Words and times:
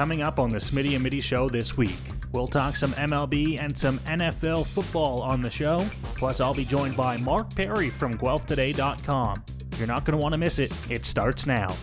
coming 0.00 0.22
up 0.22 0.38
on 0.38 0.48
the 0.48 0.56
Smitty 0.56 0.94
and 0.94 1.02
Mitty 1.02 1.20
show 1.20 1.50
this 1.50 1.76
week. 1.76 1.98
We'll 2.32 2.46
talk 2.48 2.74
some 2.74 2.92
MLB 2.92 3.62
and 3.62 3.76
some 3.76 3.98
NFL 3.98 4.64
football 4.64 5.20
on 5.20 5.42
the 5.42 5.50
show. 5.50 5.86
Plus, 6.16 6.40
I'll 6.40 6.54
be 6.54 6.64
joined 6.64 6.96
by 6.96 7.18
Mark 7.18 7.54
Pare 7.54 7.90
from 7.90 8.16
GuelphToday.com. 8.16 9.44
You're 9.76 9.86
not 9.86 10.06
going 10.06 10.16
to 10.16 10.22
want 10.22 10.32
to 10.32 10.38
miss 10.38 10.58
it. 10.58 10.72
It 10.88 11.04
starts 11.04 11.44
now. 11.44 11.76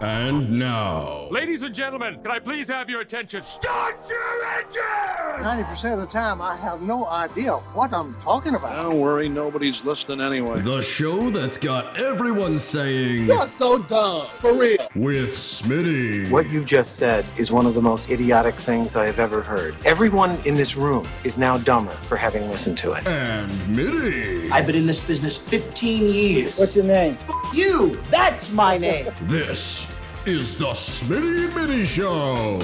And 0.00 0.58
now, 0.58 1.28
Ladies 1.30 1.62
and 1.62 1.74
gentlemen, 1.74 2.22
can 2.22 2.30
I 2.30 2.38
please 2.38 2.68
have 2.68 2.88
your 2.88 3.02
attention? 3.02 3.42
start 3.42 3.96
your 4.08 4.44
engine! 4.56 5.44
90% 5.44 5.92
of 5.92 6.00
the 6.00 6.06
time, 6.06 6.40
I 6.40 6.56
have 6.56 6.80
no 6.80 7.06
idea 7.06 7.52
what 7.74 7.92
I'm 7.92 8.14
talking 8.14 8.54
about. 8.54 8.76
Don't 8.76 8.98
worry, 8.98 9.28
nobody's 9.28 9.84
listening 9.84 10.22
anyway. 10.22 10.62
The 10.62 10.80
show 10.80 11.28
that's 11.28 11.58
got 11.58 11.98
everyone 11.98 12.58
saying, 12.58 13.26
You're 13.26 13.46
so 13.46 13.76
dumb. 13.76 14.26
For 14.38 14.54
real. 14.54 14.88
with 14.94 15.32
Smitty. 15.32 16.30
What 16.30 16.48
you 16.48 16.64
just 16.64 16.96
said 16.96 17.26
is 17.36 17.52
one 17.52 17.66
of 17.66 17.74
the 17.74 17.82
most 17.82 18.08
idiotic 18.10 18.54
things 18.54 18.96
I 18.96 19.04
have 19.04 19.18
ever 19.18 19.42
heard. 19.42 19.74
Everyone 19.84 20.38
in 20.46 20.54
this 20.54 20.76
room 20.76 21.06
is 21.24 21.36
now 21.36 21.58
dumber 21.58 21.94
for 22.08 22.16
having 22.16 22.48
listened 22.48 22.78
to 22.78 22.92
it. 22.92 23.06
And 23.06 23.50
Mitty. 23.76 24.50
I've 24.50 24.66
been 24.66 24.76
in 24.76 24.86
this 24.86 25.00
business 25.00 25.36
15 25.36 26.04
years. 26.06 26.58
What's 26.58 26.74
your 26.74 26.86
name? 26.86 27.18
you? 27.52 28.00
That's 28.10 28.50
my 28.50 28.78
name. 28.78 29.06
This 29.22 29.86
is 30.26 30.54
the 30.54 30.66
Smitty 30.66 31.54
Mitty 31.54 31.86
Show. 31.86 32.60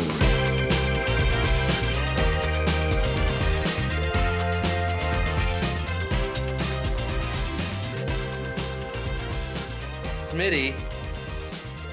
Smitty 10.28 10.74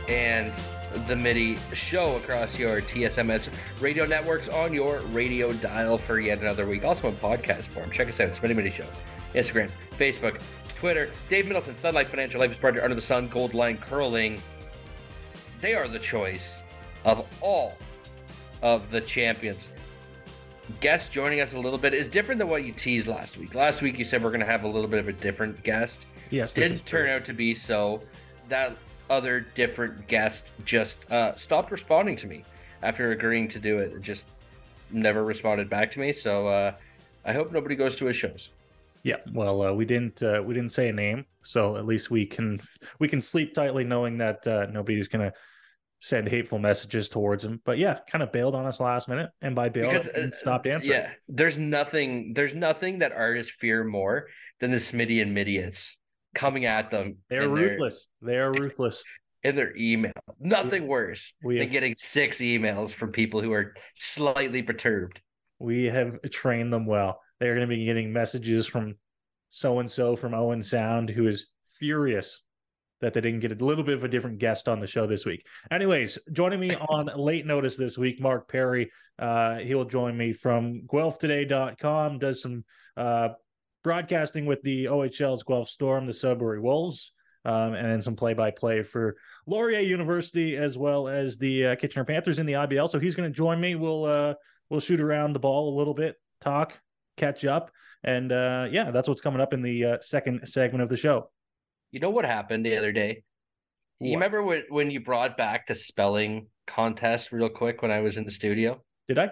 and 0.10 0.52
the 1.08 1.16
Mitty 1.16 1.58
show 1.74 2.18
across 2.18 2.60
your 2.60 2.82
TSMS 2.82 3.50
radio 3.80 4.06
networks 4.06 4.50
on 4.50 4.74
your 4.74 5.00
radio 5.12 5.54
dial 5.54 5.98
for 5.98 6.20
yet 6.20 6.40
another 6.40 6.68
week. 6.68 6.84
Also 6.84 7.08
in 7.08 7.16
podcast 7.16 7.64
form. 7.64 7.90
Check 7.90 8.10
us 8.10 8.20
out, 8.20 8.34
Smitty 8.34 8.56
Mitty 8.56 8.70
Show. 8.70 8.88
Instagram, 9.34 9.70
Facebook, 9.98 10.42
Twitter. 10.78 11.10
Dave 11.30 11.48
Middleton, 11.48 11.80
Sun 11.80 11.94
Life 11.94 12.10
Financial, 12.10 12.42
Life 12.42 12.52
is 12.52 12.58
Partner, 12.58 12.84
Under 12.84 12.96
the 12.96 13.02
Sun, 13.02 13.30
Goldline 13.30 13.80
Curling. 13.80 14.42
They 15.64 15.76
are 15.76 15.88
the 15.88 15.98
choice 15.98 16.56
of 17.06 17.26
all 17.40 17.78
of 18.62 18.92
the 18.92 19.00
champions. 19.00 19.66
Guest 20.82 21.10
joining 21.10 21.40
us 21.40 21.54
a 21.54 21.58
little 21.58 21.80
bit 21.80 21.94
is 21.94 22.10
different 22.10 22.40
than 22.40 22.50
what 22.50 22.66
you 22.66 22.74
teased 22.74 23.08
last 23.08 23.38
week. 23.38 23.56
Last 23.56 23.82
week 23.82 23.98
you 23.98 24.04
said 24.04 24.22
we're 24.22 24.32
going 24.32 24.42
to 24.42 24.46
have 24.46 24.66
a 24.66 24.68
little 24.68 24.90
bit 24.90 25.00
of 25.00 25.08
a 25.08 25.14
different 25.14 25.64
guest 25.64 26.02
Yes, 26.32 26.54
didn't 26.54 26.86
turn 26.86 27.10
out 27.10 27.24
to 27.26 27.34
be 27.34 27.56
so. 27.56 28.02
That 28.50 28.76
other 29.10 29.40
different 29.56 30.06
guest 30.08 30.48
just 30.66 31.10
uh, 31.10 31.38
stopped 31.38 31.72
responding 31.72 32.18
to 32.18 32.28
me 32.28 32.44
after 32.82 33.14
agreeing 33.14 33.48
to 33.50 33.60
do 33.60 33.78
it. 33.78 33.94
It 33.94 34.02
Just 34.02 34.26
never 34.92 35.24
responded 35.24 35.70
back 35.70 35.92
to 35.94 36.00
me. 36.00 36.12
So 36.12 36.48
uh, 36.48 36.74
I 37.24 37.32
hope 37.32 37.54
nobody 37.54 37.76
goes 37.76 37.96
to 37.98 38.06
his 38.08 38.18
shows. 38.18 38.50
Yeah, 39.04 39.18
well, 39.32 39.62
uh, 39.62 39.72
we 39.72 39.86
didn't 39.86 40.22
uh, 40.24 40.42
we 40.44 40.54
didn't 40.54 40.74
say 40.74 40.90
a 40.90 40.94
name, 40.94 41.26
so 41.42 41.78
at 41.78 41.86
least 41.86 42.12
we 42.12 42.26
can 42.26 42.60
we 43.00 43.08
can 43.08 43.22
sleep 43.22 43.54
tightly 43.54 43.86
knowing 43.86 44.18
that 44.18 44.46
uh, 44.46 44.66
nobody's 44.66 45.08
gonna 45.08 45.32
send 46.04 46.28
hateful 46.28 46.60
messages 46.60 47.08
towards 47.08 47.46
him. 47.46 47.62
But 47.64 47.78
yeah, 47.78 48.00
kind 48.12 48.22
of 48.22 48.34
bailed 48.34 48.56
on 48.56 48.66
us 48.66 48.82
last 48.82 49.08
minute, 49.08 49.30
and 49.42 49.56
by 49.56 49.70
bailed, 49.70 49.94
Because, 49.94 50.08
uh, 50.10 50.38
stopped 50.38 50.68
answering. 50.68 50.92
Yeah, 50.92 51.10
there's 51.30 51.58
nothing. 51.58 52.34
There's 52.36 52.54
nothing 52.54 53.00
that 53.00 53.14
artists 53.14 53.54
fear 53.58 53.86
more 53.86 54.28
than 54.60 54.72
the 54.72 54.78
Smitty 54.78 55.22
and 55.22 55.36
Midiots 55.36 55.92
coming 56.36 56.66
at 56.66 56.92
them. 56.92 57.20
they're 57.30 57.48
ruthless. 57.48 58.08
They 58.22 58.38
are 58.38 58.52
ruthless. 58.52 59.02
in 59.44 59.56
their 59.56 59.76
email. 59.78 60.14
Nothing 60.40 60.88
worse 60.88 61.34
we 61.42 61.56
than 61.56 61.64
have- 61.64 61.72
getting 61.72 61.96
six 61.98 62.40
emails 62.40 62.92
from 62.92 63.12
people 63.12 63.42
who 63.42 63.54
are 63.54 63.74
slightly 63.96 64.62
perturbed. 64.62 65.22
We 65.60 65.86
have 65.86 66.22
trained 66.32 66.74
them 66.74 66.86
well. 66.86 67.22
They're 67.40 67.56
going 67.56 67.68
to 67.68 67.76
be 67.76 67.86
getting 67.86 68.12
messages 68.12 68.68
from 68.68 68.96
so 69.50 69.80
and 69.80 69.90
so 69.90 70.16
from 70.18 70.34
Owen 70.34 70.64
Sound, 70.64 71.10
who 71.10 71.28
is 71.28 71.48
furious 71.78 72.42
that 73.04 73.14
they 73.14 73.22
didn't 73.22 73.42
get 73.42 73.52
a 73.52 73.66
little 73.66 73.84
bit 73.84 73.96
of 73.96 74.04
a 74.04 74.08
different 74.08 74.40
guest 74.40 74.70
on 74.70 74.80
the 74.80 74.88
show 74.88 75.06
this 75.06 75.26
week. 75.26 75.46
Anyways, 75.70 76.18
joining 76.32 76.60
me 76.60 76.76
on 76.76 77.10
late 77.18 77.46
notice 77.46 77.76
this 77.76 77.98
week, 77.98 78.22
Mark 78.22 78.50
Pare. 78.50 78.86
Uh, 79.20 79.58
he'll 79.58 79.86
join 79.86 80.18
me 80.18 80.32
from 80.32 80.84
GuelphToday.com, 80.88 82.20
does 82.20 82.42
some 82.42 82.64
uh, 82.96 83.30
broadcasting 83.84 84.46
with 84.46 84.62
the 84.62 84.86
OHL's 84.86 85.44
Guelph 85.44 85.70
Storm, 85.70 86.08
the 86.08 86.14
Sudbury 86.14 86.62
Wolves, 86.62 87.12
um, 87.44 87.74
and 87.74 87.92
then 87.92 88.02
some 88.02 88.16
play 88.16 88.34
by 88.34 88.52
play 88.52 88.84
for 88.84 89.18
Laurier 89.46 89.82
University 89.82 90.56
as 90.56 90.78
well 90.78 91.10
as 91.10 91.38
the 91.38 91.68
uh, 91.68 91.76
Kitchener 91.76 92.06
Panthers 92.06 92.40
in 92.40 92.46
the 92.46 92.54
IBL. 92.54 92.90
So 92.90 93.00
he's 93.00 93.16
going 93.16 93.30
to 93.30 93.36
join 93.36 93.60
me. 93.60 93.76
We'll 93.76 94.06
uh, 94.06 94.34
we'll 94.70 94.80
shoot 94.80 95.02
around 95.02 95.34
the 95.34 95.40
ball 95.40 95.76
a 95.76 95.78
little 95.78 95.94
bit, 95.94 96.16
talk, 96.40 96.80
catch 97.18 97.44
up, 97.44 97.70
and 98.02 98.32
uh, 98.32 98.68
yeah, 98.72 98.92
that's 98.92 99.10
what's 99.10 99.22
coming 99.22 99.42
up 99.42 99.54
in 99.54 99.62
the 99.62 99.86
uh, 99.86 99.98
second 100.00 100.48
segment 100.48 100.82
of 100.82 100.90
the 100.90 100.98
show. 100.98 101.30
You 101.94 102.00
know 102.00 102.10
what 102.10 102.26
happened 102.26 102.66
the 102.66 102.76
other 102.76 102.92
day? 102.92 103.22
You 104.00 104.14
remember 104.14 104.42
when, 104.42 104.64
when 104.70 104.90
you 104.90 105.00
brought 105.00 105.38
back 105.38 105.68
the 105.68 105.76
spelling 105.76 106.48
contest 106.66 107.32
real 107.32 107.50
quick 107.50 107.84
when 107.84 107.92
I 107.92 108.00
was 108.00 108.18
in 108.18 108.26
the 108.26 108.32
studio? 108.32 108.82
Did 109.08 109.20
I? 109.20 109.30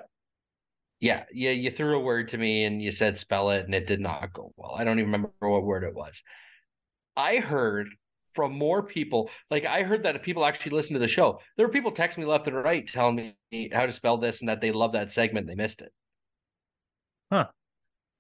Yeah, 1.00 1.24
yeah, 1.34 1.50
you 1.50 1.72
threw 1.72 1.98
a 1.98 2.00
word 2.00 2.30
to 2.30 2.38
me 2.38 2.64
and 2.66 2.80
you 2.80 2.92
said 2.92 3.18
spell 3.18 3.50
it 3.50 3.66
and 3.66 3.74
it 3.74 3.88
did 3.88 4.00
not 4.00 4.32
go 4.32 4.54
well. 4.56 4.76
I 4.78 4.84
don't 4.84 5.00
even 5.00 5.12
remember 5.12 5.32
what 5.40 5.64
word 5.64 5.84
it 5.84 5.96
was. 5.96 6.22
I 7.18 7.38
heard 7.38 7.88
from 8.36 8.54
more 8.54 8.84
people, 8.84 9.32
like 9.50 9.66
I 9.66 9.82
heard 9.82 10.04
that 10.04 10.22
people 10.22 10.46
actually 10.46 10.74
listen 10.74 10.94
to 10.94 11.00
the 11.00 11.08
show. 11.08 11.40
There 11.58 11.66
were 11.66 11.74
people 11.74 11.92
texting 11.92 12.20
me 12.20 12.26
left 12.26 12.48
and 12.48 12.56
right 12.56 12.88
telling 12.88 13.34
me 13.52 13.72
how 13.74 13.88
to 13.88 13.92
spell 13.92 14.18
this 14.18 14.42
and 14.42 14.50
that 14.50 14.62
they 14.62 14.72
love 14.72 14.92
that 14.92 15.12
segment. 15.12 15.48
They 15.48 15.56
missed 15.56 15.82
it. 15.82 15.92
Huh. 17.32 17.48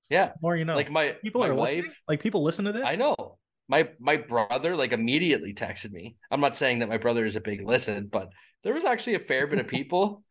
Yeah. 0.09 0.31
More 0.41 0.57
you 0.57 0.65
know. 0.65 0.75
Like 0.75 0.89
my 0.89 1.11
people 1.21 1.41
my 1.41 1.49
are 1.49 1.53
wife, 1.53 1.75
listening. 1.75 1.91
Like 2.07 2.21
people 2.21 2.43
listen 2.43 2.65
to 2.65 2.71
this. 2.71 2.83
I 2.83 2.95
know. 2.95 3.37
My 3.71 3.89
my 3.99 4.17
brother 4.17 4.75
like 4.75 4.91
immediately 4.91 5.53
texted 5.53 5.91
me. 5.91 6.17
I'm 6.29 6.41
not 6.41 6.57
saying 6.57 6.79
that 6.79 6.89
my 6.89 6.97
brother 6.97 7.25
is 7.25 7.35
a 7.37 7.41
big 7.41 7.65
listen, 7.65 8.09
but 8.11 8.29
there 8.63 8.73
was 8.73 8.83
actually 8.85 9.15
a 9.15 9.19
fair 9.19 9.47
bit 9.47 9.59
of 9.59 9.67
people 9.77 10.23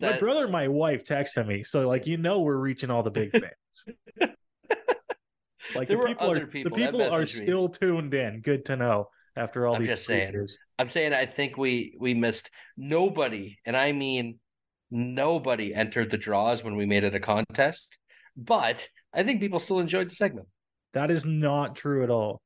My 0.00 0.18
brother 0.18 0.44
and 0.44 0.52
my 0.52 0.68
wife 0.68 1.04
texted 1.04 1.46
me, 1.46 1.64
so 1.64 1.86
like 1.88 2.06
you 2.06 2.16
know 2.16 2.40
we're 2.40 2.56
reaching 2.56 2.90
all 2.90 3.02
the 3.04 3.10
big 3.10 3.30
fans. 3.32 3.86
like 5.74 5.88
There 5.88 5.96
the 5.96 6.02
were 6.02 6.08
people 6.08 6.30
other 6.30 6.42
are 6.44 6.46
people 6.46 6.76
the 6.76 6.84
people 6.84 7.02
are 7.02 7.24
messaged 7.24 7.34
me. 7.38 7.46
still 7.46 7.68
tuned 7.68 8.14
in. 8.14 8.40
Good 8.40 8.64
to 8.66 8.76
know 8.76 9.08
after 9.36 9.66
all 9.66 9.76
I'm 9.76 9.82
these 9.82 9.90
just 9.90 10.06
saying. 10.06 10.32
years. 10.32 10.58
I'm 10.78 10.88
saying 10.88 11.12
I 11.12 11.26
think 11.26 11.56
we 11.56 11.96
we 12.00 12.14
missed 12.14 12.50
nobody, 12.76 13.58
and 13.64 13.76
I 13.76 13.92
mean 13.92 14.40
nobody 14.90 15.74
entered 15.74 16.10
the 16.10 16.18
draws 16.18 16.64
when 16.64 16.76
we 16.76 16.86
made 16.86 17.04
it 17.04 17.14
a 17.14 17.20
contest. 17.20 17.88
But 18.36 18.88
I 19.12 19.22
think 19.24 19.40
people 19.40 19.60
still 19.60 19.80
enjoyed 19.80 20.10
the 20.10 20.14
segment. 20.16 20.48
That 20.94 21.10
is 21.10 21.24
not 21.24 21.76
true 21.76 22.02
at 22.04 22.10
all. 22.10 22.40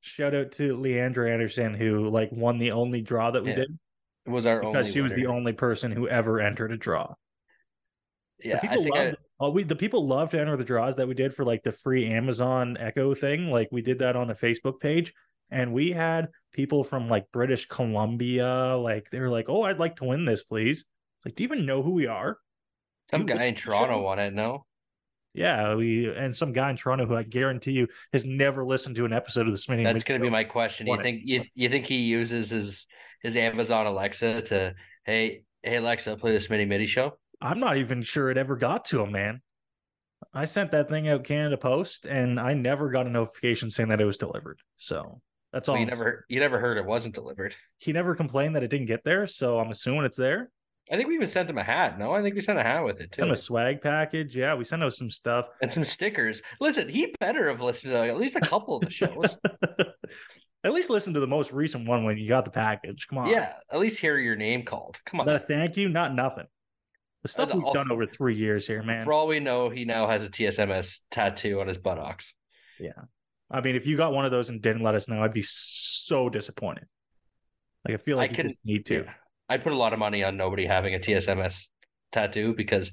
Shout 0.00 0.34
out 0.34 0.52
to 0.52 0.76
Leandra 0.76 1.32
Anderson 1.32 1.74
who 1.74 2.08
like 2.08 2.30
won 2.32 2.58
the 2.58 2.72
only 2.72 3.00
draw 3.00 3.30
that 3.30 3.42
we 3.44 3.50
Yeah, 3.50 3.56
did 3.56 3.78
It 4.26 4.30
was 4.30 4.46
our 4.46 4.60
because 4.60 4.88
she 4.88 5.00
was 5.00 5.14
the 5.14 5.26
only 5.26 5.52
person 5.52 5.90
who 5.92 6.08
ever 6.08 6.40
entered 6.40 6.72
a 6.72 6.76
draw. 6.76 7.14
Yeah, 8.38 8.60
the 8.60 8.70
I 8.70 8.76
people 8.76 8.82
think 8.84 8.96
I, 8.96 9.04
loved 9.04 9.16
oh, 9.40 9.50
we 9.50 9.64
the 9.64 9.76
people 9.76 10.06
loved 10.06 10.32
to 10.32 10.40
enter 10.40 10.56
the 10.56 10.64
draws 10.64 10.96
that 10.96 11.08
we 11.08 11.14
did 11.14 11.34
for 11.34 11.44
like 11.44 11.62
the 11.62 11.72
free 11.72 12.06
Amazon 12.06 12.76
Echo 12.78 13.14
thing. 13.14 13.50
Like 13.50 13.68
we 13.72 13.82
did 13.82 13.98
that 14.00 14.16
on 14.16 14.28
the 14.28 14.34
Facebook 14.34 14.80
page, 14.80 15.12
and 15.50 15.72
we 15.72 15.90
had 15.92 16.28
people 16.52 16.84
from 16.84 17.08
like 17.08 17.30
British 17.32 17.66
Columbia. 17.66 18.76
Like 18.76 19.10
they 19.10 19.20
were 19.20 19.30
like, 19.30 19.48
"Oh, 19.48 19.62
I'd 19.62 19.78
like 19.80 19.96
to 19.96 20.04
win 20.04 20.24
this, 20.24 20.42
please." 20.44 20.80
It's 20.80 21.26
like, 21.26 21.34
do 21.34 21.42
you 21.42 21.48
even 21.48 21.66
know 21.66 21.82
who 21.82 21.92
we 21.92 22.06
are? 22.06 22.38
some 23.10 23.26
guy 23.26 23.44
in 23.46 23.54
Toronto 23.56 23.94
show? 23.94 24.02
won 24.02 24.18
it. 24.20 24.32
No, 24.32 24.66
Yeah, 25.34 25.74
we 25.74 26.08
and 26.12 26.36
some 26.36 26.52
guy 26.52 26.70
in 26.70 26.76
Toronto 26.76 27.06
who 27.06 27.14
I 27.14 27.22
guarantee 27.22 27.72
you 27.72 27.88
has 28.12 28.24
never 28.24 28.64
listened 28.64 28.96
to 28.96 29.04
an 29.04 29.12
episode 29.12 29.46
of 29.46 29.52
the 29.52 29.58
Smitty. 29.58 29.84
that's 29.84 30.04
going 30.04 30.20
to 30.20 30.24
be 30.26 30.30
my 30.30 30.44
question. 30.44 30.86
You 30.86 31.00
think 31.00 31.20
you 31.24 31.42
you 31.54 31.68
think 31.68 31.86
he 31.86 31.98
uses 31.98 32.50
his 32.50 32.86
his 33.22 33.36
Amazon 33.36 33.86
Alexa 33.86 34.42
to 34.42 34.74
hey 35.04 35.42
hey 35.62 35.76
Alexa 35.76 36.16
play 36.16 36.32
the 36.32 36.38
Smitty 36.38 36.66
Mitty 36.66 36.86
show? 36.86 37.18
I'm 37.40 37.60
not 37.60 37.76
even 37.76 38.02
sure 38.02 38.30
it 38.30 38.36
ever 38.38 38.56
got 38.56 38.84
to 38.86 39.00
him, 39.02 39.12
man. 39.12 39.42
I 40.34 40.44
sent 40.46 40.72
that 40.72 40.88
thing 40.88 41.08
out 41.08 41.22
Canada 41.22 41.56
Post, 41.56 42.04
and 42.04 42.40
I 42.40 42.54
never 42.54 42.90
got 42.90 43.06
a 43.06 43.10
notification 43.10 43.70
saying 43.70 43.90
that 43.90 44.00
it 44.00 44.04
was 44.04 44.18
delivered. 44.18 44.58
So 44.76 45.20
that's 45.52 45.68
all. 45.68 45.74
Well, 45.74 45.82
you 45.82 45.86
I'm 45.86 45.90
never 45.96 46.24
you 46.28 46.40
never 46.40 46.58
heard 46.58 46.78
it 46.78 46.84
wasn't 46.84 47.14
delivered. 47.14 47.54
he 47.76 47.92
never 47.92 48.16
complained 48.16 48.56
that 48.56 48.62
it 48.64 48.68
didn't 48.68 48.86
get 48.86 49.04
there, 49.04 49.26
so 49.26 49.58
I'm 49.60 49.70
assuming 49.70 50.04
it's 50.04 50.16
there. 50.16 50.50
I 50.90 50.96
think 50.96 51.08
we 51.08 51.14
even 51.16 51.26
sent 51.28 51.50
him 51.50 51.58
a 51.58 51.62
hat. 51.64 51.98
No, 51.98 52.12
I 52.12 52.22
think 52.22 52.34
we 52.34 52.40
sent 52.40 52.58
a 52.58 52.62
hat 52.62 52.84
with 52.84 53.00
it 53.00 53.12
too. 53.12 53.20
Sent 53.20 53.28
him 53.28 53.32
a 53.34 53.36
swag 53.36 53.80
package. 53.82 54.34
Yeah, 54.36 54.54
we 54.54 54.64
sent 54.64 54.82
him 54.82 54.90
some 54.90 55.10
stuff. 55.10 55.46
and 55.60 55.70
some 55.72 55.84
stickers. 55.84 56.40
Listen, 56.60 56.88
he 56.88 57.14
better 57.20 57.48
have 57.48 57.60
listened 57.60 57.92
to 57.92 57.98
at 58.08 58.16
least 58.16 58.36
a 58.36 58.40
couple 58.40 58.76
of 58.76 58.82
the 58.82 58.90
shows. 58.90 59.36
At 60.64 60.72
least 60.72 60.90
listen 60.90 61.14
to 61.14 61.20
the 61.20 61.26
most 61.26 61.52
recent 61.52 61.86
one 61.86 62.02
when 62.04 62.18
you 62.18 62.28
got 62.28 62.44
the 62.44 62.50
package. 62.50 63.06
Come 63.08 63.18
on. 63.18 63.28
yeah, 63.30 63.52
at 63.72 63.78
least 63.78 64.00
hear 64.00 64.18
your 64.18 64.34
name 64.34 64.64
called. 64.64 64.96
Come 65.06 65.20
on. 65.20 65.26
Not 65.26 65.36
a 65.36 65.38
thank 65.38 65.76
you, 65.76 65.88
not 65.88 66.12
nothing. 66.14 66.46
The 67.22 67.28
stuff 67.28 67.50
Uh, 67.54 67.58
we've 67.58 67.72
done 67.72 67.92
over 67.92 68.06
three 68.06 68.34
years 68.34 68.66
here, 68.66 68.82
man. 68.82 69.04
For 69.04 69.12
all 69.12 69.28
we 69.28 69.38
know, 69.38 69.70
he 69.70 69.84
now 69.84 70.08
has 70.08 70.24
a 70.24 70.28
TSMS 70.28 70.98
tattoo 71.12 71.60
on 71.60 71.68
his 71.68 71.78
buttocks. 71.78 72.32
Yeah. 72.80 72.90
I 73.48 73.60
mean, 73.60 73.76
if 73.76 73.86
you 73.86 73.96
got 73.96 74.12
one 74.12 74.24
of 74.24 74.32
those 74.32 74.48
and 74.48 74.60
didn't 74.60 74.82
let 74.82 74.96
us 74.96 75.08
know, 75.08 75.22
I'd 75.22 75.32
be 75.32 75.44
so 75.46 76.28
disappointed. 76.28 76.86
Like 77.86 77.94
I 77.94 77.96
feel 77.98 78.16
like 78.16 78.30
I 78.30 78.32
you 78.32 78.36
can- 78.48 78.56
need 78.64 78.86
to. 78.86 79.04
Yeah. 79.04 79.12
I'd 79.48 79.62
put 79.62 79.72
a 79.72 79.76
lot 79.76 79.92
of 79.92 79.98
money 79.98 80.22
on 80.24 80.36
nobody 80.36 80.66
having 80.66 80.94
a 80.94 80.98
TSMS 80.98 81.56
tattoo 82.12 82.54
because 82.54 82.90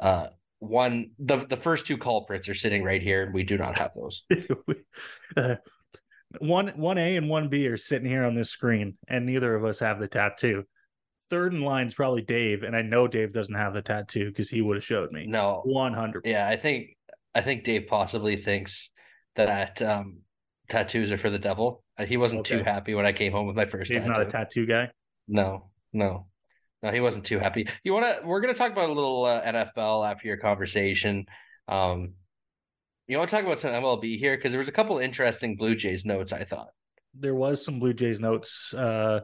uh 0.00 0.28
one 0.58 1.10
the 1.18 1.44
the 1.48 1.56
first 1.56 1.86
two 1.86 1.98
culprits 1.98 2.48
are 2.48 2.54
sitting 2.54 2.84
right 2.84 3.02
here 3.02 3.24
and 3.24 3.34
we 3.34 3.42
do 3.42 3.58
not 3.58 3.78
have 3.78 3.90
those. 3.96 4.22
uh, 5.36 5.56
one 6.38 6.68
one 6.76 6.98
A 6.98 7.16
and 7.16 7.28
one 7.28 7.48
B 7.48 7.66
are 7.66 7.76
sitting 7.76 8.08
here 8.08 8.24
on 8.24 8.34
this 8.34 8.50
screen, 8.50 8.96
and 9.08 9.26
neither 9.26 9.54
of 9.54 9.64
us 9.64 9.80
have 9.80 9.98
the 10.00 10.08
tattoo. 10.08 10.64
Third 11.30 11.52
in 11.52 11.62
line 11.62 11.86
is 11.88 11.94
probably 11.94 12.22
Dave, 12.22 12.62
and 12.62 12.76
I 12.76 12.82
know 12.82 13.08
Dave 13.08 13.32
doesn't 13.32 13.54
have 13.54 13.74
the 13.74 13.82
tattoo 13.82 14.28
because 14.28 14.48
he 14.50 14.60
would 14.60 14.76
have 14.76 14.84
showed 14.84 15.10
me. 15.12 15.26
No. 15.26 15.62
One 15.64 15.94
hundred. 15.94 16.22
Yeah, 16.24 16.48
I 16.48 16.56
think 16.56 16.96
I 17.34 17.42
think 17.42 17.64
Dave 17.64 17.86
possibly 17.88 18.42
thinks 18.42 18.88
that 19.36 19.80
um 19.82 20.20
tattoos 20.68 21.10
are 21.10 21.18
for 21.18 21.30
the 21.30 21.38
devil. 21.38 21.82
Uh, 21.98 22.04
He 22.04 22.16
wasn't 22.16 22.46
too 22.46 22.62
happy 22.62 22.94
when 22.94 23.04
I 23.06 23.12
came 23.12 23.32
home 23.32 23.46
with 23.46 23.56
my 23.56 23.66
first 23.66 23.90
Dave's 23.90 24.04
tattoo. 24.06 24.18
not 24.20 24.28
a 24.28 24.30
tattoo 24.30 24.66
guy. 24.66 24.90
No, 25.28 25.70
no, 25.92 26.26
no. 26.82 26.90
He 26.90 27.00
wasn't 27.00 27.24
too 27.24 27.38
happy. 27.38 27.68
You 27.84 27.92
want 27.92 28.06
to? 28.22 28.26
We're 28.26 28.40
gonna 28.40 28.54
talk 28.54 28.72
about 28.72 28.90
a 28.90 28.92
little 28.92 29.24
uh, 29.24 29.42
NFL 29.42 30.10
after 30.10 30.26
your 30.28 30.36
conversation. 30.38 31.26
Um, 31.68 32.14
you 33.08 33.18
want 33.18 33.30
to 33.30 33.36
talk 33.36 33.44
about 33.44 33.60
some 33.60 33.70
MLB 33.72 34.18
here 34.18 34.36
because 34.36 34.52
there 34.52 34.58
was 34.58 34.68
a 34.68 34.72
couple 34.72 34.98
interesting 34.98 35.56
Blue 35.56 35.74
Jays 35.74 36.04
notes. 36.04 36.32
I 36.32 36.44
thought. 36.44 36.68
There 37.14 37.34
was 37.34 37.64
some 37.64 37.78
Blue 37.78 37.92
Jays 37.92 38.20
notes. 38.20 38.72
Uh, 38.74 39.20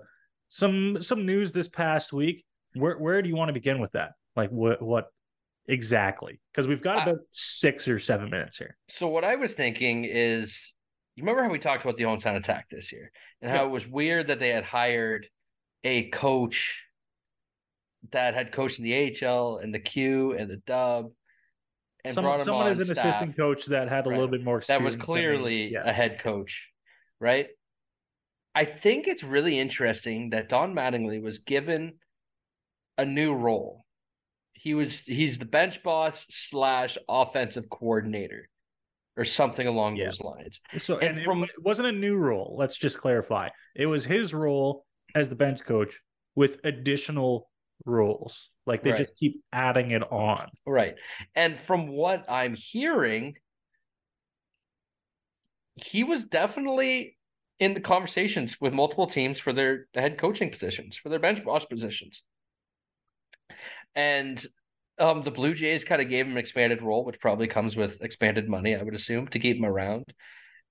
some 0.48 1.02
some 1.02 1.24
news 1.26 1.52
this 1.52 1.68
past 1.68 2.12
week. 2.12 2.44
Where 2.74 2.98
where 2.98 3.22
do 3.22 3.28
you 3.28 3.36
want 3.36 3.48
to 3.48 3.52
begin 3.54 3.80
with 3.80 3.92
that? 3.92 4.12
Like 4.36 4.50
what 4.50 4.82
what 4.82 5.06
exactly? 5.66 6.40
Because 6.52 6.66
we've 6.68 6.82
got 6.82 6.98
I- 6.98 7.02
about 7.04 7.20
six 7.30 7.88
or 7.88 7.98
seven 7.98 8.30
minutes 8.30 8.56
here. 8.58 8.76
So 8.90 9.08
what 9.08 9.24
I 9.24 9.36
was 9.36 9.54
thinking 9.54 10.04
is, 10.04 10.74
you 11.16 11.22
remember 11.22 11.42
how 11.42 11.50
we 11.50 11.58
talked 11.58 11.84
about 11.84 11.96
the 11.96 12.04
Onsen 12.04 12.36
attack 12.36 12.66
this 12.70 12.92
year, 12.92 13.10
and 13.42 13.50
how 13.50 13.62
Yeah. 13.62 13.66
it 13.68 13.70
was 13.70 13.86
weird 13.86 14.28
that 14.28 14.38
they 14.38 14.50
had 14.50 14.64
hired 14.64 15.26
a 15.84 16.08
coach 16.10 16.74
that 18.10 18.34
had 18.34 18.52
coached 18.52 18.78
in 18.78 18.84
the 18.84 19.16
AHL 19.26 19.58
and 19.58 19.74
the 19.74 19.78
Q 19.78 20.32
and 20.32 20.50
the 20.50 20.56
Dub, 20.66 21.10
and 22.04 22.14
Some, 22.14 22.24
brought 22.24 22.40
him 22.40 22.46
someone 22.46 22.66
on 22.66 22.72
as 22.72 22.80
an 22.80 22.86
staff. 22.86 23.04
assistant 23.06 23.36
coach 23.36 23.66
that 23.66 23.88
had 23.88 24.06
a 24.06 24.08
little 24.08 24.28
bit 24.28 24.42
more 24.44 24.62
that 24.68 24.82
was 24.82 24.96
clearly 24.96 25.72
yeah. 25.72 25.88
a 25.88 25.92
head 25.92 26.20
coach, 26.20 26.68
right? 27.20 27.48
I 28.54 28.64
think 28.64 29.06
it's 29.06 29.22
really 29.22 29.58
interesting 29.58 30.30
that 30.30 30.48
Don 30.48 30.74
Mattingly 30.74 31.20
was 31.22 31.40
given 31.40 31.94
a 32.96 33.04
new 33.04 33.32
role. 33.34 33.84
He 34.52 34.74
was 34.74 35.00
he's 35.00 35.38
the 35.38 35.44
bench 35.44 35.82
boss 35.82 36.26
slash 36.30 36.98
offensive 37.08 37.68
coordinator, 37.70 38.48
or 39.16 39.24
something 39.24 39.66
along 39.66 39.96
Yeah. 39.96 40.06
those 40.06 40.20
lines. 40.20 40.60
So 40.78 40.98
And 40.98 41.18
and, 41.18 41.24
from- 41.24 41.44
it 41.44 41.50
wasn't 41.62 41.88
a 41.88 41.92
new 41.92 42.16
role. 42.16 42.56
Let's 42.58 42.76
just 42.76 42.98
clarify. 42.98 43.50
It 43.76 43.86
was 43.86 44.04
his 44.04 44.32
role 44.34 44.84
as 45.14 45.28
the 45.28 45.34
bench 45.34 45.64
coach 45.64 46.00
with 46.34 46.58
additional 46.64 47.50
roles. 47.84 48.50
Like 48.66 48.82
they 48.82 48.90
Right. 48.90 48.98
just 48.98 49.16
keep 49.16 49.42
adding 49.52 49.90
it 49.92 50.02
on. 50.10 50.50
Right. 50.66 50.96
And 51.34 51.58
from 51.66 51.88
what 51.88 52.24
I'm 52.28 52.54
hearing, 52.54 53.36
he 55.76 56.04
was 56.04 56.24
definitely 56.24 57.16
in 57.60 57.74
the 57.74 57.80
conversations 57.80 58.60
with 58.60 58.72
multiple 58.72 59.06
teams 59.06 59.38
for 59.38 59.52
their 59.52 59.86
head 59.94 60.18
coaching 60.18 60.50
positions, 60.50 60.96
for 60.96 61.08
their 61.08 61.18
bench 61.18 61.44
boss 61.44 61.64
positions. 61.64 62.22
And 63.94 64.44
um, 64.98 65.22
the 65.22 65.30
Blue 65.30 65.54
Jays 65.54 65.84
kind 65.84 66.02
of 66.02 66.08
gave 66.08 66.26
him 66.26 66.32
an 66.32 66.38
expanded 66.38 66.82
role, 66.82 67.04
which 67.04 67.20
probably 67.20 67.46
comes 67.46 67.76
with 67.76 68.00
expanded 68.00 68.48
money, 68.48 68.76
I 68.76 68.82
would 68.82 68.94
assume, 68.94 69.28
to 69.28 69.38
keep 69.38 69.56
him 69.56 69.64
around. 69.64 70.04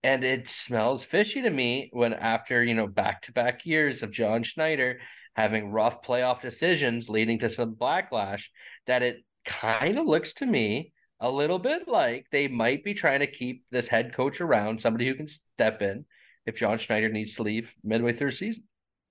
And 0.04 0.24
it 0.24 0.48
smells 0.48 1.04
fishy 1.04 1.42
to 1.42 1.50
me 1.50 1.90
when, 1.92 2.14
after, 2.14 2.64
you 2.64 2.76
know, 2.76 2.88
back 2.88 3.24
to 3.24 3.32
back 3.32 3.66
years 3.66 4.04
of 4.04 4.12
John 4.12 4.44
Schneider 4.44 5.00
having 5.36 5.72
rough 5.72 6.02
playoff 6.02 6.42
decisions 6.42 7.10
leading 7.10 7.40
to 7.40 7.50
some 7.50 7.76
backlash, 7.76 8.44
that 8.88 9.04
it 9.04 9.18
kind 9.46 9.98
of 9.98 10.06
looks 10.06 10.34
to 10.36 10.46
me 10.46 10.92
a 11.20 11.30
little 11.30 11.60
bit 11.60 11.88
like 11.88 12.28
they 12.32 12.48
might 12.48 12.84
be 12.84 12.94
trying 12.94 13.22
to 13.22 13.28
keep 13.28 13.64
this 13.72 13.88
head 13.88 14.14
coach 14.14 14.40
around, 14.40 14.82
somebody 14.82 15.08
who 15.08 15.16
can 15.16 15.28
step 15.28 15.82
in 15.82 16.06
if 16.46 16.58
John 16.58 16.78
Schneider 16.78 17.10
needs 17.10 17.34
to 17.36 17.44
leave 17.44 17.72
midway 17.84 18.14
through 18.14 18.32
season. 18.32 18.64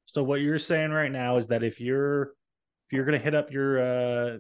So 0.07 0.23
what 0.23 0.41
you're 0.41 0.59
saying 0.59 0.91
right 0.91 1.11
now 1.11 1.37
is 1.37 1.49
that 1.49 1.65
if 1.65 1.81
you're 1.81 2.33
if 2.89 2.93
you're 2.93 3.05
gonna 3.05 3.19
hit 3.19 3.35
up 3.35 3.51
your 3.51 3.81
uh 3.81 4.39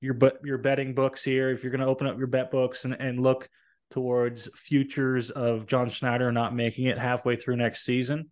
your 0.00 0.14
but 0.14 0.40
your 0.44 0.58
betting 0.58 0.94
books 0.94 1.22
here, 1.22 1.50
if 1.50 1.62
you're 1.62 1.72
gonna 1.72 1.86
open 1.86 2.06
up 2.06 2.18
your 2.18 2.26
bet 2.26 2.50
books 2.50 2.84
and, 2.84 2.94
and 2.94 3.20
look 3.20 3.48
towards 3.92 4.48
futures 4.54 5.30
of 5.30 5.66
John 5.66 5.90
Schneider 5.90 6.32
not 6.32 6.54
making 6.54 6.86
it 6.86 6.98
halfway 6.98 7.36
through 7.36 7.56
next 7.56 7.84
season, 7.84 8.30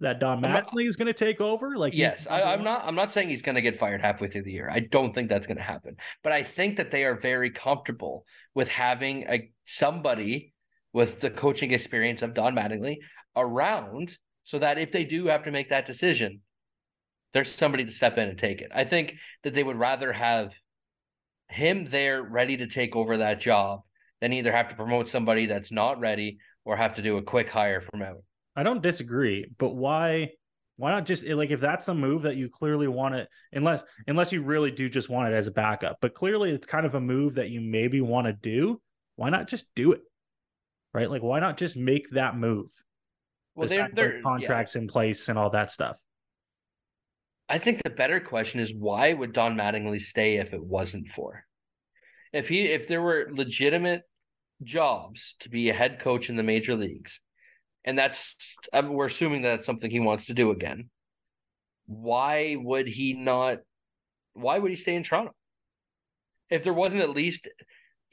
that 0.00 0.18
Don 0.18 0.42
Mattingly 0.42 0.86
is 0.86 0.96
gonna 0.96 1.12
take 1.12 1.40
over. 1.40 1.76
Like 1.78 1.94
yes, 1.94 2.26
I, 2.26 2.42
I'm 2.42 2.64
not. 2.64 2.84
I'm 2.84 2.96
not 2.96 3.12
saying 3.12 3.28
he's 3.28 3.42
going 3.42 3.54
to 3.54 3.62
get 3.62 3.78
fired 3.78 4.02
halfway 4.02 4.28
through 4.28 4.42
the 4.42 4.52
year. 4.52 4.68
I 4.68 4.80
don't 4.80 5.14
think 5.14 5.28
that's 5.28 5.46
going 5.46 5.56
to 5.56 5.62
happen. 5.62 5.96
But 6.22 6.32
I 6.32 6.42
think 6.42 6.76
that 6.76 6.90
they 6.90 7.04
are 7.04 7.18
very 7.18 7.50
comfortable 7.50 8.26
with 8.54 8.68
having 8.68 9.22
a 9.28 9.50
somebody 9.64 10.52
with 10.92 11.20
the 11.20 11.30
coaching 11.30 11.72
experience 11.72 12.20
of 12.22 12.34
Don 12.34 12.54
Mattingly 12.54 12.96
around, 13.36 14.16
so 14.44 14.58
that 14.58 14.76
if 14.76 14.92
they 14.92 15.04
do 15.04 15.26
have 15.26 15.44
to 15.44 15.52
make 15.52 15.70
that 15.70 15.86
decision, 15.86 16.40
there's 17.32 17.54
somebody 17.54 17.84
to 17.84 17.92
step 17.92 18.18
in 18.18 18.28
and 18.28 18.38
take 18.38 18.60
it. 18.60 18.70
I 18.74 18.84
think 18.84 19.14
that 19.44 19.54
they 19.54 19.62
would 19.62 19.78
rather 19.78 20.12
have 20.12 20.52
him 21.48 21.86
there 21.90 22.22
ready 22.22 22.56
to 22.56 22.66
take 22.66 22.96
over 22.96 23.18
that 23.18 23.40
job 23.40 23.82
than 24.22 24.32
either 24.32 24.52
have 24.52 24.68
to 24.68 24.76
promote 24.76 25.08
somebody 25.08 25.46
that's 25.46 25.72
not 25.72 25.98
ready 25.98 26.38
or 26.64 26.76
have 26.76 26.94
to 26.94 27.02
do 27.02 27.16
a 27.16 27.22
quick 27.22 27.48
hire 27.48 27.80
from 27.80 28.02
out. 28.02 28.22
I 28.54 28.62
don't 28.62 28.80
disagree, 28.80 29.50
but 29.58 29.74
why 29.74 30.30
why 30.76 30.92
not 30.92 31.06
just 31.06 31.26
like 31.26 31.50
if 31.50 31.60
that's 31.60 31.86
the 31.86 31.94
move 31.94 32.22
that 32.22 32.36
you 32.36 32.48
clearly 32.48 32.86
want 32.86 33.16
it 33.16 33.28
unless 33.52 33.82
unless 34.06 34.32
you 34.32 34.42
really 34.42 34.70
do 34.70 34.88
just 34.88 35.10
want 35.10 35.32
it 35.32 35.36
as 35.36 35.48
a 35.48 35.50
backup, 35.50 35.98
but 36.00 36.14
clearly 36.14 36.52
it's 36.52 36.68
kind 36.68 36.86
of 36.86 36.94
a 36.94 37.00
move 37.00 37.34
that 37.34 37.50
you 37.50 37.60
maybe 37.60 38.00
want 38.00 38.28
to 38.28 38.32
do, 38.32 38.80
why 39.16 39.28
not 39.28 39.48
just 39.48 39.66
do 39.74 39.90
it? 39.92 40.00
Right? 40.94 41.10
Like 41.10 41.22
why 41.22 41.40
not 41.40 41.58
just 41.58 41.76
make 41.76 42.08
that 42.12 42.36
move? 42.36 42.68
Well, 43.56 43.66
they're, 43.66 43.90
they're 43.92 44.14
like, 44.14 44.22
contracts 44.22 44.76
in 44.76 44.86
place 44.86 45.28
and 45.28 45.36
all 45.36 45.50
that 45.50 45.72
stuff. 45.72 45.96
I 47.48 47.58
think 47.58 47.82
the 47.82 47.90
better 47.90 48.20
question 48.20 48.60
is 48.60 48.72
why 48.72 49.12
would 49.12 49.32
Don 49.32 49.56
Mattingly 49.56 50.00
stay 50.00 50.36
if 50.36 50.54
it 50.54 50.62
wasn't 50.62 51.08
for? 51.08 51.44
If 52.32 52.48
he 52.48 52.66
if 52.66 52.86
there 52.86 53.02
were 53.02 53.28
legitimate 53.32 54.02
jobs 54.64 55.34
to 55.40 55.48
be 55.48 55.70
a 55.70 55.74
head 55.74 56.00
coach 56.00 56.28
in 56.28 56.36
the 56.36 56.42
major 56.42 56.74
leagues, 56.74 57.20
and 57.84 57.98
that's 57.98 58.36
um, 58.72 58.92
we're 58.92 59.06
assuming 59.06 59.42
that's 59.42 59.66
something 59.66 59.90
he 59.90 60.00
wants 60.00 60.26
to 60.26 60.34
do 60.34 60.50
again. 60.50 60.90
Why 61.86 62.56
would 62.58 62.86
he 62.86 63.14
not? 63.14 63.58
Why 64.34 64.58
would 64.58 64.70
he 64.70 64.76
stay 64.76 64.94
in 64.94 65.02
Toronto? 65.02 65.32
If 66.50 66.64
there 66.64 66.72
wasn't 66.72 67.02
at 67.02 67.10
least 67.10 67.48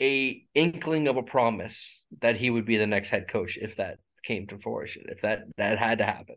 a 0.02 0.44
inkling 0.56 1.08
of 1.08 1.18
a 1.18 1.24
promise 1.24 1.90
that 2.22 2.38
he 2.38 2.50
would 2.50 2.66
be 2.66 2.78
the 2.78 2.88
next 2.88 3.10
head 3.10 3.28
coach, 3.28 3.58
if 3.62 3.78
that 3.78 3.98
came 4.24 4.48
to 4.48 4.58
fruition, 4.58 5.04
if 5.08 5.22
that 5.22 5.44
that 5.58 5.78
had 5.78 6.00
to 6.00 6.06
happen. 6.06 6.36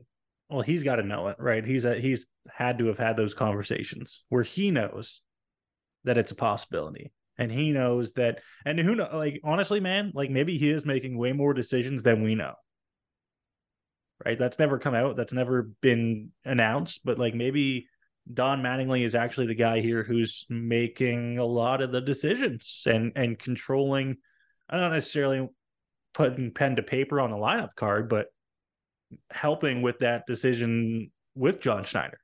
Well, 0.48 0.62
he's 0.62 0.82
got 0.82 0.96
to 0.96 1.02
know 1.02 1.28
it, 1.28 1.36
right? 1.38 1.64
He's 1.64 1.84
a, 1.86 1.98
he's 1.98 2.26
had 2.50 2.78
to 2.78 2.86
have 2.86 2.98
had 2.98 3.16
those 3.16 3.32
conversations 3.32 4.24
where 4.28 4.42
he 4.42 4.70
knows 4.70 5.22
that 6.04 6.18
it's 6.18 6.32
a 6.32 6.34
possibility. 6.36 7.12
And 7.42 7.50
he 7.50 7.72
knows 7.72 8.12
that 8.12 8.40
and 8.64 8.78
who 8.78 8.94
know 8.94 9.08
like 9.12 9.40
honestly, 9.42 9.80
man, 9.80 10.12
like 10.14 10.30
maybe 10.30 10.58
he 10.58 10.70
is 10.70 10.86
making 10.86 11.18
way 11.18 11.32
more 11.32 11.54
decisions 11.54 12.04
than 12.04 12.22
we 12.22 12.36
know. 12.36 12.54
Right? 14.24 14.38
That's 14.38 14.60
never 14.60 14.78
come 14.78 14.94
out. 14.94 15.16
That's 15.16 15.32
never 15.32 15.62
been 15.80 16.30
announced, 16.44 17.00
but 17.04 17.18
like 17.18 17.34
maybe 17.34 17.88
Don 18.32 18.62
Mattingly 18.62 19.04
is 19.04 19.16
actually 19.16 19.48
the 19.48 19.56
guy 19.56 19.80
here 19.80 20.04
who's 20.04 20.46
making 20.48 21.38
a 21.38 21.44
lot 21.44 21.82
of 21.82 21.90
the 21.90 22.00
decisions 22.00 22.84
and 22.86 23.10
and 23.16 23.36
controlling 23.36 24.18
I 24.70 24.78
don't 24.78 24.92
necessarily 24.92 25.48
putting 26.14 26.52
pen 26.52 26.76
to 26.76 26.82
paper 26.84 27.20
on 27.20 27.32
the 27.32 27.36
lineup 27.36 27.74
card, 27.74 28.08
but 28.08 28.26
helping 29.32 29.82
with 29.82 29.98
that 29.98 30.28
decision 30.28 31.10
with 31.34 31.60
John 31.60 31.82
Schneider. 31.82 32.20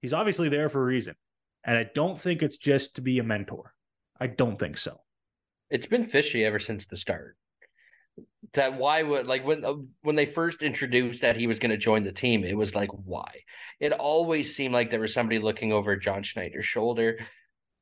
He's 0.00 0.12
obviously 0.12 0.50
there 0.50 0.68
for 0.68 0.80
a 0.80 0.84
reason. 0.84 1.16
And 1.64 1.76
I 1.76 1.86
don't 1.92 2.20
think 2.20 2.42
it's 2.42 2.58
just 2.58 2.96
to 2.96 3.00
be 3.02 3.18
a 3.18 3.24
mentor. 3.24 3.72
I 4.20 4.26
don't 4.28 4.58
think 4.58 4.78
so. 4.78 5.00
it's 5.70 5.86
been 5.86 6.06
fishy 6.06 6.44
ever 6.44 6.60
since 6.60 6.86
the 6.86 6.96
start. 6.96 7.36
That 8.52 8.78
why 8.78 9.02
would 9.02 9.26
like 9.26 9.44
when 9.44 9.64
uh, 9.64 9.74
when 10.02 10.14
they 10.14 10.26
first 10.26 10.62
introduced 10.62 11.22
that 11.22 11.36
he 11.36 11.48
was 11.48 11.58
going 11.58 11.72
to 11.72 11.76
join 11.76 12.04
the 12.04 12.12
team, 12.12 12.44
it 12.44 12.56
was 12.56 12.74
like 12.74 12.90
why? 12.90 13.40
It 13.80 13.92
always 13.92 14.54
seemed 14.54 14.72
like 14.72 14.90
there 14.90 15.00
was 15.00 15.12
somebody 15.12 15.40
looking 15.40 15.72
over 15.72 15.96
John 15.96 16.22
Schneider's 16.22 16.64
shoulder, 16.64 17.18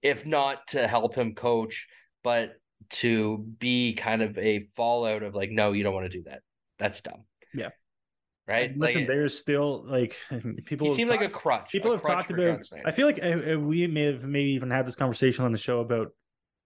if 0.01 0.25
not 0.25 0.67
to 0.69 0.89
help 0.89 1.15
him 1.15 1.35
coach, 1.35 1.87
but 2.25 2.55
to 2.91 3.45
be 3.59 3.95
kind 3.95 4.23
of 4.23 4.39
a 4.39 4.69
fallout 4.75 5.23
of 5.23 5.35
like, 5.35 5.51
no, 5.51 5.73
you 5.73 5.83
don't 5.83 5.95
want 5.95 6.11
to 6.11 6.17
do 6.19 6.25
that. 6.25 6.41
That's 6.79 7.01
dumb. 7.03 7.25
Yeah. 7.53 7.71
Right. 8.49 8.71
And 8.71 8.81
listen, 8.81 9.03
like, 9.03 9.09
there's 9.09 9.39
still 9.39 9.85
like 9.87 10.17
people. 10.65 10.89
he 10.89 10.95
seemed 10.95 11.11
like 11.11 11.21
a 11.21 11.29
crutch. 11.29 11.71
people 11.71 11.91
a 11.91 11.95
have 11.95 12.03
crutch 12.03 12.29
talked 12.29 12.31
about. 12.31 12.61
I 12.85 12.91
feel 12.91 13.07
like 13.07 13.21
uh, 13.23 13.53
uh, 13.53 13.59
we 13.59 13.87
may 13.87 14.05
have 14.05 14.23
maybe 14.25 14.51
even 14.53 14.71
had 14.71 14.87
this 14.87 14.97
conversation 14.97 15.45
on 15.45 15.53
the 15.53 15.59
show 15.59 15.81
about 15.81 16.13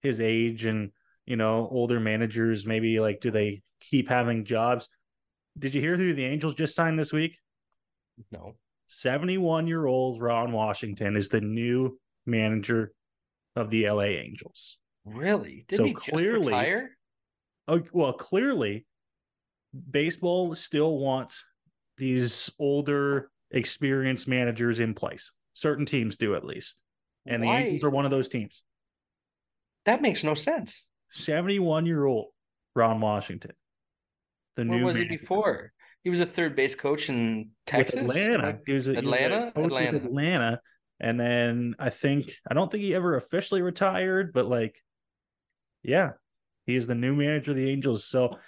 his 0.02 0.20
age 0.20 0.64
and 0.64 0.90
you 1.26 1.36
know 1.36 1.68
older 1.70 2.00
managers. 2.00 2.66
Maybe 2.66 3.00
like 3.00 3.20
do 3.20 3.30
they 3.30 3.62
keep 3.80 4.08
having 4.08 4.44
jobs? 4.44 4.88
Did 5.58 5.74
you 5.74 5.80
hear 5.80 5.96
who 5.96 6.14
the 6.14 6.24
Angels 6.24 6.54
just 6.54 6.74
signed 6.74 6.98
this 6.98 7.12
week? 7.12 7.38
no. 8.30 8.56
71 8.88 9.66
year 9.66 9.84
old 9.84 10.22
Ron 10.22 10.52
Washington 10.52 11.16
is 11.16 11.28
the 11.28 11.40
new 11.40 11.98
manager 12.24 12.92
of 13.56 13.68
the 13.70 13.90
LA 13.90 14.02
Angels. 14.04 14.78
Really? 15.04 15.64
Did 15.68 15.76
So 15.78 15.84
he 15.84 15.92
just 15.92 16.06
clearly- 16.06 16.52
retire? 16.52 16.96
Oh, 17.66 17.82
well, 17.92 18.12
clearly, 18.12 18.86
baseball 19.90 20.54
still 20.54 20.98
wants 20.98 21.44
these 21.98 22.48
older, 22.60 23.30
experienced 23.50 24.28
managers 24.28 24.78
in 24.78 24.94
place. 24.94 25.32
Certain 25.54 25.84
teams 25.86 26.16
do, 26.16 26.34
at 26.36 26.44
least. 26.44 26.76
And 27.26 27.42
the 27.42 27.48
Angels 27.48 27.82
are 27.82 27.90
one 27.90 28.04
of 28.04 28.10
those 28.12 28.28
teams. 28.28 28.62
That 29.86 30.02
makes 30.02 30.22
no 30.22 30.34
sense. 30.34 30.84
71 31.12 31.86
year 31.86 32.04
old 32.04 32.26
Ron 32.74 33.00
Washington. 33.00 33.52
The 34.56 34.64
Where 34.64 34.78
new 34.78 34.84
was 34.84 34.96
he 34.96 35.04
before? 35.04 35.72
He 36.02 36.10
was 36.10 36.20
a 36.20 36.26
third 36.26 36.54
base 36.54 36.74
coach 36.74 37.08
in 37.08 37.50
Texas. 37.66 38.02
with 38.02 38.16
Atlanta. 38.16 38.58
He 38.66 38.72
was 38.72 38.88
a, 38.88 38.92
he 38.92 38.96
was 38.96 39.04
a 39.04 39.06
Atlanta? 39.06 39.52
coach 39.52 39.64
with 39.64 39.64
Atlanta. 39.64 39.96
Atlanta. 39.96 40.60
And 41.00 41.20
then 41.20 41.74
I 41.78 41.90
think 41.90 42.32
I 42.48 42.54
don't 42.54 42.70
think 42.70 42.82
he 42.82 42.94
ever 42.94 43.16
officially 43.16 43.62
retired, 43.62 44.32
but 44.32 44.46
like, 44.46 44.80
yeah, 45.82 46.12
he 46.66 46.74
is 46.74 46.86
the 46.86 46.94
new 46.94 47.14
manager 47.14 47.52
of 47.52 47.56
the 47.56 47.70
Angels. 47.70 48.04
So 48.06 48.38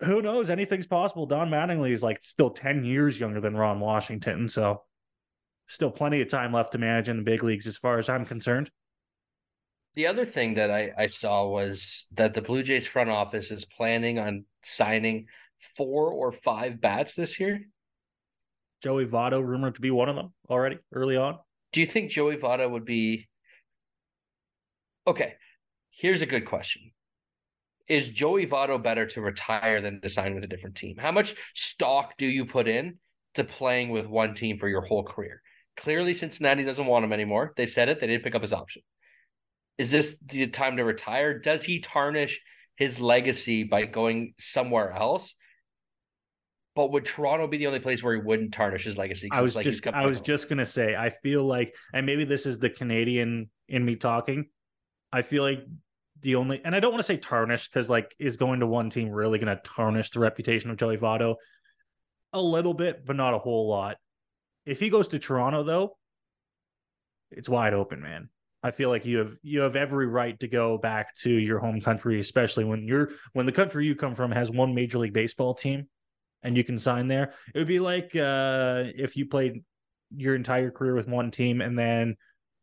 who 0.00 0.22
knows? 0.22 0.50
Anything's 0.50 0.86
possible. 0.86 1.26
Don 1.26 1.50
Mattingly 1.50 1.92
is 1.92 2.02
like 2.02 2.22
still 2.22 2.50
10 2.50 2.84
years 2.84 3.18
younger 3.18 3.40
than 3.40 3.56
Ron 3.56 3.80
Washington. 3.80 4.48
So 4.48 4.82
still 5.66 5.90
plenty 5.90 6.20
of 6.20 6.28
time 6.28 6.52
left 6.52 6.72
to 6.72 6.78
manage 6.78 7.08
in 7.08 7.16
the 7.16 7.22
big 7.22 7.42
leagues 7.42 7.66
as 7.66 7.76
far 7.76 7.98
as 7.98 8.08
I'm 8.08 8.24
concerned. 8.24 8.70
The 9.96 10.06
other 10.06 10.26
thing 10.26 10.54
that 10.54 10.70
I, 10.70 10.90
I 10.96 11.06
saw 11.08 11.48
was 11.48 12.06
that 12.16 12.34
the 12.34 12.42
Blue 12.42 12.62
Jays 12.62 12.86
front 12.86 13.08
office 13.08 13.50
is 13.50 13.64
planning 13.64 14.18
on 14.18 14.44
signing 14.62 15.26
four 15.74 16.12
or 16.12 16.32
five 16.32 16.82
bats 16.82 17.14
this 17.14 17.40
year. 17.40 17.62
Joey 18.82 19.06
Votto 19.06 19.42
rumored 19.42 19.76
to 19.76 19.80
be 19.80 19.90
one 19.90 20.10
of 20.10 20.16
them 20.16 20.34
already 20.50 20.78
early 20.92 21.16
on. 21.16 21.38
Do 21.72 21.80
you 21.80 21.86
think 21.86 22.10
Joey 22.10 22.36
Votto 22.36 22.70
would 22.70 22.84
be 22.84 23.26
okay? 25.06 25.32
Here's 25.90 26.20
a 26.20 26.26
good 26.26 26.44
question. 26.44 26.92
Is 27.88 28.10
Joey 28.10 28.46
Votto 28.46 28.82
better 28.82 29.06
to 29.06 29.22
retire 29.22 29.80
than 29.80 30.02
to 30.02 30.10
sign 30.10 30.34
with 30.34 30.44
a 30.44 30.48
different 30.48 30.76
team? 30.76 30.96
How 30.98 31.12
much 31.12 31.34
stock 31.54 32.18
do 32.18 32.26
you 32.26 32.44
put 32.44 32.68
in 32.68 32.98
to 33.34 33.44
playing 33.44 33.88
with 33.88 34.06
one 34.06 34.34
team 34.34 34.58
for 34.58 34.68
your 34.68 34.82
whole 34.82 35.04
career? 35.04 35.40
Clearly, 35.78 36.12
Cincinnati 36.12 36.64
doesn't 36.64 36.84
want 36.84 37.04
him 37.06 37.14
anymore. 37.14 37.54
They've 37.56 37.72
said 37.72 37.88
it. 37.88 37.98
They 37.98 38.08
didn't 38.08 38.24
pick 38.24 38.34
up 38.34 38.42
his 38.42 38.52
option. 38.52 38.82
Is 39.78 39.90
this 39.90 40.16
the 40.26 40.46
time 40.46 40.78
to 40.78 40.84
retire? 40.84 41.38
Does 41.38 41.62
he 41.62 41.80
tarnish 41.80 42.40
his 42.76 42.98
legacy 42.98 43.64
by 43.64 43.84
going 43.84 44.34
somewhere 44.38 44.92
else? 44.92 45.34
But 46.74 46.92
would 46.92 47.06
Toronto 47.06 47.46
be 47.46 47.56
the 47.56 47.66
only 47.66 47.80
place 47.80 48.02
where 48.02 48.14
he 48.14 48.20
wouldn't 48.20 48.52
tarnish 48.52 48.84
his 48.84 48.96
legacy? 48.96 49.28
I 49.32 49.40
was 49.40 49.56
like 49.56 49.64
just 49.64 49.86
I 49.86 50.06
was 50.06 50.18
home. 50.18 50.24
just 50.24 50.48
gonna 50.48 50.66
say 50.66 50.94
I 50.94 51.08
feel 51.08 51.44
like 51.44 51.74
and 51.92 52.04
maybe 52.04 52.24
this 52.24 52.44
is 52.44 52.58
the 52.58 52.68
Canadian 52.68 53.50
in 53.68 53.84
me 53.84 53.96
talking. 53.96 54.46
I 55.12 55.22
feel 55.22 55.42
like 55.42 55.60
the 56.20 56.34
only 56.36 56.60
and 56.64 56.74
I 56.74 56.80
don't 56.80 56.92
want 56.92 57.00
to 57.00 57.06
say 57.06 57.16
tarnish 57.16 57.68
because 57.68 57.88
like 57.88 58.14
is 58.18 58.36
going 58.36 58.60
to 58.60 58.66
one 58.66 58.90
team 58.90 59.08
really 59.08 59.38
gonna 59.38 59.60
tarnish 59.64 60.10
the 60.10 60.20
reputation 60.20 60.70
of 60.70 60.76
Joey 60.76 60.98
Votto? 60.98 61.36
A 62.32 62.40
little 62.40 62.74
bit, 62.74 63.06
but 63.06 63.16
not 63.16 63.32
a 63.32 63.38
whole 63.38 63.68
lot. 63.68 63.96
If 64.66 64.80
he 64.80 64.90
goes 64.90 65.08
to 65.08 65.18
Toronto 65.18 65.62
though, 65.62 65.96
it's 67.30 67.48
wide 67.48 67.72
open, 67.72 68.02
man. 68.02 68.28
I 68.66 68.72
feel 68.72 68.88
like 68.88 69.06
you 69.06 69.18
have 69.18 69.36
you 69.44 69.60
have 69.60 69.76
every 69.76 70.08
right 70.08 70.38
to 70.40 70.48
go 70.48 70.76
back 70.76 71.14
to 71.18 71.30
your 71.30 71.60
home 71.60 71.80
country, 71.80 72.18
especially 72.18 72.64
when 72.64 72.82
you're 72.84 73.10
when 73.32 73.46
the 73.46 73.52
country 73.52 73.86
you 73.86 73.94
come 73.94 74.16
from 74.16 74.32
has 74.32 74.50
one 74.50 74.74
major 74.74 74.98
league 74.98 75.12
baseball 75.12 75.54
team 75.54 75.86
and 76.42 76.56
you 76.56 76.64
can 76.64 76.76
sign 76.76 77.06
there. 77.06 77.32
It 77.54 77.58
would 77.58 77.68
be 77.68 77.78
like 77.78 78.16
uh, 78.16 78.82
if 78.96 79.16
you 79.16 79.26
played 79.26 79.62
your 80.16 80.34
entire 80.34 80.72
career 80.72 80.96
with 80.96 81.06
one 81.06 81.30
team 81.30 81.60
and 81.60 81.78
then, 81.78 82.16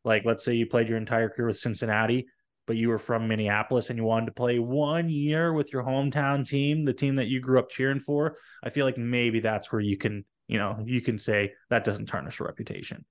like, 0.04 0.26
let's 0.26 0.44
say 0.44 0.56
you 0.56 0.66
played 0.66 0.90
your 0.90 0.98
entire 0.98 1.30
career 1.30 1.48
with 1.48 1.58
Cincinnati, 1.60 2.28
but 2.68 2.76
you 2.76 2.90
were 2.90 3.00
from 3.00 3.30
Minneapolis 3.30 3.90
and 3.90 3.98
you 3.98 4.04
wanted 4.04 4.26
to 4.26 4.34
play 4.34 4.60
one 4.60 5.10
year 5.10 5.54
with 5.54 5.72
your 5.72 5.84
hometown 5.84 6.46
team, 6.46 6.84
the 6.84 6.94
team 6.94 7.16
that 7.16 7.28
you 7.28 7.40
grew 7.40 7.60
up 7.60 7.70
cheering 7.70 8.02
for. 8.02 8.36
I 8.62 8.72
feel 8.72 8.86
like 8.86 8.98
maybe 8.98 9.40
that's 9.40 9.72
where 9.72 9.82
you 9.82 9.98
can, 9.98 10.26
you 10.50 10.58
know, 10.58 10.84
you 10.86 11.00
can 11.00 11.18
say 11.18 11.54
that 11.70 11.86
doesn't 11.86 12.08
tarnish 12.08 12.42
a 12.42 12.44
reputation. 12.44 13.06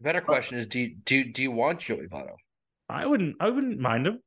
The 0.00 0.04
better 0.04 0.22
question 0.22 0.56
is: 0.56 0.66
Do 0.66 0.80
you, 0.80 0.96
do 1.04 1.24
do 1.30 1.42
you 1.42 1.50
want 1.50 1.80
Joey 1.80 2.06
Votto? 2.10 2.32
I 2.88 3.04
wouldn't, 3.04 3.36
I 3.38 3.50
wouldn't 3.50 3.78
mind 3.78 4.06
him. 4.06 4.20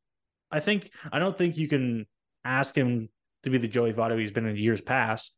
I 0.52 0.60
think, 0.60 0.92
I 1.12 1.18
don't 1.18 1.36
think 1.36 1.58
you 1.58 1.68
can 1.68 2.06
ask 2.46 2.76
him 2.76 3.10
to 3.42 3.50
be 3.50 3.58
the 3.58 3.68
Joey 3.68 3.92
Votto 3.92 4.20
he's 4.20 4.30
been 4.30 4.46
in 4.46 4.56
years 4.56 4.82
past. 4.82 5.34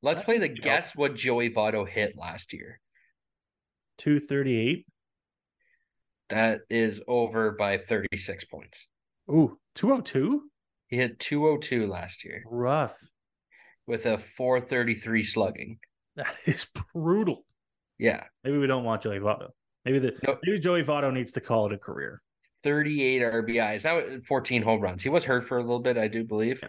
Let's 0.00 0.22
play 0.22 0.38
the 0.38 0.46
guess 0.46 0.94
what 0.94 1.16
Joey 1.16 1.50
Votto 1.50 1.86
hit 1.86 2.12
last 2.16 2.52
year. 2.52 2.78
238. 3.98 4.86
That 6.30 6.60
is 6.70 7.00
over 7.08 7.50
by 7.50 7.78
36 7.78 8.44
points. 8.44 8.78
Ooh, 9.28 9.58
202? 9.74 10.42
He 10.86 10.96
hit 10.96 11.18
202 11.18 11.88
last 11.88 12.24
year 12.24 12.44
Rough. 12.46 12.94
with 13.88 14.06
a 14.06 14.22
433 14.36 15.24
slugging. 15.24 15.78
That 16.14 16.36
is 16.46 16.68
brutal. 16.94 17.44
Yeah, 17.98 18.22
Maybe 18.44 18.58
we 18.58 18.68
don't 18.68 18.84
want 18.84 19.02
Joey 19.02 19.18
Votto. 19.18 19.48
Maybe 19.84 19.98
the 19.98 20.14
Nope. 20.26 20.40
maybe 20.44 20.58
Joey 20.60 20.82
Votto 20.82 21.12
needs 21.12 21.32
to 21.32 21.40
call 21.40 21.66
it 21.66 21.72
a 21.72 21.78
career. 21.78 22.22
38 22.64 23.22
RBIs. 23.22 23.84
Now 23.84 24.00
14 24.28 24.62
home 24.62 24.80
runs. 24.80 25.02
He 25.02 25.08
was 25.08 25.24
hurt 25.24 25.48
for 25.48 25.58
a 25.58 25.62
little 25.62 25.80
bit, 25.80 25.98
I 25.98 26.08
do 26.08 26.24
believe. 26.24 26.60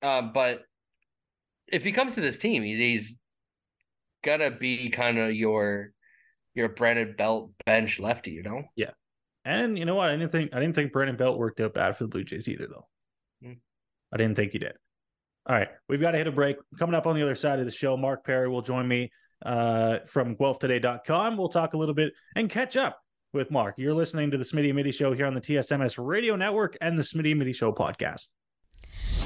Uh, 0.00 0.22
but 0.22 0.62
if 1.68 1.82
he 1.84 1.92
comes 1.92 2.14
to 2.14 2.20
this 2.20 2.38
team, 2.38 2.62
he's, 2.62 2.78
he's 2.78 3.14
gonna 4.24 4.50
be 4.50 4.90
kind 4.90 5.18
of 5.18 5.34
your 5.34 5.92
your 6.54 6.68
Brandon 6.70 7.14
Belt 7.16 7.50
bench 7.64 7.98
lefty, 7.98 8.30
you 8.32 8.42
know. 8.42 8.62
Yeah. 8.76 8.90
And 9.44 9.78
you 9.78 9.84
know 9.84 9.94
what? 9.94 10.10
I 10.10 10.16
didn't 10.16 10.32
think 10.32 10.54
I 10.54 10.60
didn't 10.60 10.74
think 10.74 10.92
Brandon 10.92 11.16
Belt 11.16 11.38
worked 11.38 11.60
out 11.60 11.74
bad 11.74 11.96
for 11.96 12.04
the 12.04 12.08
Blue 12.08 12.24
Jays 12.24 12.48
either, 12.48 12.66
though. 12.68 12.88
Hmm. 13.42 13.54
I 14.12 14.16
didn't 14.16 14.36
think 14.36 14.52
he 14.52 14.58
did. 14.58 14.72
All 15.46 15.56
right, 15.56 15.68
we've 15.88 16.00
got 16.00 16.12
to 16.12 16.18
hit 16.18 16.28
a 16.28 16.32
break. 16.32 16.56
Coming 16.78 16.94
up 16.94 17.06
on 17.06 17.16
the 17.16 17.22
other 17.22 17.34
side 17.34 17.58
of 17.58 17.64
the 17.64 17.72
show, 17.72 17.96
Mark 17.96 18.24
Pare 18.24 18.48
will 18.48 18.62
join 18.62 18.86
me 18.86 19.10
uh, 19.44 19.98
from 20.06 20.36
GuelphToday.com. 20.36 21.36
We'll 21.36 21.48
talk 21.48 21.74
a 21.74 21.76
little 21.78 21.94
bit 21.94 22.12
and 22.36 22.48
catch 22.48 22.76
up 22.76 23.00
with 23.32 23.50
Mark. 23.50 23.74
You're 23.78 23.94
listening 23.94 24.30
to 24.30 24.38
the 24.38 24.44
Smitty 24.44 24.66
and 24.66 24.76
Mitty 24.76 24.92
Show 24.92 25.14
here 25.14 25.26
on 25.26 25.34
the 25.34 25.40
TSMS 25.40 25.94
Radio 25.98 26.36
Network 26.36 26.76
and 26.80 26.98
the 26.98 27.02
Smitty 27.02 27.30
and 27.30 27.38
Mitty 27.38 27.52
Show 27.52 27.72
podcast. 27.72 28.28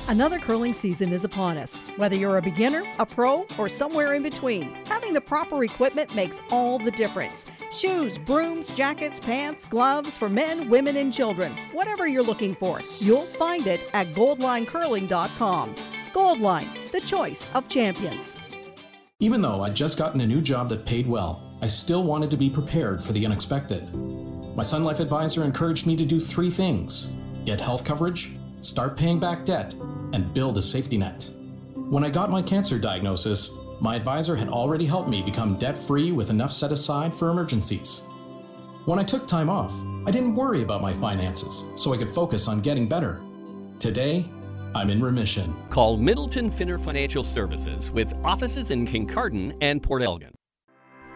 Another 0.08 0.38
curling 0.38 0.72
season 0.72 1.12
is 1.12 1.24
upon 1.24 1.58
us. 1.58 1.80
Whether 1.96 2.14
you're 2.14 2.38
a 2.38 2.42
beginner, 2.42 2.84
a 3.00 3.06
pro, 3.06 3.44
or 3.58 3.68
somewhere 3.68 4.14
in 4.14 4.22
between, 4.22 4.76
having 4.86 5.12
the 5.12 5.20
proper 5.20 5.64
equipment 5.64 6.14
makes 6.14 6.40
all 6.50 6.78
the 6.78 6.92
difference. 6.92 7.46
Shoes, 7.72 8.16
brooms, 8.16 8.72
jackets, 8.72 9.18
pants, 9.18 9.66
gloves 9.66 10.16
for 10.16 10.28
men, 10.28 10.68
women, 10.70 10.96
and 10.96 11.12
children. 11.12 11.52
Whatever 11.72 12.06
you're 12.06 12.22
looking 12.22 12.54
for, 12.54 12.80
you'll 13.00 13.26
find 13.26 13.66
it 13.66 13.90
at 13.94 14.12
goldlinecurling.com. 14.12 15.74
Goldline, 16.14 16.90
the 16.92 17.00
choice 17.00 17.50
of 17.54 17.68
champions. 17.68 18.38
Even 19.18 19.40
though 19.40 19.62
I'd 19.62 19.74
just 19.74 19.96
gotten 19.96 20.20
a 20.20 20.26
new 20.26 20.42
job 20.42 20.68
that 20.68 20.84
paid 20.84 21.06
well, 21.06 21.40
I 21.62 21.68
still 21.68 22.02
wanted 22.02 22.28
to 22.30 22.36
be 22.36 22.50
prepared 22.50 23.02
for 23.02 23.14
the 23.14 23.24
unexpected. 23.24 23.90
My 24.54 24.62
Sun 24.62 24.84
Life 24.84 25.00
advisor 25.00 25.42
encouraged 25.42 25.86
me 25.86 25.96
to 25.96 26.04
do 26.04 26.20
three 26.20 26.50
things 26.50 27.14
get 27.46 27.58
health 27.58 27.82
coverage, 27.82 28.32
start 28.60 28.94
paying 28.94 29.18
back 29.18 29.46
debt, 29.46 29.74
and 30.12 30.34
build 30.34 30.58
a 30.58 30.62
safety 30.62 30.98
net. 30.98 31.30
When 31.74 32.04
I 32.04 32.10
got 32.10 32.28
my 32.28 32.42
cancer 32.42 32.78
diagnosis, 32.78 33.52
my 33.80 33.96
advisor 33.96 34.36
had 34.36 34.50
already 34.50 34.84
helped 34.84 35.08
me 35.08 35.22
become 35.22 35.56
debt 35.56 35.78
free 35.78 36.12
with 36.12 36.28
enough 36.28 36.52
set 36.52 36.70
aside 36.70 37.14
for 37.14 37.30
emergencies. 37.30 38.02
When 38.84 38.98
I 38.98 39.04
took 39.04 39.26
time 39.26 39.48
off, 39.48 39.72
I 40.06 40.10
didn't 40.10 40.34
worry 40.34 40.62
about 40.62 40.82
my 40.82 40.92
finances, 40.92 41.64
so 41.74 41.94
I 41.94 41.96
could 41.96 42.10
focus 42.10 42.48
on 42.48 42.60
getting 42.60 42.86
better. 42.86 43.22
Today, 43.78 44.28
I'm 44.76 44.90
in 44.90 45.02
remission. 45.02 45.56
Call 45.70 45.96
Middleton 45.96 46.50
Finner 46.50 46.76
Financial 46.76 47.24
Services 47.24 47.90
with 47.90 48.12
offices 48.22 48.70
in 48.70 48.86
Kincardine 48.86 49.56
and 49.62 49.82
Port 49.82 50.02
Elgin. 50.02 50.34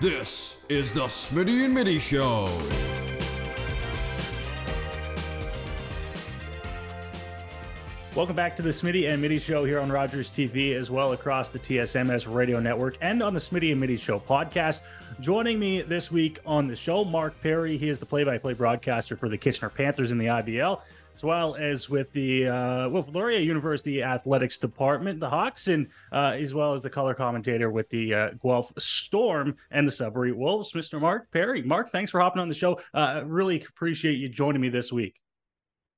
This 0.00 0.56
is 0.70 0.92
the 0.92 1.02
Smitty 1.02 1.66
and 1.66 1.74
Mitty 1.74 1.98
Show. 1.98 2.48
Welcome 8.16 8.34
back 8.34 8.56
to 8.56 8.62
the 8.62 8.70
Smitty 8.70 9.12
and 9.12 9.20
Mitty 9.20 9.38
Show 9.38 9.66
here 9.66 9.78
on 9.78 9.92
Rogers 9.92 10.30
TV, 10.30 10.74
as 10.74 10.90
well 10.90 11.12
across 11.12 11.50
the 11.50 11.58
TSMS 11.58 12.34
radio 12.34 12.60
network 12.60 12.96
and 13.02 13.22
on 13.22 13.34
the 13.34 13.40
Smitty 13.40 13.72
and 13.72 13.80
Mitty 13.80 13.98
Show 13.98 14.18
podcast. 14.18 14.80
Joining 15.20 15.58
me 15.58 15.82
this 15.82 16.10
week 16.10 16.38
on 16.46 16.66
the 16.66 16.74
show, 16.74 17.04
Mark 17.04 17.38
Pare. 17.42 17.66
He 17.66 17.90
is 17.90 17.98
the 17.98 18.06
play-by-play 18.06 18.54
broadcaster 18.54 19.18
for 19.18 19.28
the 19.28 19.36
Kitchener 19.36 19.68
Panthers 19.68 20.12
in 20.12 20.16
the 20.16 20.26
IBL, 20.26 20.80
as 21.14 21.22
well 21.22 21.54
as 21.56 21.88
with 21.88 22.12
the 22.12 22.46
uh, 22.46 22.88
Wilfrid 22.88 23.14
Laurier 23.14 23.40
University 23.40 24.02
Athletics 24.02 24.58
Department, 24.58 25.20
the 25.20 25.28
Hawks, 25.28 25.68
and 25.68 25.86
uh, 26.12 26.36
as 26.38 26.54
well 26.54 26.74
as 26.74 26.82
the 26.82 26.90
color 26.90 27.14
commentator 27.14 27.70
with 27.70 27.88
the 27.90 28.14
uh, 28.14 28.30
Guelph 28.42 28.72
Storm 28.78 29.56
and 29.70 29.86
the 29.86 29.92
Sudbury 29.92 30.32
Wolves, 30.32 30.72
Mr. 30.72 31.00
Mark 31.00 31.30
Pare. 31.32 31.62
Mark, 31.64 31.90
thanks 31.90 32.10
for 32.10 32.20
hopping 32.20 32.40
on 32.40 32.48
the 32.48 32.54
show. 32.54 32.80
Uh, 32.94 33.22
really 33.26 33.64
appreciate 33.68 34.14
you 34.14 34.28
joining 34.28 34.60
me 34.60 34.68
this 34.68 34.92
week. 34.92 35.20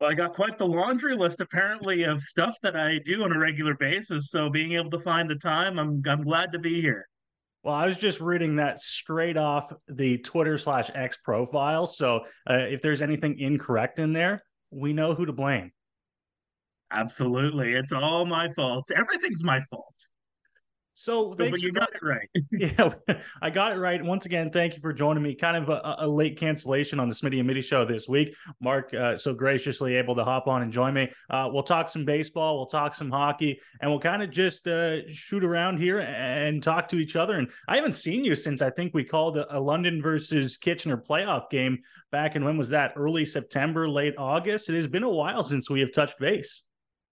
Well, 0.00 0.10
I 0.10 0.14
got 0.14 0.34
quite 0.34 0.58
the 0.58 0.66
laundry 0.66 1.16
list 1.16 1.40
apparently 1.40 2.02
of 2.02 2.20
stuff 2.22 2.56
that 2.62 2.74
I 2.74 2.98
do 3.04 3.22
on 3.22 3.32
a 3.32 3.38
regular 3.38 3.74
basis. 3.74 4.30
So 4.30 4.50
being 4.50 4.72
able 4.72 4.90
to 4.90 4.98
find 4.98 5.30
the 5.30 5.36
time, 5.36 5.78
I'm 5.78 6.02
I'm 6.08 6.24
glad 6.24 6.50
to 6.52 6.58
be 6.58 6.80
here. 6.80 7.06
Well, 7.62 7.74
I 7.74 7.86
was 7.86 7.96
just 7.96 8.20
reading 8.20 8.56
that 8.56 8.80
straight 8.80 9.36
off 9.36 9.72
the 9.86 10.18
Twitter 10.18 10.58
slash 10.58 10.90
X 10.92 11.16
profile. 11.18 11.86
So 11.86 12.24
uh, 12.50 12.54
if 12.54 12.82
there's 12.82 13.02
anything 13.02 13.38
incorrect 13.38 14.00
in 14.00 14.12
there, 14.12 14.42
we 14.72 14.92
know 14.92 15.14
who 15.14 15.26
to 15.26 15.32
blame. 15.32 15.72
Absolutely. 16.90 17.74
It's 17.74 17.92
all 17.92 18.26
my 18.26 18.52
fault. 18.52 18.84
Everything's 18.94 19.42
my 19.42 19.60
fault. 19.60 19.96
So, 20.94 21.34
but 21.34 21.58
you 21.60 21.72
got 21.72 21.88
it 21.94 22.02
right. 22.02 22.28
yeah, 22.52 23.16
I 23.42 23.50
got 23.50 23.72
it 23.72 23.76
right. 23.76 24.02
Once 24.02 24.26
again, 24.26 24.50
thank 24.50 24.74
you 24.74 24.80
for 24.80 24.92
joining 24.92 25.22
me. 25.22 25.34
Kind 25.34 25.56
of 25.56 25.68
a, 25.70 25.96
a 26.00 26.06
late 26.06 26.38
cancellation 26.38 27.00
on 27.00 27.08
the 27.08 27.14
Smitty 27.14 27.38
and 27.38 27.46
Mitty 27.46 27.62
show 27.62 27.84
this 27.84 28.08
week. 28.08 28.34
Mark, 28.60 28.92
uh, 28.92 29.16
so 29.16 29.32
graciously 29.32 29.96
able 29.96 30.14
to 30.16 30.24
hop 30.24 30.46
on 30.48 30.62
and 30.62 30.72
join 30.72 30.92
me. 30.92 31.10
Uh, 31.30 31.48
we'll 31.50 31.62
talk 31.62 31.88
some 31.88 32.04
baseball, 32.04 32.56
we'll 32.56 32.66
talk 32.66 32.94
some 32.94 33.10
hockey, 33.10 33.58
and 33.80 33.90
we'll 33.90 34.00
kind 34.00 34.22
of 34.22 34.30
just 34.30 34.66
uh, 34.66 35.08
shoot 35.10 35.44
around 35.44 35.78
here 35.78 36.00
and 36.00 36.62
talk 36.62 36.88
to 36.88 36.98
each 36.98 37.16
other. 37.16 37.38
And 37.38 37.50
I 37.66 37.76
haven't 37.76 37.94
seen 37.94 38.24
you 38.24 38.34
since 38.34 38.60
I 38.60 38.70
think 38.70 38.92
we 38.92 39.04
called 39.04 39.38
a, 39.38 39.56
a 39.56 39.60
London 39.60 40.02
versus 40.02 40.58
Kitchener 40.58 40.98
playoff 40.98 41.48
game 41.48 41.78
back 42.10 42.36
in 42.36 42.44
when 42.44 42.58
was 42.58 42.68
that? 42.68 42.92
Early 42.96 43.24
September, 43.24 43.88
late 43.88 44.14
August. 44.18 44.68
It 44.68 44.74
has 44.74 44.86
been 44.86 45.04
a 45.04 45.10
while 45.10 45.42
since 45.42 45.70
we 45.70 45.80
have 45.80 45.92
touched 45.92 46.18
base. 46.18 46.62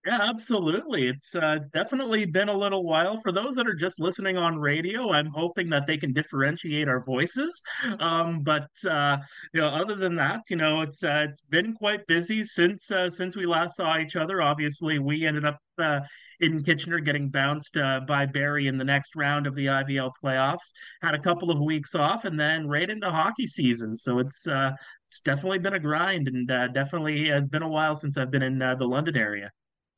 Yeah, 0.07 0.19
absolutely. 0.31 1.09
It's 1.09 1.35
uh, 1.35 1.57
it's 1.59 1.69
definitely 1.69 2.25
been 2.25 2.49
a 2.49 2.57
little 2.57 2.85
while. 2.85 3.19
For 3.19 3.33
those 3.33 3.55
that 3.57 3.67
are 3.67 3.75
just 3.75 4.01
listening 4.01 4.39
on 4.39 4.59
radio, 4.59 5.13
I'm 5.13 5.27
hoping 5.27 5.69
that 5.71 5.87
they 5.87 5.99
can 5.99 6.15
differentiate 6.15 6.89
our 6.89 7.05
voices. 7.05 7.63
Um, 7.99 8.43
but 8.43 8.69
uh, 8.89 9.19
you 9.53 9.61
know, 9.61 9.69
other 9.69 9.95
than 9.97 10.15
that, 10.17 10.41
you 10.49 10.57
know, 10.57 10.81
it's 10.81 11.05
uh, 11.05 11.27
it's 11.29 11.43
been 11.43 11.75
quite 11.75 12.07
busy 12.07 12.45
since 12.45 12.91
uh, 12.91 13.11
since 13.11 13.37
we 13.37 13.45
last 13.45 13.77
saw 13.77 13.99
each 13.99 14.17
other. 14.17 14.41
Obviously, 14.41 14.99
we 14.99 15.27
ended 15.27 15.45
up 15.45 15.59
uh, 15.79 16.01
in 16.41 16.63
Kitchener 16.65 17.01
getting 17.01 17.29
bounced 17.29 17.77
uh, 17.77 18.01
by 18.09 18.25
Barrie 18.25 18.69
in 18.69 18.79
the 18.79 18.85
next 18.85 19.15
round 19.17 19.47
of 19.47 19.55
the 19.55 19.67
IBL 19.67 20.13
playoffs. 20.25 20.73
Had 21.03 21.15
a 21.15 21.21
couple 21.21 21.51
of 21.51 21.61
weeks 21.61 21.95
off, 21.95 22.25
and 22.25 22.41
then 22.41 22.67
right 22.67 22.89
into 22.89 23.11
hockey 23.11 23.47
season. 23.47 23.95
So 23.97 24.19
it's 24.19 24.47
uh, 24.47 24.73
it's 25.09 25.21
definitely 25.21 25.59
been 25.59 25.75
a 25.75 25.79
grind, 25.79 26.27
and 26.27 26.51
uh, 26.51 26.69
definitely 26.69 27.29
has 27.29 27.49
been 27.49 27.63
a 27.63 27.69
while 27.69 27.95
since 27.95 28.17
I've 28.17 28.31
been 28.31 28.43
in 28.43 28.63
uh, 28.63 28.77
the 28.77 28.87
London 28.87 29.17
area. 29.19 29.51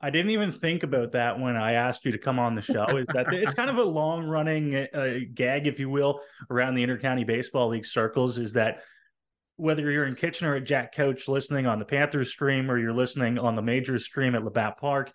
I 0.02 0.10
didn't 0.10 0.32
even 0.32 0.50
think 0.50 0.82
about 0.82 1.12
that 1.12 1.38
when 1.38 1.56
I 1.56 1.72
asked 1.74 2.04
you 2.04 2.10
to 2.10 2.18
come 2.18 2.40
on 2.40 2.56
the 2.56 2.62
show. 2.62 2.86
Is 2.96 3.06
that 3.14 3.32
it's 3.32 3.54
kind 3.54 3.70
of 3.70 3.78
a 3.78 3.84
long 3.84 4.24
running 4.24 4.74
uh, 4.74 5.20
gag, 5.32 5.68
if 5.68 5.78
you 5.78 5.88
will, 5.88 6.20
around 6.50 6.74
the 6.74 6.84
Intercounty 6.84 7.24
Baseball 7.24 7.68
League 7.68 7.86
circles 7.86 8.36
is 8.36 8.54
that 8.54 8.82
whether 9.56 9.88
you're 9.92 10.06
in 10.06 10.16
Kitchener 10.16 10.56
at 10.56 10.64
Jack 10.64 10.92
Couch 10.92 11.28
listening 11.28 11.66
on 11.66 11.78
the 11.78 11.84
Panthers 11.84 12.30
stream 12.30 12.68
or 12.68 12.78
you're 12.78 12.92
listening 12.92 13.38
on 13.38 13.54
the 13.54 13.62
major 13.62 13.96
stream 13.98 14.34
at 14.34 14.44
Labatt 14.44 14.78
Park, 14.78 15.12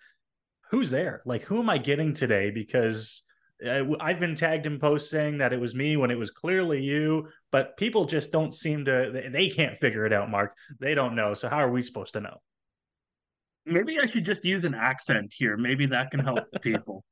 who's 0.70 0.88
there? 0.88 1.20
Like, 1.26 1.42
who 1.42 1.58
am 1.58 1.68
I 1.68 1.76
getting 1.76 2.14
today? 2.14 2.50
Because 2.50 3.22
uh, 3.66 3.82
I've 4.00 4.20
been 4.20 4.34
tagged 4.34 4.64
in 4.64 4.78
posts 4.78 5.10
saying 5.10 5.38
that 5.38 5.52
it 5.52 5.60
was 5.60 5.74
me 5.74 5.98
when 5.98 6.10
it 6.10 6.18
was 6.18 6.30
clearly 6.30 6.80
you, 6.80 7.28
but 7.52 7.76
people 7.76 8.06
just 8.06 8.32
don't 8.32 8.54
seem 8.54 8.86
to, 8.86 9.28
they 9.30 9.50
can't 9.50 9.76
figure 9.76 10.06
it 10.06 10.14
out, 10.14 10.30
Mark. 10.30 10.56
They 10.80 10.94
don't 10.94 11.14
know. 11.14 11.34
So, 11.34 11.50
how 11.50 11.58
are 11.58 11.70
we 11.70 11.82
supposed 11.82 12.14
to 12.14 12.20
know? 12.20 12.38
Maybe 13.68 13.98
I 14.00 14.06
should 14.06 14.24
just 14.24 14.44
use 14.44 14.64
an 14.64 14.74
accent 14.74 15.32
here. 15.36 15.56
Maybe 15.56 15.86
that 15.86 16.10
can 16.10 16.20
help 16.20 16.44
people. 16.62 17.04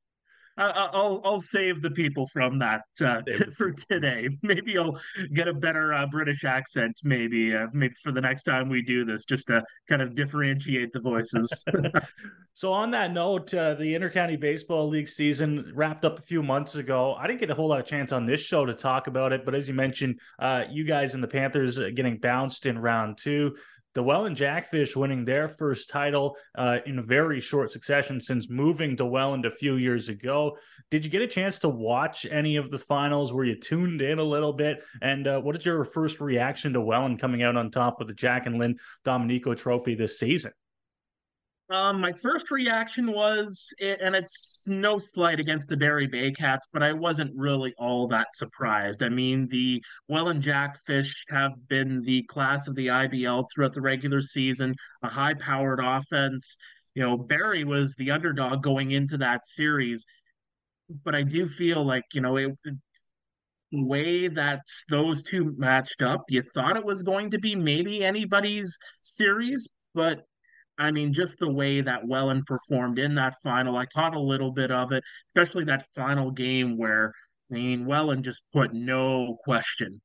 I, 0.58 0.88
will 0.94 1.20
I'll 1.24 1.40
save 1.40 1.82
the 1.82 1.90
people 1.90 2.28
from 2.32 2.58
that 2.60 2.82
uh, 3.04 3.20
t- 3.22 3.44
for 3.56 3.72
today. 3.72 4.28
Maybe 4.42 4.78
I'll 4.78 4.98
get 5.34 5.48
a 5.48 5.54
better 5.54 5.92
uh, 5.92 6.06
British 6.06 6.44
accent. 6.44 6.98
Maybe 7.04 7.54
uh, 7.54 7.66
maybe 7.72 7.94
for 8.02 8.10
the 8.10 8.20
next 8.20 8.44
time 8.44 8.68
we 8.68 8.82
do 8.82 9.04
this, 9.04 9.24
just 9.26 9.48
to 9.48 9.62
kind 9.88 10.00
of 10.00 10.14
differentiate 10.14 10.92
the 10.92 11.00
voices. 11.00 11.64
so 12.54 12.72
on 12.72 12.90
that 12.92 13.12
note, 13.12 13.52
uh, 13.52 13.74
the 13.74 13.94
Intercounty 13.94 14.40
Baseball 14.40 14.88
League 14.88 15.08
season 15.08 15.72
wrapped 15.74 16.04
up 16.04 16.18
a 16.18 16.22
few 16.22 16.42
months 16.42 16.74
ago. 16.74 17.14
I 17.14 17.26
didn't 17.26 17.40
get 17.40 17.50
a 17.50 17.54
whole 17.54 17.68
lot 17.68 17.80
of 17.80 17.86
chance 17.86 18.12
on 18.12 18.24
this 18.24 18.40
show 18.40 18.64
to 18.64 18.74
talk 18.74 19.08
about 19.08 19.32
it, 19.32 19.44
but 19.44 19.54
as 19.54 19.68
you 19.68 19.74
mentioned, 19.74 20.20
uh, 20.38 20.64
you 20.70 20.84
guys 20.84 21.12
and 21.12 21.22
the 21.22 21.28
Panthers 21.28 21.78
uh, 21.78 21.90
getting 21.94 22.16
bounced 22.16 22.64
in 22.64 22.78
round 22.78 23.18
two 23.18 23.56
the 23.96 24.02
Welland 24.02 24.36
Jackfish 24.36 24.94
winning 24.94 25.24
their 25.24 25.48
first 25.48 25.88
title 25.88 26.36
uh, 26.54 26.80
in 26.84 27.02
very 27.02 27.40
short 27.40 27.72
succession 27.72 28.20
since 28.20 28.50
moving 28.50 28.94
to 28.98 29.06
Welland 29.06 29.46
a 29.46 29.50
few 29.50 29.76
years 29.76 30.10
ago. 30.10 30.58
Did 30.90 31.02
you 31.02 31.10
get 31.10 31.22
a 31.22 31.26
chance 31.26 31.58
to 31.60 31.70
watch 31.70 32.26
any 32.30 32.56
of 32.56 32.70
the 32.70 32.78
finals? 32.78 33.32
Were 33.32 33.44
you 33.44 33.58
tuned 33.58 34.02
in 34.02 34.18
a 34.18 34.22
little 34.22 34.52
bit? 34.52 34.84
And 35.00 35.26
uh, 35.26 35.40
what 35.40 35.56
is 35.56 35.64
your 35.64 35.82
first 35.86 36.20
reaction 36.20 36.74
to 36.74 36.80
Welland 36.82 37.20
coming 37.20 37.42
out 37.42 37.56
on 37.56 37.70
top 37.70 37.98
with 37.98 38.08
the 38.08 38.14
Jack 38.14 38.44
and 38.44 38.58
Lynn 38.58 38.76
Dominico 39.02 39.54
Trophy 39.54 39.94
this 39.94 40.18
season? 40.18 40.52
Um, 41.68 42.00
my 42.00 42.12
first 42.12 42.52
reaction 42.52 43.10
was, 43.10 43.74
and 43.80 44.14
it's 44.14 44.68
no 44.68 44.98
slight 44.98 45.40
against 45.40 45.68
the 45.68 45.76
Barrie 45.76 46.06
Baycats, 46.06 46.68
but 46.72 46.80
I 46.80 46.92
wasn't 46.92 47.32
really 47.34 47.74
all 47.76 48.06
that 48.08 48.28
surprised. 48.34 49.02
I 49.02 49.08
mean, 49.08 49.48
the 49.48 49.82
Well 50.08 50.26
Welland 50.26 50.42
Jackfish 50.42 51.24
have 51.28 51.52
been 51.68 52.02
the 52.02 52.22
class 52.24 52.68
of 52.68 52.76
the 52.76 52.86
IBL 52.86 53.44
throughout 53.52 53.74
the 53.74 53.80
regular 53.80 54.20
season, 54.20 54.76
a 55.02 55.08
high-powered 55.08 55.80
offense. 55.82 56.56
You 56.94 57.02
know, 57.02 57.16
Barrie 57.16 57.64
was 57.64 57.96
the 57.96 58.12
underdog 58.12 58.62
going 58.62 58.92
into 58.92 59.18
that 59.18 59.44
series, 59.44 60.06
but 61.04 61.16
I 61.16 61.22
do 61.22 61.48
feel 61.48 61.84
like 61.84 62.04
you 62.14 62.20
know 62.20 62.36
it. 62.36 62.52
The 63.72 63.82
way 63.82 64.28
that 64.28 64.60
those 64.88 65.24
two 65.24 65.52
matched 65.58 66.00
up, 66.00 66.26
you 66.28 66.42
thought 66.42 66.76
it 66.76 66.84
was 66.84 67.02
going 67.02 67.32
to 67.32 67.38
be 67.38 67.56
maybe 67.56 68.04
anybody's 68.04 68.78
series, 69.02 69.66
but 69.92 70.20
I 70.78 70.90
mean, 70.90 71.12
just 71.12 71.38
the 71.38 71.50
way 71.50 71.80
that 71.80 72.06
Welland 72.06 72.44
performed 72.46 72.98
in 72.98 73.14
that 73.14 73.34
final, 73.42 73.76
I 73.76 73.86
caught 73.86 74.14
a 74.14 74.20
little 74.20 74.52
bit 74.52 74.70
of 74.70 74.92
it, 74.92 75.02
especially 75.34 75.64
that 75.64 75.86
final 75.94 76.30
game 76.30 76.76
where 76.76 77.12
I 77.50 77.54
mean, 77.54 77.86
Welland 77.86 78.24
just 78.24 78.42
put 78.52 78.74
no 78.74 79.38
question, 79.44 80.00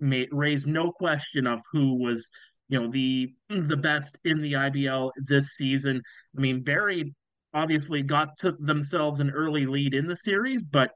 made, 0.00 0.28
raised 0.32 0.66
no 0.66 0.92
question 0.92 1.46
of 1.46 1.60
who 1.72 1.94
was, 2.02 2.30
you 2.68 2.80
know, 2.80 2.90
the 2.90 3.34
the 3.48 3.76
best 3.76 4.18
in 4.24 4.40
the 4.40 4.54
IBL 4.54 5.10
this 5.16 5.48
season. 5.56 6.02
I 6.36 6.40
mean, 6.40 6.62
Barrie 6.62 7.14
obviously 7.52 8.02
got 8.02 8.36
to 8.38 8.52
themselves 8.58 9.20
an 9.20 9.30
early 9.30 9.66
lead 9.66 9.94
in 9.94 10.06
the 10.06 10.16
series, 10.16 10.64
but 10.64 10.90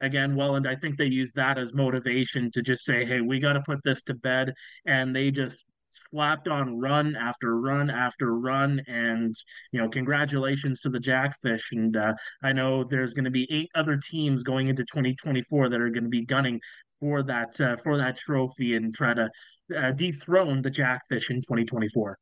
again, 0.00 0.36
Welland, 0.36 0.66
I 0.68 0.76
think 0.76 0.96
they 0.96 1.06
used 1.06 1.36
that 1.36 1.58
as 1.58 1.72
motivation 1.72 2.50
to 2.52 2.62
just 2.62 2.84
say, 2.84 3.04
hey, 3.04 3.20
we 3.20 3.40
got 3.40 3.54
to 3.54 3.62
put 3.62 3.80
this 3.84 4.02
to 4.04 4.14
bed. 4.14 4.52
And 4.86 5.14
they 5.14 5.30
just 5.30 5.64
slapped 5.94 6.48
on 6.48 6.78
run 6.78 7.16
after 7.16 7.58
run 7.58 7.90
after 7.90 8.36
run. 8.38 8.80
And 8.86 9.34
you 9.72 9.80
know 9.80 9.88
congratulations 9.88 10.80
to 10.82 10.90
the 10.90 11.00
jackfish. 11.00 11.72
And 11.72 11.96
uh, 11.96 12.14
i 12.42 12.52
know 12.52 12.84
there's 12.84 13.14
going 13.14 13.24
to 13.24 13.30
be 13.30 13.46
eight 13.50 13.70
other 13.74 13.98
teams 13.98 14.42
going 14.42 14.68
into 14.68 14.84
2024 14.84 15.68
that 15.68 15.80
are 15.80 15.90
going 15.90 16.04
to 16.04 16.08
be 16.10 16.24
gunning 16.24 16.60
for 17.00 17.22
that 17.24 17.60
uh, 17.60 17.76
for 17.76 17.98
that 17.98 18.16
trophy 18.16 18.76
and 18.76 18.94
try 18.94 19.14
to 19.14 19.28
uh, 19.76 19.92
dethrone 19.92 20.62
the 20.62 20.70
jackfish 20.70 21.30
in 21.30 21.36
2024 21.36 22.18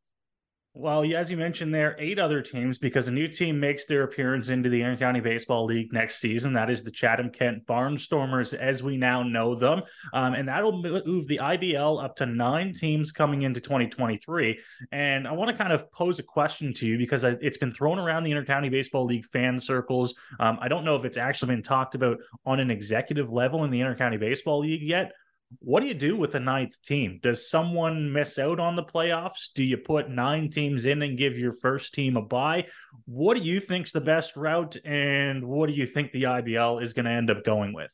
well, 0.75 1.05
as 1.15 1.31
you 1.31 1.37
mentioned, 1.37 1.75
there 1.75 1.95
eight 1.99 2.19
other 2.19 2.41
teams 2.41 2.79
because 2.79 3.07
a 3.07 3.11
new 3.11 3.29
team 3.29 3.61
makes 3.61 3.85
their 3.85 4.05
appearance 4.05 4.49
into 4.49 4.71
the 4.71 4.81
Intercounty 4.81 5.23
Baseball 5.23 5.67
League 5.67 5.93
next 5.93 6.19
season. 6.19 6.55
That 6.55 6.71
is 6.71 6.83
the 6.83 6.91
Chatham 6.91 7.29
Kent 7.29 7.67
Barnstormers, 7.67 8.55
as 8.55 8.83
we 8.83 8.97
now 8.97 9.23
know 9.23 9.55
them, 9.55 9.83
um, 10.15 10.33
and 10.33 10.49
that'll 10.49 10.81
move 10.81 11.29
the 11.29 11.41
IBL 11.43 12.03
up 12.03 12.17
to 12.17 12.27
nine 12.27 12.73
teams 12.73 13.13
coming 13.13 13.43
into 13.43 13.61
2023. 13.61 14.59
And 14.93 15.29
I 15.29 15.33
want 15.33 15.51
to 15.51 15.63
kind 15.63 15.75
of 15.75 15.93
pose 15.93 16.19
a 16.19 16.23
question 16.23 16.73
to 16.75 16.87
you 16.87 16.97
because 16.97 17.23
it's 17.23 17.59
been 17.59 17.75
thrown 17.75 17.99
around 17.99 18.23
the 18.23 18.31
Intercounty 18.31 18.71
Baseball 18.71 19.05
League 19.05 19.27
fan 19.27 19.61
circles. 19.61 20.15
Um, 20.41 20.57
I 20.59 20.69
don't 20.69 20.87
know 20.87 20.97
if 20.97 21.05
it's 21.05 21.19
actually 21.19 21.55
been 21.55 21.63
talked 21.63 21.95
about 21.95 22.17
on 22.47 22.61
an 22.61 22.71
executive 22.71 23.31
level 23.31 23.65
in 23.65 23.71
the 23.71 23.81
Intercounty 23.81 24.19
Baseball 24.19 24.61
League 24.61 24.83
yet, 24.83 25.13
what 25.59 25.81
do 25.81 25.87
you 25.87 25.95
do 25.95 26.17
with 26.17 26.35
a 26.35 26.41
ninth 26.41 26.75
team? 26.83 27.21
Does 27.23 27.49
someone 27.49 28.12
miss 28.12 28.38
out 28.38 28.61
on 28.61 28.77
the 28.77 28.83
playoffs? 28.83 29.53
Do 29.55 29.62
you 29.62 29.77
put 29.77 30.11
nine 30.11 30.51
teams 30.51 30.87
in 30.87 31.03
and 31.03 31.19
give 31.19 31.38
your 31.38 31.53
first 31.53 31.95
team 31.95 32.17
a 32.17 32.23
bye? 32.23 32.67
What 33.07 33.37
do 33.37 33.43
you 33.43 33.61
think's 33.61 33.93
the 33.93 34.01
best 34.01 34.37
route, 34.37 34.77
and 34.85 35.47
what 35.47 35.69
do 35.69 35.75
you 35.75 35.87
think 35.87 36.12
the 36.12 36.25
IBL 36.25 36.83
is 36.83 36.93
going 36.93 37.07
to 37.07 37.11
end 37.11 37.31
up 37.31 37.45
going 37.45 37.73
with? 37.73 37.91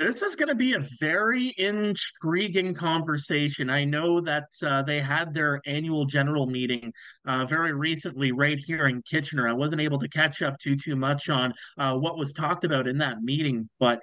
This 0.00 0.22
is 0.22 0.34
going 0.34 0.48
to 0.48 0.54
be 0.54 0.72
a 0.72 0.82
very 0.98 1.52
intriguing 1.58 2.72
conversation. 2.72 3.68
I 3.68 3.84
know 3.84 4.22
that 4.22 4.44
uh, 4.64 4.82
they 4.82 4.98
had 4.98 5.34
their 5.34 5.60
annual 5.66 6.06
general 6.06 6.46
meeting 6.46 6.90
uh, 7.26 7.44
very 7.44 7.74
recently, 7.74 8.32
right 8.32 8.58
here 8.58 8.86
in 8.86 9.02
Kitchener. 9.02 9.46
I 9.46 9.52
wasn't 9.52 9.82
able 9.82 9.98
to 9.98 10.08
catch 10.08 10.40
up 10.40 10.58
too 10.58 10.74
too 10.74 10.96
much 10.96 11.28
on 11.28 11.52
uh, 11.76 11.96
what 11.96 12.16
was 12.16 12.32
talked 12.32 12.64
about 12.64 12.88
in 12.88 12.96
that 12.96 13.20
meeting, 13.20 13.68
but 13.78 14.00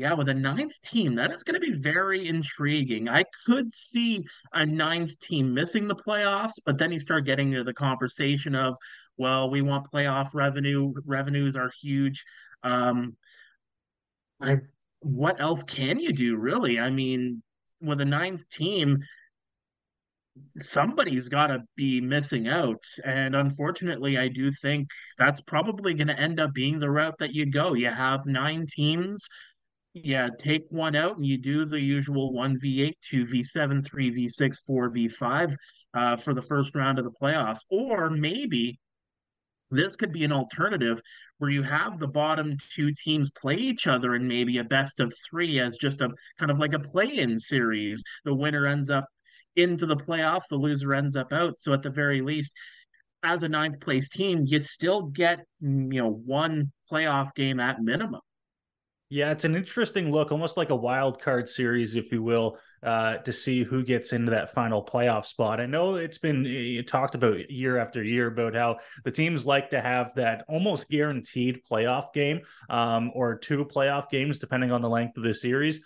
yeah, 0.00 0.14
with 0.14 0.30
a 0.30 0.34
ninth 0.34 0.80
team, 0.82 1.14
that 1.16 1.30
is 1.30 1.44
going 1.44 1.60
to 1.60 1.66
be 1.66 1.78
very 1.78 2.26
intriguing. 2.26 3.06
I 3.06 3.24
could 3.44 3.70
see 3.70 4.24
a 4.54 4.64
ninth 4.64 5.18
team 5.20 5.52
missing 5.52 5.86
the 5.86 5.94
playoffs, 5.94 6.54
but 6.64 6.78
then 6.78 6.90
you 6.90 6.98
start 6.98 7.26
getting 7.26 7.52
into 7.52 7.64
the 7.64 7.74
conversation 7.74 8.54
of, 8.54 8.76
well, 9.18 9.50
we 9.50 9.60
want 9.60 9.90
playoff 9.92 10.30
revenue. 10.32 10.94
Revenues 11.04 11.54
are 11.54 11.70
huge. 11.82 12.24
Um, 12.62 13.14
I, 14.40 14.60
what 15.00 15.38
else 15.38 15.62
can 15.64 16.00
you 16.00 16.12
do, 16.14 16.36
really? 16.36 16.80
I 16.80 16.88
mean, 16.88 17.42
with 17.82 18.00
a 18.00 18.06
ninth 18.06 18.48
team, 18.48 19.00
somebody's 20.56 21.28
got 21.28 21.48
to 21.48 21.58
be 21.76 22.00
missing 22.00 22.48
out. 22.48 22.82
And 23.04 23.36
unfortunately, 23.36 24.16
I 24.16 24.28
do 24.28 24.50
think 24.50 24.88
that's 25.18 25.42
probably 25.42 25.92
going 25.92 26.08
to 26.08 26.18
end 26.18 26.40
up 26.40 26.54
being 26.54 26.78
the 26.78 26.90
route 26.90 27.18
that 27.18 27.34
you 27.34 27.50
go. 27.50 27.74
You 27.74 27.90
have 27.90 28.24
nine 28.24 28.66
teams 28.66 29.28
yeah, 29.92 30.28
take 30.38 30.66
one 30.70 30.94
out 30.94 31.16
and 31.16 31.26
you 31.26 31.38
do 31.38 31.64
the 31.64 31.80
usual 31.80 32.32
1v8, 32.32 32.92
2v7, 33.12 33.82
3v6, 33.84 34.56
4v5 34.68 35.54
uh, 35.94 36.16
for 36.16 36.32
the 36.32 36.42
first 36.42 36.74
round 36.76 36.98
of 36.98 37.04
the 37.04 37.10
playoffs. 37.10 37.60
Or 37.70 38.08
maybe 38.10 38.78
this 39.70 39.96
could 39.96 40.12
be 40.12 40.24
an 40.24 40.32
alternative 40.32 41.00
where 41.38 41.50
you 41.50 41.62
have 41.62 41.98
the 41.98 42.06
bottom 42.06 42.56
two 42.74 42.92
teams 42.92 43.30
play 43.30 43.56
each 43.56 43.86
other 43.86 44.14
in 44.14 44.28
maybe 44.28 44.58
a 44.58 44.64
best 44.64 45.00
of 45.00 45.12
three 45.28 45.58
as 45.58 45.76
just 45.76 46.00
a 46.00 46.10
kind 46.38 46.50
of 46.50 46.58
like 46.58 46.72
a 46.72 46.78
play 46.78 47.18
in 47.18 47.38
series. 47.38 48.02
The 48.24 48.34
winner 48.34 48.66
ends 48.66 48.90
up 48.90 49.06
into 49.56 49.86
the 49.86 49.96
playoffs, 49.96 50.48
the 50.50 50.56
loser 50.56 50.94
ends 50.94 51.16
up 51.16 51.32
out. 51.32 51.58
So 51.58 51.72
at 51.72 51.82
the 51.82 51.90
very 51.90 52.20
least, 52.20 52.52
as 53.22 53.42
a 53.42 53.48
ninth 53.48 53.80
place 53.80 54.08
team, 54.08 54.44
you 54.46 54.58
still 54.58 55.02
get 55.02 55.40
you 55.60 56.02
know 56.02 56.10
one 56.10 56.72
playoff 56.90 57.34
game 57.34 57.60
at 57.60 57.80
minimum. 57.80 58.20
Yeah, 59.12 59.32
it's 59.32 59.44
an 59.44 59.56
interesting 59.56 60.12
look, 60.12 60.30
almost 60.30 60.56
like 60.56 60.70
a 60.70 60.76
wild 60.76 61.20
card 61.20 61.48
series, 61.48 61.96
if 61.96 62.12
you 62.12 62.22
will, 62.22 62.58
uh, 62.80 63.16
to 63.16 63.32
see 63.32 63.64
who 63.64 63.82
gets 63.82 64.12
into 64.12 64.30
that 64.30 64.54
final 64.54 64.84
playoff 64.84 65.26
spot. 65.26 65.60
I 65.60 65.66
know 65.66 65.96
it's 65.96 66.18
been 66.18 66.84
talked 66.86 67.16
about 67.16 67.50
year 67.50 67.76
after 67.76 68.04
year 68.04 68.28
about 68.28 68.54
how 68.54 68.78
the 69.04 69.10
teams 69.10 69.44
like 69.44 69.70
to 69.70 69.80
have 69.80 70.14
that 70.14 70.44
almost 70.48 70.88
guaranteed 70.88 71.62
playoff 71.68 72.12
game 72.12 72.42
um, 72.68 73.10
or 73.12 73.36
two 73.36 73.64
playoff 73.64 74.10
games, 74.10 74.38
depending 74.38 74.70
on 74.70 74.80
the 74.80 74.88
length 74.88 75.16
of 75.16 75.24
the 75.24 75.34
series 75.34 75.80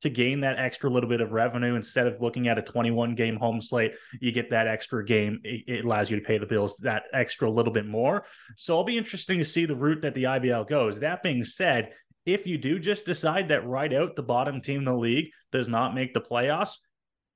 to 0.00 0.08
gain 0.08 0.40
that 0.40 0.58
extra 0.58 0.88
little 0.88 1.10
bit 1.10 1.20
of 1.20 1.32
revenue. 1.32 1.74
Instead 1.74 2.06
of 2.06 2.22
looking 2.22 2.48
at 2.48 2.56
a 2.56 2.62
21 2.62 3.14
game 3.14 3.36
home 3.36 3.60
slate 3.60 3.92
you 4.20 4.32
get 4.32 4.48
that 4.48 4.66
extra 4.66 5.04
game 5.04 5.38
it, 5.44 5.84
allows 5.84 6.10
you 6.10 6.18
to 6.18 6.24
pay 6.24 6.38
the 6.38 6.46
bills 6.46 6.76
that 6.78 7.02
extra 7.12 7.50
little 7.50 7.74
bit 7.74 7.84
more. 7.84 8.24
So 8.56 8.72
it'll 8.72 8.84
be 8.84 8.96
interesting 8.96 9.38
to 9.38 9.44
see 9.44 9.66
the 9.66 9.76
route 9.76 10.00
that 10.00 10.14
the 10.14 10.24
ibl 10.24 10.66
goes. 10.66 11.00
That 11.00 11.22
being 11.22 11.44
said 11.44 11.92
if 12.26 12.46
you 12.46 12.58
do 12.58 12.78
just 12.78 13.04
decide 13.04 13.48
that 13.48 13.66
right 13.66 13.92
out 13.92 14.16
the 14.16 14.22
bottom 14.22 14.60
team 14.60 14.80
in 14.80 14.84
the 14.84 14.94
league 14.94 15.30
does 15.52 15.68
not 15.68 15.94
make 15.94 16.14
the 16.14 16.20
playoffs, 16.20 16.76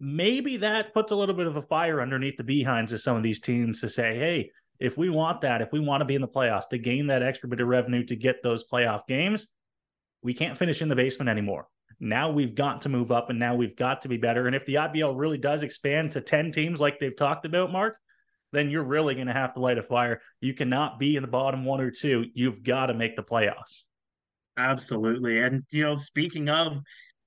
maybe 0.01 0.59
that 0.59 0.93
puts 0.93 1.13
a 1.13 1.17
little 1.17 1.35
bit 1.35 1.47
of 1.47 1.57
a 1.57 1.63
fire 1.63 2.01
underneath 2.01 2.37
the 2.37 2.45
behinds 2.45 2.93
of 2.93 3.01
some 3.01 3.17
of 3.17 3.23
these 3.23 3.41
teams 3.41 3.81
to 3.81 3.89
say, 3.89 4.19
hey, 4.19 4.51
if 4.79 4.99
we 4.99 5.09
want 5.09 5.41
that, 5.43 5.63
if 5.63 5.73
we 5.73 5.81
want 5.81 6.01
to 6.01 6.05
be 6.05 6.15
in 6.15 6.21
the 6.21 6.29
playoffs 6.29 6.69
to 6.69 6.79
gain 6.79 7.07
that 7.07 7.23
extra 7.23 7.49
bit 7.49 7.61
of 7.61 7.69
revenue 7.69 8.05
to 8.05 8.17
get 8.17 8.43
those 8.43 8.65
playoff 8.67 9.07
games, 9.07 9.47
we 10.23 10.35
can't 10.35 10.59
finish 10.59 10.83
in 10.83 10.89
the 10.89 10.97
basement 10.97 11.29
anymore. 11.29 11.69
Now 12.01 12.31
we've 12.31 12.55
got 12.55 12.83
to 12.83 12.89
move 12.89 13.13
up 13.13 13.31
and 13.31 13.39
now 13.39 13.55
we've 13.55 13.77
got 13.77 14.03
to 14.03 14.09
be 14.09 14.17
better. 14.17 14.47
And 14.47 14.57
if 14.57 14.67
the 14.67 14.75
IBL 14.75 15.17
really 15.17 15.39
does 15.39 15.63
expand 15.63 16.13
to 16.13 16.21
10 16.21 16.53
teams 16.53 16.81
like 16.81 16.99
they've 16.99 17.17
talked 17.17 17.47
about, 17.47 17.73
Mark, 17.73 17.99
then 18.53 18.71
you're 18.71 18.85
really 18.85 19.15
going 19.15 19.27
to 19.27 19.33
have 19.33 19.55
to 19.55 19.61
light 19.61 19.79
a 19.79 19.83
fire. 19.83 20.21
You 20.41 20.55
cannot 20.55 20.99
be 20.99 21.17
in 21.17 21.23
the 21.23 21.29
bottom 21.29 21.65
one 21.65 21.81
or 21.81 21.91
two. 21.91 22.27
You've 22.35 22.63
got 22.63 22.87
to 22.87 22.95
make 22.95 23.17
the 23.17 23.23
playoffs. 23.23 23.83
Absolutely. 24.57 25.41
And, 25.41 25.63
you 25.71 25.83
know, 25.83 25.97
speaking 25.97 26.49
of 26.49 26.79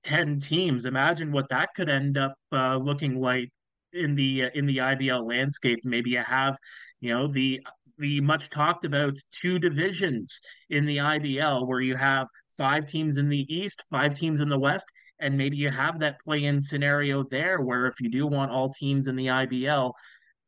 10 0.04 0.40
teams, 0.40 0.86
imagine 0.86 1.32
what 1.32 1.48
that 1.50 1.68
could 1.76 1.88
end 1.88 2.16
up 2.16 2.34
uh, 2.52 2.76
looking 2.76 3.20
like 3.20 3.50
in 3.92 4.14
the 4.14 4.44
uh, 4.44 4.50
in 4.54 4.66
the 4.66 4.78
IBL 4.78 5.26
landscape. 5.28 5.80
Maybe 5.84 6.10
you 6.10 6.22
have, 6.26 6.56
you 7.00 7.12
know, 7.14 7.28
the 7.28 7.60
the 7.98 8.20
much 8.20 8.48
talked 8.50 8.84
about 8.84 9.14
two 9.30 9.58
divisions 9.58 10.40
in 10.70 10.86
the 10.86 10.98
IBL 10.98 11.66
where 11.66 11.80
you 11.80 11.96
have 11.96 12.28
five 12.56 12.86
teams 12.86 13.18
in 13.18 13.28
the 13.28 13.44
East, 13.52 13.84
five 13.90 14.14
teams 14.14 14.40
in 14.40 14.48
the 14.48 14.58
West, 14.58 14.86
and 15.20 15.36
maybe 15.36 15.56
you 15.56 15.70
have 15.70 15.98
that 15.98 16.20
play-in 16.20 16.60
scenario 16.62 17.24
there 17.24 17.60
where 17.60 17.86
if 17.86 18.00
you 18.00 18.08
do 18.10 18.26
want 18.26 18.52
all 18.52 18.70
teams 18.72 19.08
in 19.08 19.16
the 19.16 19.26
IBL, 19.26 19.92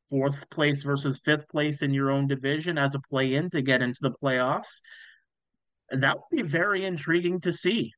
fourth 0.09 0.49
place 0.51 0.83
versus 0.83 1.21
fifth 1.25 1.49
place 1.49 1.83
in 1.83 1.93
your 1.93 2.11
own 2.11 2.27
division 2.27 2.79
as 2.79 2.95
a 2.95 3.01
play-in 3.11 3.51
to 3.51 3.63
get 3.63 3.83
into 3.83 3.99
the 4.01 4.13
playoffs 4.23 4.81
that 5.91 6.17
would 6.17 6.37
be 6.37 6.43
very 6.43 6.85
intriguing 6.85 7.41
to 7.41 7.53
see. 7.53 7.93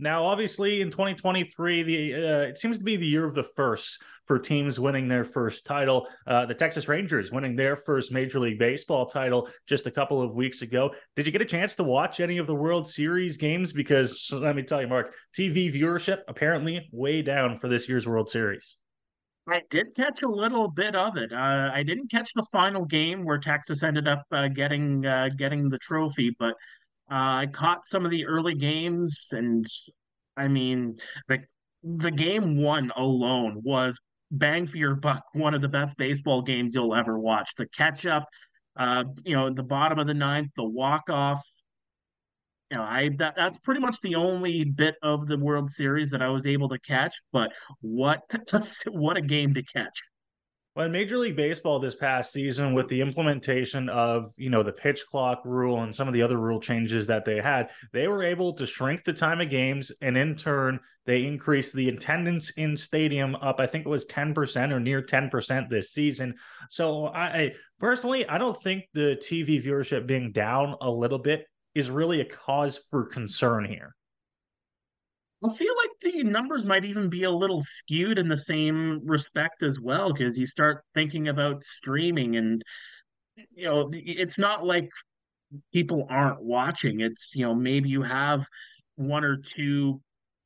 Now, 0.00 0.24
obviously, 0.24 0.80
in 0.80 0.90
2023, 0.90 1.82
the 1.82 2.14
uh, 2.14 2.48
it 2.48 2.58
seems 2.58 2.78
to 2.78 2.84
be 2.84 2.96
the 2.96 3.06
year 3.06 3.26
of 3.26 3.34
the 3.34 3.42
first 3.42 4.02
for 4.26 4.38
teams 4.38 4.80
winning 4.80 5.08
their 5.08 5.26
first 5.26 5.66
title. 5.66 6.08
Uh, 6.26 6.46
the 6.46 6.54
Texas 6.54 6.88
Rangers 6.88 7.30
winning 7.30 7.54
their 7.54 7.76
first 7.76 8.10
Major 8.10 8.40
League 8.40 8.58
Baseball 8.58 9.04
title 9.04 9.50
just 9.66 9.86
a 9.86 9.90
couple 9.90 10.22
of 10.22 10.34
weeks 10.34 10.62
ago. 10.62 10.94
Did 11.16 11.26
you 11.26 11.32
get 11.32 11.42
a 11.42 11.46
chance 11.46 11.76
to 11.76 11.84
watch 11.84 12.18
any 12.18 12.38
of 12.38 12.46
the 12.46 12.54
World 12.54 12.88
Series 12.88 13.36
games? 13.36 13.74
Because 13.74 14.30
let 14.32 14.56
me 14.56 14.62
tell 14.62 14.80
you, 14.80 14.88
Mark, 14.88 15.12
TV 15.36 15.70
viewership 15.70 16.20
apparently 16.28 16.88
way 16.92 17.20
down 17.20 17.58
for 17.58 17.68
this 17.68 17.86
year's 17.86 18.08
World 18.08 18.30
Series. 18.30 18.76
I 19.50 19.62
did 19.70 19.94
catch 19.94 20.22
a 20.22 20.28
little 20.28 20.68
bit 20.68 20.94
of 20.94 21.16
it. 21.16 21.32
Uh, 21.32 21.70
I 21.72 21.82
didn't 21.82 22.10
catch 22.10 22.32
the 22.34 22.46
final 22.52 22.84
game 22.84 23.24
where 23.24 23.38
Texas 23.38 23.82
ended 23.82 24.06
up 24.06 24.24
uh, 24.32 24.48
getting 24.48 25.04
uh, 25.04 25.28
getting 25.36 25.68
the 25.68 25.78
trophy, 25.78 26.34
but 26.38 26.54
uh, 27.10 27.42
I 27.42 27.48
caught 27.52 27.86
some 27.86 28.04
of 28.04 28.10
the 28.10 28.26
early 28.26 28.54
games, 28.54 29.28
and 29.32 29.64
I 30.36 30.48
mean 30.48 30.96
the 31.28 31.38
the 31.82 32.10
game 32.10 32.62
one 32.62 32.92
alone 32.96 33.60
was 33.64 33.98
bang 34.30 34.66
for 34.66 34.76
your 34.76 34.94
buck, 34.94 35.24
one 35.32 35.54
of 35.54 35.62
the 35.62 35.68
best 35.68 35.96
baseball 35.96 36.42
games 36.42 36.74
you'll 36.74 36.94
ever 36.94 37.18
watch. 37.18 37.50
The 37.56 37.66
catch 37.66 38.06
up, 38.06 38.26
uh, 38.76 39.04
you 39.24 39.34
know, 39.34 39.52
the 39.52 39.62
bottom 39.62 39.98
of 39.98 40.06
the 40.06 40.14
ninth, 40.14 40.50
the 40.56 40.64
walk 40.64 41.10
off, 41.10 41.42
you 42.70 42.76
know, 42.76 42.82
I 42.82 43.10
that, 43.18 43.34
that's 43.36 43.58
pretty 43.58 43.80
much 43.80 44.00
the 44.00 44.14
only 44.14 44.64
bit 44.64 44.94
of 45.02 45.26
the 45.26 45.38
World 45.38 45.70
Series 45.70 46.10
that 46.10 46.22
I 46.22 46.28
was 46.28 46.46
able 46.46 46.68
to 46.68 46.78
catch. 46.78 47.14
But 47.32 47.52
what 47.80 48.22
what 48.86 49.16
a 49.16 49.22
game 49.22 49.54
to 49.54 49.62
catch! 49.62 50.00
Well, 50.76 50.86
in 50.86 50.92
Major 50.92 51.18
League 51.18 51.34
Baseball 51.34 51.80
this 51.80 51.96
past 51.96 52.32
season, 52.32 52.74
with 52.74 52.86
the 52.86 53.00
implementation 53.00 53.88
of 53.88 54.32
you 54.36 54.50
know 54.50 54.62
the 54.62 54.70
pitch 54.70 55.04
clock 55.10 55.42
rule 55.44 55.82
and 55.82 55.94
some 55.94 56.06
of 56.06 56.14
the 56.14 56.22
other 56.22 56.36
rule 56.36 56.60
changes 56.60 57.08
that 57.08 57.24
they 57.24 57.38
had, 57.38 57.70
they 57.92 58.06
were 58.06 58.22
able 58.22 58.52
to 58.52 58.66
shrink 58.66 59.02
the 59.02 59.12
time 59.12 59.40
of 59.40 59.50
games, 59.50 59.90
and 60.00 60.16
in 60.16 60.36
turn, 60.36 60.78
they 61.06 61.24
increased 61.24 61.74
the 61.74 61.88
attendance 61.88 62.50
in 62.50 62.76
stadium 62.76 63.34
up. 63.34 63.58
I 63.58 63.66
think 63.66 63.84
it 63.84 63.88
was 63.88 64.04
ten 64.04 64.32
percent 64.32 64.72
or 64.72 64.78
near 64.78 65.02
ten 65.02 65.28
percent 65.28 65.70
this 65.70 65.90
season. 65.90 66.36
So, 66.70 67.06
I, 67.06 67.24
I 67.24 67.52
personally, 67.80 68.28
I 68.28 68.38
don't 68.38 68.62
think 68.62 68.84
the 68.94 69.20
TV 69.20 69.60
viewership 69.62 70.06
being 70.06 70.30
down 70.30 70.76
a 70.80 70.90
little 70.90 71.18
bit 71.18 71.46
is 71.74 71.90
really 71.90 72.20
a 72.20 72.24
cause 72.24 72.80
for 72.90 73.06
concern 73.06 73.64
here. 73.64 73.94
I 75.42 75.48
feel 75.54 75.74
like 75.76 76.12
the 76.14 76.24
numbers 76.24 76.66
might 76.66 76.84
even 76.84 77.08
be 77.08 77.24
a 77.24 77.30
little 77.30 77.60
skewed 77.60 78.18
in 78.18 78.28
the 78.28 78.36
same 78.36 79.00
respect 79.04 79.62
as 79.62 79.80
well, 79.80 80.12
because 80.12 80.36
you 80.36 80.44
start 80.44 80.84
thinking 80.94 81.28
about 81.28 81.64
streaming 81.64 82.36
and 82.36 82.62
you 83.54 83.64
know, 83.64 83.90
it's 83.92 84.38
not 84.38 84.66
like 84.66 84.90
people 85.72 86.06
aren't 86.10 86.42
watching. 86.42 87.00
It's, 87.00 87.34
you 87.34 87.46
know, 87.46 87.54
maybe 87.54 87.88
you 87.88 88.02
have 88.02 88.46
one 88.96 89.24
or 89.24 89.38
two, 89.38 90.02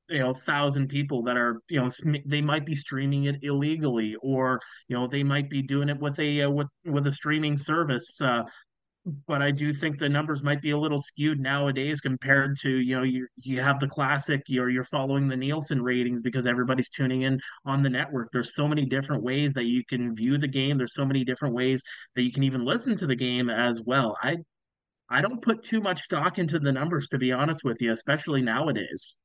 you 0.08 0.18
know, 0.18 0.32
thousand 0.32 0.88
people 0.88 1.24
that 1.24 1.36
are, 1.36 1.60
you 1.68 1.80
know, 1.80 1.90
they 2.24 2.40
might 2.40 2.64
be 2.64 2.76
streaming 2.76 3.24
it 3.24 3.36
illegally, 3.42 4.14
or 4.22 4.60
you 4.86 4.96
know, 4.96 5.08
they 5.08 5.24
might 5.24 5.50
be 5.50 5.62
doing 5.62 5.88
it 5.88 5.98
with 5.98 6.18
a 6.20 6.42
uh, 6.42 6.50
with 6.50 6.68
with 6.84 7.06
a 7.06 7.12
streaming 7.12 7.56
service. 7.56 8.20
Uh, 8.20 8.42
but 9.26 9.42
I 9.42 9.50
do 9.50 9.72
think 9.72 9.98
the 9.98 10.08
numbers 10.08 10.42
might 10.42 10.62
be 10.62 10.70
a 10.70 10.78
little 10.78 10.98
skewed 10.98 11.38
nowadays 11.38 12.00
compared 12.00 12.56
to 12.62 12.70
you 12.70 12.96
know 12.96 13.02
you 13.02 13.26
you 13.36 13.60
have 13.60 13.78
the 13.78 13.86
classic 13.86 14.42
you're 14.46 14.70
you're 14.70 14.84
following 14.84 15.28
the 15.28 15.36
Nielsen 15.36 15.82
ratings 15.82 16.22
because 16.22 16.46
everybody's 16.46 16.88
tuning 16.88 17.22
in 17.22 17.38
on 17.66 17.82
the 17.82 17.90
network. 17.90 18.30
There's 18.32 18.54
so 18.54 18.66
many 18.66 18.86
different 18.86 19.22
ways 19.22 19.52
that 19.54 19.64
you 19.64 19.82
can 19.88 20.14
view 20.14 20.38
the 20.38 20.48
game. 20.48 20.78
There's 20.78 20.94
so 20.94 21.04
many 21.04 21.24
different 21.24 21.54
ways 21.54 21.82
that 22.16 22.22
you 22.22 22.32
can 22.32 22.44
even 22.44 22.64
listen 22.64 22.96
to 22.96 23.06
the 23.06 23.16
game 23.16 23.50
as 23.50 23.82
well. 23.84 24.16
I 24.22 24.36
I 25.10 25.20
don't 25.20 25.42
put 25.42 25.62
too 25.62 25.80
much 25.80 26.00
stock 26.00 26.38
into 26.38 26.58
the 26.58 26.72
numbers 26.72 27.08
to 27.08 27.18
be 27.18 27.32
honest 27.32 27.62
with 27.64 27.82
you, 27.82 27.92
especially 27.92 28.42
nowadays. 28.42 29.16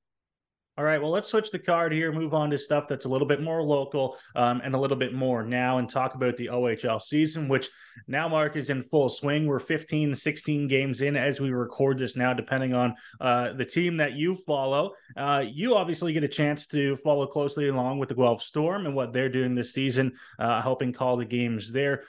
All 0.80 0.86
right, 0.86 1.02
well, 1.02 1.12
let's 1.12 1.28
switch 1.28 1.52
the 1.52 1.60
card 1.60 1.92
here, 1.92 2.10
move 2.13 2.34
on 2.34 2.50
to 2.52 2.58
stuff 2.58 2.88
that's 2.88 3.04
a 3.04 3.10
little 3.10 3.28
bit 3.28 3.42
more 3.42 3.62
local 3.62 4.15
um, 4.34 4.62
and 4.63 4.74
a 4.74 4.80
little 4.80 4.96
bit 4.96 5.13
more 5.13 5.44
now, 5.44 5.78
and 5.78 5.89
talk 5.89 6.15
about 6.15 6.38
the 6.38 6.46
OHL 6.46 7.02
season, 7.02 7.50
which 7.50 7.70
now, 8.08 8.30
Mark, 8.30 8.56
is 8.56 8.70
in 8.70 8.84
full 8.84 9.10
swing. 9.10 9.46
We're 9.46 9.60
15, 9.60 10.15
16 10.15 10.70
games 10.70 11.02
in 11.02 11.18
as 11.18 11.42
we 11.42 11.52
record 11.52 11.98
this 11.98 12.15
now, 12.15 12.34
depending 12.34 12.74
on 12.74 12.96
uh, 13.20 13.52
the 13.52 13.65
team 13.65 13.98
that 13.98 14.13
you 14.13 14.38
follow. 14.38 14.94
Uh, 15.18 15.44
you 15.46 15.76
obviously 15.76 16.13
get 16.13 16.24
a 16.24 16.30
chance 16.30 16.65
to 16.68 16.96
follow 16.96 17.28
closely 17.28 17.68
along 17.68 18.00
with 18.00 18.08
the 18.08 18.15
Guelph 18.15 18.42
Storm 18.42 18.86
and 18.86 18.96
what 18.96 19.12
they're 19.12 19.28
doing 19.28 19.56
this 19.56 19.74
season, 19.74 20.13
uh, 20.39 20.62
helping 20.62 20.94
call 20.94 21.18
the 21.18 21.26
games 21.26 21.74
there 21.74 22.04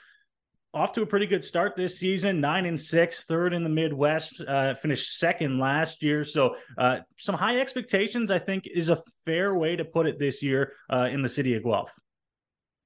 off 0.73 0.93
to 0.93 1.01
a 1.01 1.05
pretty 1.05 1.25
good 1.25 1.43
start 1.43 1.75
this 1.75 1.99
season. 1.99 2.39
Nine 2.39 2.65
and 2.65 2.79
six 2.79 3.23
third 3.23 3.53
in 3.53 3.63
the 3.63 3.69
midwest 3.69 4.41
uh, 4.47 4.73
finished 4.75 5.17
second 5.17 5.59
last 5.59 6.01
year. 6.01 6.23
So 6.23 6.55
uh, 6.77 6.99
some 7.17 7.35
high 7.35 7.59
expectations 7.59 8.31
i 8.31 8.39
think 8.39 8.67
is 8.73 8.89
a 8.89 9.01
fair 9.25 9.55
way 9.55 9.75
to 9.75 9.85
put 9.85 10.07
it 10.07 10.19
this 10.19 10.41
year 10.41 10.73
uh, 10.91 11.09
in 11.11 11.21
the 11.21 11.29
city 11.29 11.55
of 11.55 11.63
guelph. 11.63 11.91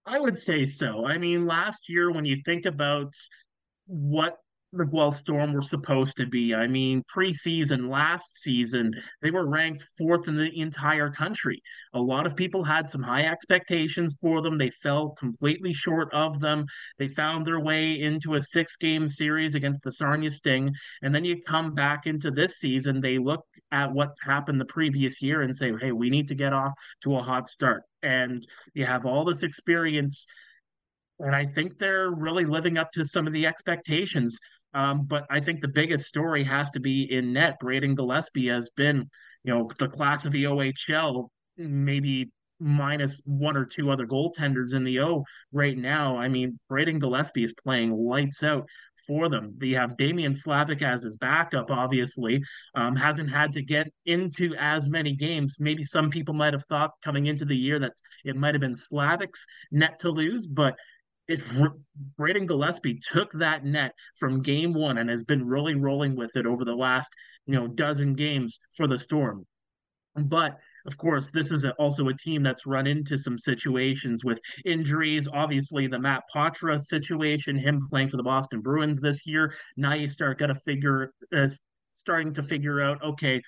I 0.05 0.19
would 0.19 0.37
say 0.37 0.65
so. 0.65 1.05
I 1.05 1.17
mean 1.17 1.45
last 1.45 1.89
year 1.89 2.11
when 2.11 2.25
you 2.25 2.41
think 2.45 2.65
about 2.65 3.13
what 3.87 4.37
the 4.77 4.85
Guelph 4.85 5.15
Storm 5.15 5.53
were 5.53 5.61
supposed 5.61 6.17
to 6.17 6.25
be. 6.25 6.53
I 6.53 6.67
mean, 6.67 7.03
preseason 7.13 7.89
last 7.89 8.37
season, 8.37 8.93
they 9.21 9.31
were 9.31 9.47
ranked 9.47 9.83
fourth 9.97 10.27
in 10.27 10.37
the 10.37 10.49
entire 10.59 11.09
country. 11.11 11.61
A 11.93 11.99
lot 11.99 12.25
of 12.25 12.35
people 12.35 12.63
had 12.63 12.89
some 12.89 13.03
high 13.03 13.23
expectations 13.23 14.17
for 14.21 14.41
them. 14.41 14.57
They 14.57 14.69
fell 14.69 15.09
completely 15.11 15.73
short 15.73 16.13
of 16.13 16.39
them. 16.39 16.65
They 16.99 17.07
found 17.07 17.45
their 17.45 17.59
way 17.59 17.99
into 18.01 18.35
a 18.35 18.41
six 18.41 18.75
game 18.75 19.07
series 19.07 19.55
against 19.55 19.81
the 19.83 19.91
Sarnia 19.91 20.31
Sting. 20.31 20.73
And 21.01 21.13
then 21.13 21.25
you 21.25 21.41
come 21.41 21.73
back 21.73 22.05
into 22.05 22.31
this 22.31 22.57
season, 22.57 23.01
they 23.01 23.17
look 23.17 23.45
at 23.71 23.91
what 23.91 24.09
happened 24.21 24.59
the 24.59 24.65
previous 24.65 25.21
year 25.21 25.41
and 25.41 25.55
say, 25.55 25.71
hey, 25.79 25.91
we 25.91 26.09
need 26.09 26.27
to 26.27 26.35
get 26.35 26.53
off 26.53 26.73
to 27.03 27.15
a 27.15 27.21
hot 27.21 27.47
start. 27.47 27.83
And 28.03 28.45
you 28.73 28.85
have 28.85 29.05
all 29.05 29.25
this 29.25 29.43
experience 29.43 30.25
and 31.19 31.35
I 31.35 31.45
think 31.45 31.77
they're 31.77 32.11
really 32.11 32.45
living 32.45 32.77
up 32.77 32.91
to 32.93 33.05
some 33.05 33.27
of 33.27 33.33
the 33.33 33.45
expectations. 33.45 34.37
Um, 34.75 35.05
but 35.05 35.25
I 35.29 35.39
think 35.39 35.61
the 35.61 35.69
biggest 35.69 36.05
story 36.05 36.43
has 36.43 36.69
to 36.71 36.81
be 36.81 37.07
in 37.09 37.33
net. 37.33 37.59
Braden 37.59 37.95
Gillespie 37.95 38.49
has 38.49 38.69
been, 38.75 39.09
you 39.43 39.53
know, 39.53 39.69
the 39.79 39.87
class 39.87 40.25
of 40.25 40.33
the 40.33 40.43
OHL, 40.43 41.29
maybe 41.57 42.29
minus 42.59 43.21
one 43.25 43.57
or 43.57 43.65
two 43.65 43.89
other 43.89 44.05
goaltenders 44.05 44.73
in 44.73 44.83
the 44.83 44.99
O 44.99 45.23
right 45.51 45.77
now. 45.77 46.17
I 46.17 46.27
mean, 46.27 46.59
Braden 46.69 46.99
Gillespie 46.99 47.43
is 47.43 47.53
playing 47.63 47.93
lights 47.93 48.43
out 48.43 48.67
for 49.07 49.29
them. 49.29 49.57
You 49.61 49.77
have 49.77 49.97
Damian 49.97 50.33
Slavic 50.33 50.81
as 50.81 51.03
his 51.03 51.17
backup, 51.17 51.69
obviously. 51.69 52.41
Um, 52.75 52.95
hasn't 52.95 53.29
had 53.29 53.53
to 53.53 53.61
get 53.61 53.87
into 54.05 54.55
as 54.59 54.89
many 54.89 55.15
games. 55.15 55.57
Maybe 55.59 55.83
some 55.83 56.09
people 56.09 56.33
might 56.33 56.53
have 56.53 56.65
thought 56.65 56.91
coming 57.03 57.27
into 57.27 57.45
the 57.45 57.55
year 57.55 57.79
that 57.79 57.93
it 58.23 58.35
might 58.35 58.55
have 58.55 58.61
been 58.61 58.75
Slavic's 58.75 59.45
net 59.71 59.99
to 59.99 60.09
lose, 60.09 60.47
but 60.47 60.75
if 61.27 61.55
Braden 62.17 62.45
Gillespie 62.45 62.99
took 63.11 63.31
that 63.33 63.65
net 63.65 63.93
from 64.17 64.41
game 64.41 64.73
one 64.73 64.97
and 64.97 65.09
has 65.09 65.23
been 65.23 65.47
really 65.47 65.75
rolling 65.75 66.15
with 66.15 66.35
it 66.35 66.45
over 66.45 66.65
the 66.65 66.75
last, 66.75 67.11
you 67.45 67.55
know, 67.55 67.67
dozen 67.67 68.13
games 68.13 68.59
for 68.75 68.87
the 68.87 68.97
Storm. 68.97 69.45
But 70.15 70.57
of 70.85 70.97
course, 70.97 71.31
this 71.31 71.51
is 71.51 71.65
a, 71.65 71.71
also 71.73 72.07
a 72.09 72.13
team 72.13 72.43
that's 72.43 72.65
run 72.65 72.85
into 72.85 73.17
some 73.17 73.37
situations 73.37 74.23
with 74.23 74.39
injuries. 74.65 75.27
Obviously, 75.31 75.87
the 75.87 75.99
Matt 75.99 76.23
Poitras 76.33 76.83
situation, 76.83 77.57
him 77.57 77.87
playing 77.89 78.09
for 78.09 78.17
the 78.17 78.23
Boston 78.23 78.61
Bruins 78.61 79.01
this 79.01 79.25
year. 79.25 79.53
Now 79.77 79.93
you 79.93 80.07
start 80.07 80.37
got 80.37 80.47
to 80.47 80.55
figure, 80.55 81.11
uh, 81.35 81.49
starting 81.95 82.33
to 82.33 82.43
figure 82.43 82.81
out, 82.81 83.03
okay, 83.03 83.41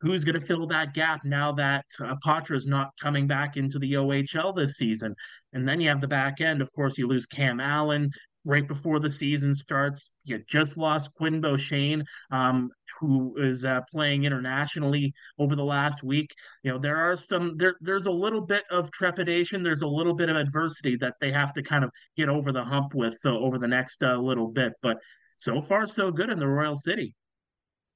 who's 0.00 0.24
going 0.24 0.38
to 0.38 0.46
fill 0.46 0.66
that 0.68 0.94
gap 0.94 1.24
now 1.24 1.52
that 1.52 1.84
uh, 2.00 2.14
is 2.50 2.66
not 2.66 2.90
coming 3.00 3.26
back 3.26 3.56
into 3.56 3.78
the 3.78 3.94
OHL 3.94 4.54
this 4.54 4.76
season? 4.76 5.14
And 5.56 5.66
then 5.66 5.80
you 5.80 5.88
have 5.88 6.02
the 6.02 6.06
back 6.06 6.42
end. 6.42 6.60
Of 6.60 6.70
course, 6.72 6.98
you 6.98 7.06
lose 7.06 7.24
Cam 7.24 7.60
Allen 7.60 8.10
right 8.44 8.68
before 8.68 9.00
the 9.00 9.08
season 9.08 9.54
starts. 9.54 10.12
You 10.24 10.42
just 10.46 10.76
lost 10.76 11.14
Quinn 11.14 11.40
Beauchene, 11.40 12.04
um, 12.30 12.68
who 13.00 13.34
is 13.38 13.64
uh, 13.64 13.80
playing 13.90 14.24
internationally 14.24 15.14
over 15.38 15.56
the 15.56 15.64
last 15.64 16.04
week. 16.04 16.30
You 16.62 16.72
know, 16.72 16.78
there 16.78 16.98
are 16.98 17.16
some 17.16 17.56
there. 17.56 17.74
There's 17.80 18.04
a 18.04 18.12
little 18.12 18.42
bit 18.42 18.64
of 18.70 18.90
trepidation. 18.90 19.62
There's 19.62 19.80
a 19.80 19.88
little 19.88 20.14
bit 20.14 20.28
of 20.28 20.36
adversity 20.36 20.98
that 21.00 21.14
they 21.22 21.32
have 21.32 21.54
to 21.54 21.62
kind 21.62 21.84
of 21.84 21.90
get 22.18 22.28
over 22.28 22.52
the 22.52 22.62
hump 22.62 22.94
with 22.94 23.16
uh, 23.24 23.30
over 23.30 23.58
the 23.58 23.66
next 23.66 24.04
uh, 24.04 24.18
little 24.18 24.48
bit. 24.48 24.74
But 24.82 24.98
so 25.38 25.62
far, 25.62 25.86
so 25.86 26.10
good 26.10 26.28
in 26.28 26.38
the 26.38 26.46
Royal 26.46 26.76
City. 26.76 27.14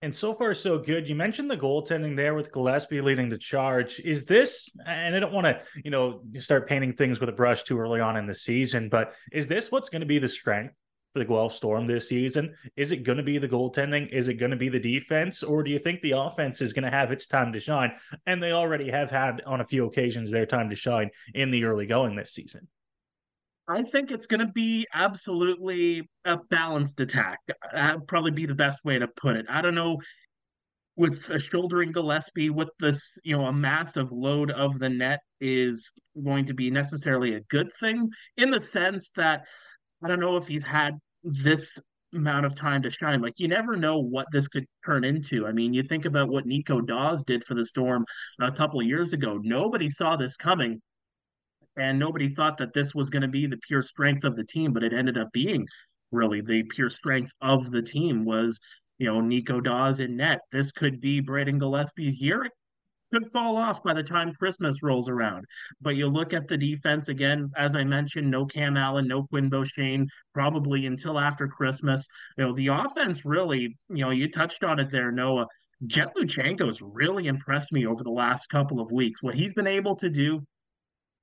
And 0.02 0.16
so 0.16 0.32
far, 0.32 0.54
so 0.54 0.78
good. 0.78 1.06
You 1.06 1.14
mentioned 1.14 1.50
the 1.50 1.58
goaltending 1.58 2.16
there 2.16 2.34
with 2.34 2.52
Gillespie 2.52 3.02
leading 3.02 3.28
the 3.28 3.36
charge. 3.36 4.00
Is 4.00 4.24
this, 4.24 4.70
and 4.86 5.14
I 5.14 5.20
don't 5.20 5.32
want 5.32 5.44
to, 5.44 5.60
you 5.84 5.90
know, 5.90 6.22
start 6.38 6.66
painting 6.66 6.94
things 6.94 7.20
with 7.20 7.28
a 7.28 7.32
brush 7.32 7.64
too 7.64 7.78
early 7.78 8.00
on 8.00 8.16
in 8.16 8.26
the 8.26 8.34
season, 8.34 8.88
but 8.88 9.12
is 9.30 9.46
this 9.46 9.70
what's 9.70 9.90
going 9.90 10.00
to 10.00 10.06
be 10.06 10.18
the 10.18 10.28
strength 10.28 10.74
for 11.12 11.18
the 11.18 11.26
Guelph 11.26 11.54
Storm 11.54 11.86
this 11.86 12.08
season? 12.08 12.54
Is 12.76 12.92
it 12.92 13.04
going 13.04 13.18
to 13.18 13.24
be 13.24 13.36
the 13.36 13.48
goaltending? 13.48 14.08
Is 14.10 14.28
it 14.28 14.34
going 14.34 14.52
to 14.52 14.56
be 14.56 14.70
the 14.70 14.80
defense? 14.80 15.42
Or 15.42 15.62
do 15.62 15.70
you 15.70 15.78
think 15.78 16.00
the 16.00 16.12
offense 16.12 16.62
is 16.62 16.72
going 16.72 16.84
to 16.84 16.90
have 16.90 17.12
its 17.12 17.26
time 17.26 17.52
to 17.52 17.60
shine? 17.60 17.92
And 18.26 18.42
they 18.42 18.52
already 18.52 18.90
have 18.90 19.10
had 19.10 19.42
on 19.44 19.60
a 19.60 19.66
few 19.66 19.84
occasions 19.84 20.30
their 20.30 20.46
time 20.46 20.70
to 20.70 20.76
shine 20.76 21.10
in 21.34 21.50
the 21.50 21.64
early 21.64 21.84
going 21.84 22.16
this 22.16 22.32
season. 22.32 22.68
I 23.70 23.82
think 23.84 24.10
it's 24.10 24.26
going 24.26 24.44
to 24.44 24.52
be 24.52 24.86
absolutely 24.92 26.08
a 26.24 26.38
balanced 26.50 27.00
attack. 27.00 27.38
That'd 27.72 28.08
probably 28.08 28.32
be 28.32 28.46
the 28.46 28.54
best 28.54 28.84
way 28.84 28.98
to 28.98 29.06
put 29.06 29.36
it. 29.36 29.46
I 29.48 29.62
don't 29.62 29.76
know 29.76 29.98
with 30.96 31.30
a 31.30 31.38
shouldering 31.38 31.92
Gillespie 31.92 32.50
with 32.50 32.68
this, 32.80 33.16
you 33.22 33.36
know, 33.36 33.46
a 33.46 33.52
massive 33.52 34.10
load 34.10 34.50
of 34.50 34.78
the 34.78 34.88
net 34.88 35.20
is 35.40 35.90
going 36.22 36.46
to 36.46 36.54
be 36.54 36.70
necessarily 36.70 37.34
a 37.34 37.40
good 37.48 37.68
thing 37.78 38.10
in 38.36 38.50
the 38.50 38.60
sense 38.60 39.12
that 39.12 39.42
I 40.02 40.08
don't 40.08 40.20
know 40.20 40.36
if 40.36 40.48
he's 40.48 40.64
had 40.64 40.94
this 41.22 41.78
amount 42.12 42.46
of 42.46 42.56
time 42.56 42.82
to 42.82 42.90
shine. 42.90 43.22
Like 43.22 43.34
you 43.36 43.46
never 43.46 43.76
know 43.76 44.00
what 44.00 44.26
this 44.32 44.48
could 44.48 44.66
turn 44.84 45.04
into. 45.04 45.46
I 45.46 45.52
mean, 45.52 45.72
you 45.72 45.84
think 45.84 46.06
about 46.06 46.28
what 46.28 46.44
Nico 46.44 46.80
Daws 46.80 47.22
did 47.22 47.44
for 47.44 47.54
the 47.54 47.64
Storm 47.64 48.04
a 48.40 48.50
couple 48.50 48.80
of 48.80 48.86
years 48.86 49.12
ago. 49.12 49.38
Nobody 49.40 49.88
saw 49.88 50.16
this 50.16 50.36
coming 50.36 50.82
and 51.76 51.98
nobody 51.98 52.28
thought 52.28 52.58
that 52.58 52.74
this 52.74 52.94
was 52.94 53.10
going 53.10 53.22
to 53.22 53.28
be 53.28 53.46
the 53.46 53.58
pure 53.66 53.82
strength 53.82 54.24
of 54.24 54.36
the 54.36 54.44
team, 54.44 54.72
but 54.72 54.82
it 54.82 54.92
ended 54.92 55.18
up 55.18 55.28
being 55.32 55.66
really 56.12 56.40
the 56.40 56.62
pure 56.64 56.90
strength 56.90 57.32
of 57.40 57.70
the 57.70 57.82
team 57.82 58.24
was, 58.24 58.58
you 58.98 59.06
know, 59.06 59.20
Nico 59.20 59.60
Daws 59.60 60.00
in 60.00 60.16
net. 60.16 60.40
This 60.52 60.72
could 60.72 61.00
be 61.00 61.20
Braden 61.20 61.58
Gillespie's 61.58 62.20
year. 62.20 62.44
It 62.44 62.52
could 63.12 63.30
fall 63.30 63.56
off 63.56 63.82
by 63.82 63.94
the 63.94 64.02
time 64.02 64.32
Christmas 64.34 64.82
rolls 64.82 65.08
around. 65.08 65.44
But 65.80 65.96
you 65.96 66.08
look 66.08 66.32
at 66.32 66.48
the 66.48 66.56
defense 66.56 67.08
again, 67.08 67.50
as 67.56 67.76
I 67.76 67.84
mentioned, 67.84 68.30
no 68.30 68.46
Cam 68.46 68.76
Allen, 68.76 69.08
no 69.08 69.24
Quinn 69.24 69.50
Beauchene, 69.50 70.06
probably 70.34 70.86
until 70.86 71.18
after 71.18 71.48
Christmas. 71.48 72.06
You 72.36 72.46
know, 72.46 72.54
the 72.54 72.68
offense 72.68 73.24
really, 73.24 73.76
you 73.88 74.04
know, 74.04 74.10
you 74.10 74.30
touched 74.30 74.64
on 74.64 74.78
it 74.80 74.90
there, 74.90 75.12
Noah. 75.12 75.46
Jett 75.86 76.14
Luchanko's 76.14 76.82
really 76.82 77.26
impressed 77.26 77.72
me 77.72 77.86
over 77.86 78.04
the 78.04 78.10
last 78.10 78.48
couple 78.48 78.80
of 78.80 78.92
weeks. 78.92 79.22
What 79.22 79.34
he's 79.34 79.54
been 79.54 79.66
able 79.66 79.96
to 79.96 80.10
do 80.10 80.42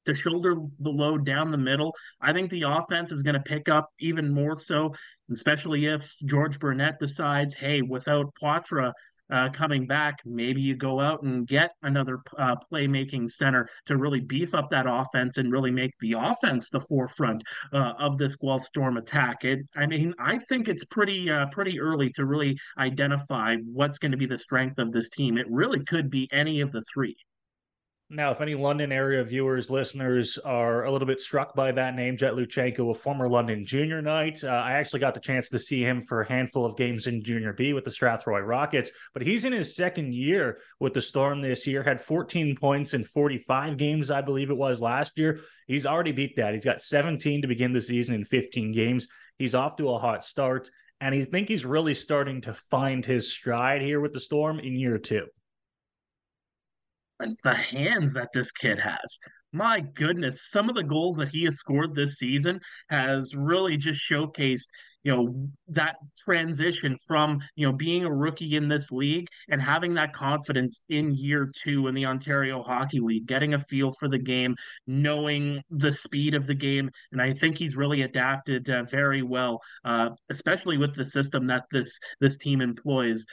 to 0.08 0.16
shoulder 0.16 0.56
the 0.80 0.90
load 0.90 1.26
down 1.26 1.52
the 1.52 1.58
middle. 1.58 1.96
I 2.20 2.34
think 2.34 2.50
the 2.50 2.64
offense 2.64 3.12
is 3.12 3.24
going 3.24 3.36
to 3.36 3.42
pick 3.42 3.70
up 3.70 3.90
even 4.00 4.34
more 4.34 4.56
so, 4.56 4.94
especially 5.32 5.86
if 5.86 6.12
George 6.26 6.60
Burnett 6.60 7.00
decides, 7.00 7.54
hey, 7.54 7.82
without 7.82 8.34
Poitras 8.42 8.94
uh, 9.30 9.50
coming 9.50 9.86
back, 9.86 10.16
maybe 10.26 10.62
you 10.62 10.76
go 10.76 11.00
out 11.00 11.22
and 11.24 11.48
get 11.48 11.72
another 11.82 12.20
uh, 12.38 12.56
playmaking 12.72 13.30
center 13.30 13.68
to 13.86 13.98
really 13.98 14.22
beef 14.22 14.54
up 14.54 14.70
that 14.70 14.86
offense 14.88 15.38
and 15.38 15.52
really 15.52 15.72
make 15.72 15.92
the 16.00 16.14
offense 16.14 16.70
the 16.70 16.80
forefront 16.80 17.44
uh, 17.74 17.94
of 18.00 18.18
this 18.18 18.36
Guelph 18.38 18.64
Storm 18.64 18.98
attack. 18.98 19.44
It, 19.44 19.60
I 19.76 19.86
mean, 19.86 20.14
I 20.20 20.38
think 20.38 20.68
it's 20.68 20.86
pretty 20.86 21.30
uh, 21.30 21.48
pretty 21.52 21.80
early 21.80 22.10
to 22.12 22.26
really 22.26 22.58
identify 22.78 23.58
what's 23.66 24.00
going 24.00 24.12
to 24.12 24.18
be 24.18 24.28
the 24.28 24.38
strength 24.38 24.80
of 24.80 24.92
this 24.92 25.10
team. 25.10 25.38
It 25.38 25.48
really 25.50 25.84
could 25.84 26.10
be 26.10 26.30
any 26.32 26.62
of 26.62 26.72
the 26.72 26.84
three. 26.94 27.18
Now, 28.10 28.32
if 28.32 28.40
any 28.40 28.56
London 28.56 28.94
area 28.94 29.22
viewers, 29.26 29.70
listeners 29.70 30.38
are 30.38 30.86
a 30.86 30.92
little 30.92 31.06
bit 31.06 31.20
struck 31.20 31.54
by 31.54 31.74
that 31.74 31.94
name, 31.94 32.16
Jett 32.16 32.36
Luchanko, 32.36 32.90
a 32.92 32.94
former 32.94 33.28
London 33.28 33.66
junior 33.66 34.02
knight, 34.02 34.46
uh, 34.46 34.48
I 34.48 34.74
actually 34.74 35.02
got 35.02 35.14
the 35.14 35.20
chance 35.20 35.50
to 35.50 35.60
see 35.60 35.82
him 35.82 36.06
for 36.06 36.22
a 36.22 36.28
handful 36.28 36.66
of 36.66 36.78
games 36.78 37.08
in 37.08 37.22
Junior 37.22 37.52
B 37.52 37.74
with 37.74 37.84
the 37.84 37.92
Strathroy 37.92 38.48
Rockets, 38.48 38.92
but 39.14 39.24
he's 39.24 39.44
in 39.44 39.52
his 39.52 39.76
second 39.76 40.14
year 40.14 40.60
with 40.80 40.94
the 40.94 41.02
Storm 41.02 41.42
this 41.42 41.68
year, 41.68 41.84
had 41.84 42.00
14 42.00 42.56
points 42.56 42.94
in 42.94 43.04
45 43.04 43.76
games, 43.76 44.10
I 44.10 44.22
believe 44.22 44.52
it 44.52 44.58
was 44.58 44.80
last 44.80 45.20
year. 45.20 45.42
He's 45.68 45.86
already 45.86 46.14
beat 46.14 46.38
that. 46.38 46.54
He's 46.54 46.64
got 46.64 46.82
17 46.82 47.42
to 47.42 47.48
begin 47.50 47.74
the 47.74 47.82
season 47.82 48.16
in 48.16 48.24
15 48.24 48.72
games. 48.72 49.10
He's 49.38 49.54
off 49.54 49.76
to 49.78 49.90
a 49.90 50.00
hot 50.00 50.24
start, 50.24 50.72
and 51.02 51.14
I 51.14 51.24
think 51.24 51.50
he's 51.50 51.66
really 51.66 51.94
starting 51.94 52.40
to 52.44 52.54
find 52.54 53.06
his 53.06 53.30
stride 53.30 53.82
here 53.82 54.00
with 54.00 54.14
the 54.14 54.22
Storm 54.22 54.60
in 54.60 54.78
year 54.78 54.98
two 54.98 55.28
the 57.20 57.54
hands 57.54 58.14
that 58.14 58.30
this 58.34 58.52
kid 58.52 58.80
has. 58.80 59.20
My 59.54 59.80
goodness, 59.80 60.50
some 60.52 60.70
of 60.70 60.76
the 60.76 60.84
goals 60.84 61.18
that 61.18 61.30
he 61.30 61.46
has 61.46 61.56
scored 61.56 61.96
this 61.96 62.16
season 62.16 62.60
has 62.90 63.34
really 63.36 63.78
just 63.78 64.02
showcased, 64.10 64.68
you 65.04 65.16
know, 65.16 65.48
that 65.70 65.96
transition 66.18 66.98
from, 67.08 67.40
you 67.56 67.66
know, 67.66 67.72
being 67.72 68.04
a 68.04 68.14
rookie 68.14 68.58
in 68.58 68.68
this 68.68 68.92
league 68.92 69.28
and 69.50 69.62
having 69.62 69.94
that 69.94 70.12
confidence 70.12 70.82
in 70.90 71.16
year 71.16 71.50
two 71.64 71.88
in 71.88 71.96
the 71.96 72.06
Ontario 72.06 72.62
Hockey 72.62 73.00
League, 73.00 73.26
getting 73.26 73.54
a 73.54 73.60
feel 73.60 73.94
for 73.94 74.10
the 74.10 74.20
game, 74.20 74.56
knowing 74.86 75.62
the 75.72 75.94
speed 75.94 76.36
of 76.36 76.46
the 76.46 76.54
game. 76.54 76.90
And 77.14 77.22
I 77.22 77.34
think 77.34 77.58
he's 77.58 77.78
really 77.78 78.02
adapted 78.02 78.70
uh, 78.70 78.84
very 78.84 79.22
well, 79.24 79.62
uh, 79.86 80.10
especially 80.30 80.78
with 80.78 80.94
the 80.94 81.06
system 81.06 81.48
that 81.48 81.64
this 81.72 81.98
this 82.20 82.38
team 82.38 82.60
employs 82.60 83.26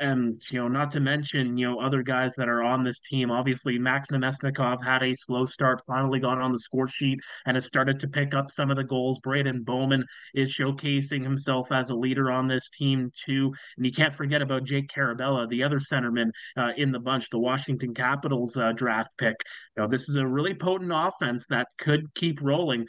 and 0.00 0.36
you 0.50 0.60
know, 0.60 0.68
not 0.68 0.90
to 0.92 1.00
mention 1.00 1.56
you 1.56 1.70
know 1.70 1.80
other 1.80 2.02
guys 2.02 2.34
that 2.36 2.48
are 2.48 2.62
on 2.62 2.82
this 2.84 3.00
team. 3.00 3.30
Obviously, 3.30 3.78
Max 3.78 4.08
Namestnikov 4.08 4.84
had 4.84 5.02
a 5.02 5.14
slow 5.14 5.46
start, 5.46 5.82
finally 5.86 6.20
got 6.20 6.40
on 6.40 6.52
the 6.52 6.58
score 6.58 6.88
sheet, 6.88 7.20
and 7.46 7.56
has 7.56 7.66
started 7.66 8.00
to 8.00 8.08
pick 8.08 8.34
up 8.34 8.50
some 8.50 8.70
of 8.70 8.76
the 8.76 8.84
goals. 8.84 9.18
Braden 9.20 9.62
Bowman 9.62 10.04
is 10.34 10.54
showcasing 10.54 11.22
himself 11.22 11.70
as 11.72 11.90
a 11.90 11.94
leader 11.94 12.30
on 12.30 12.48
this 12.48 12.70
team 12.70 13.10
too, 13.24 13.52
and 13.76 13.86
you 13.86 13.92
can't 13.92 14.14
forget 14.14 14.42
about 14.42 14.64
Jake 14.64 14.88
Karabela, 14.88 15.48
the 15.48 15.62
other 15.62 15.78
centerman 15.78 16.30
uh, 16.56 16.70
in 16.76 16.92
the 16.92 17.00
bunch, 17.00 17.30
the 17.30 17.38
Washington 17.38 17.94
Capitals 17.94 18.56
uh, 18.56 18.72
draft 18.72 19.10
pick. 19.18 19.36
You 19.76 19.82
know, 19.82 19.88
this 19.88 20.08
is 20.08 20.16
a 20.16 20.26
really 20.26 20.54
potent 20.54 20.92
offense 20.94 21.46
that 21.50 21.68
could 21.78 22.12
keep 22.14 22.40
rolling 22.42 22.86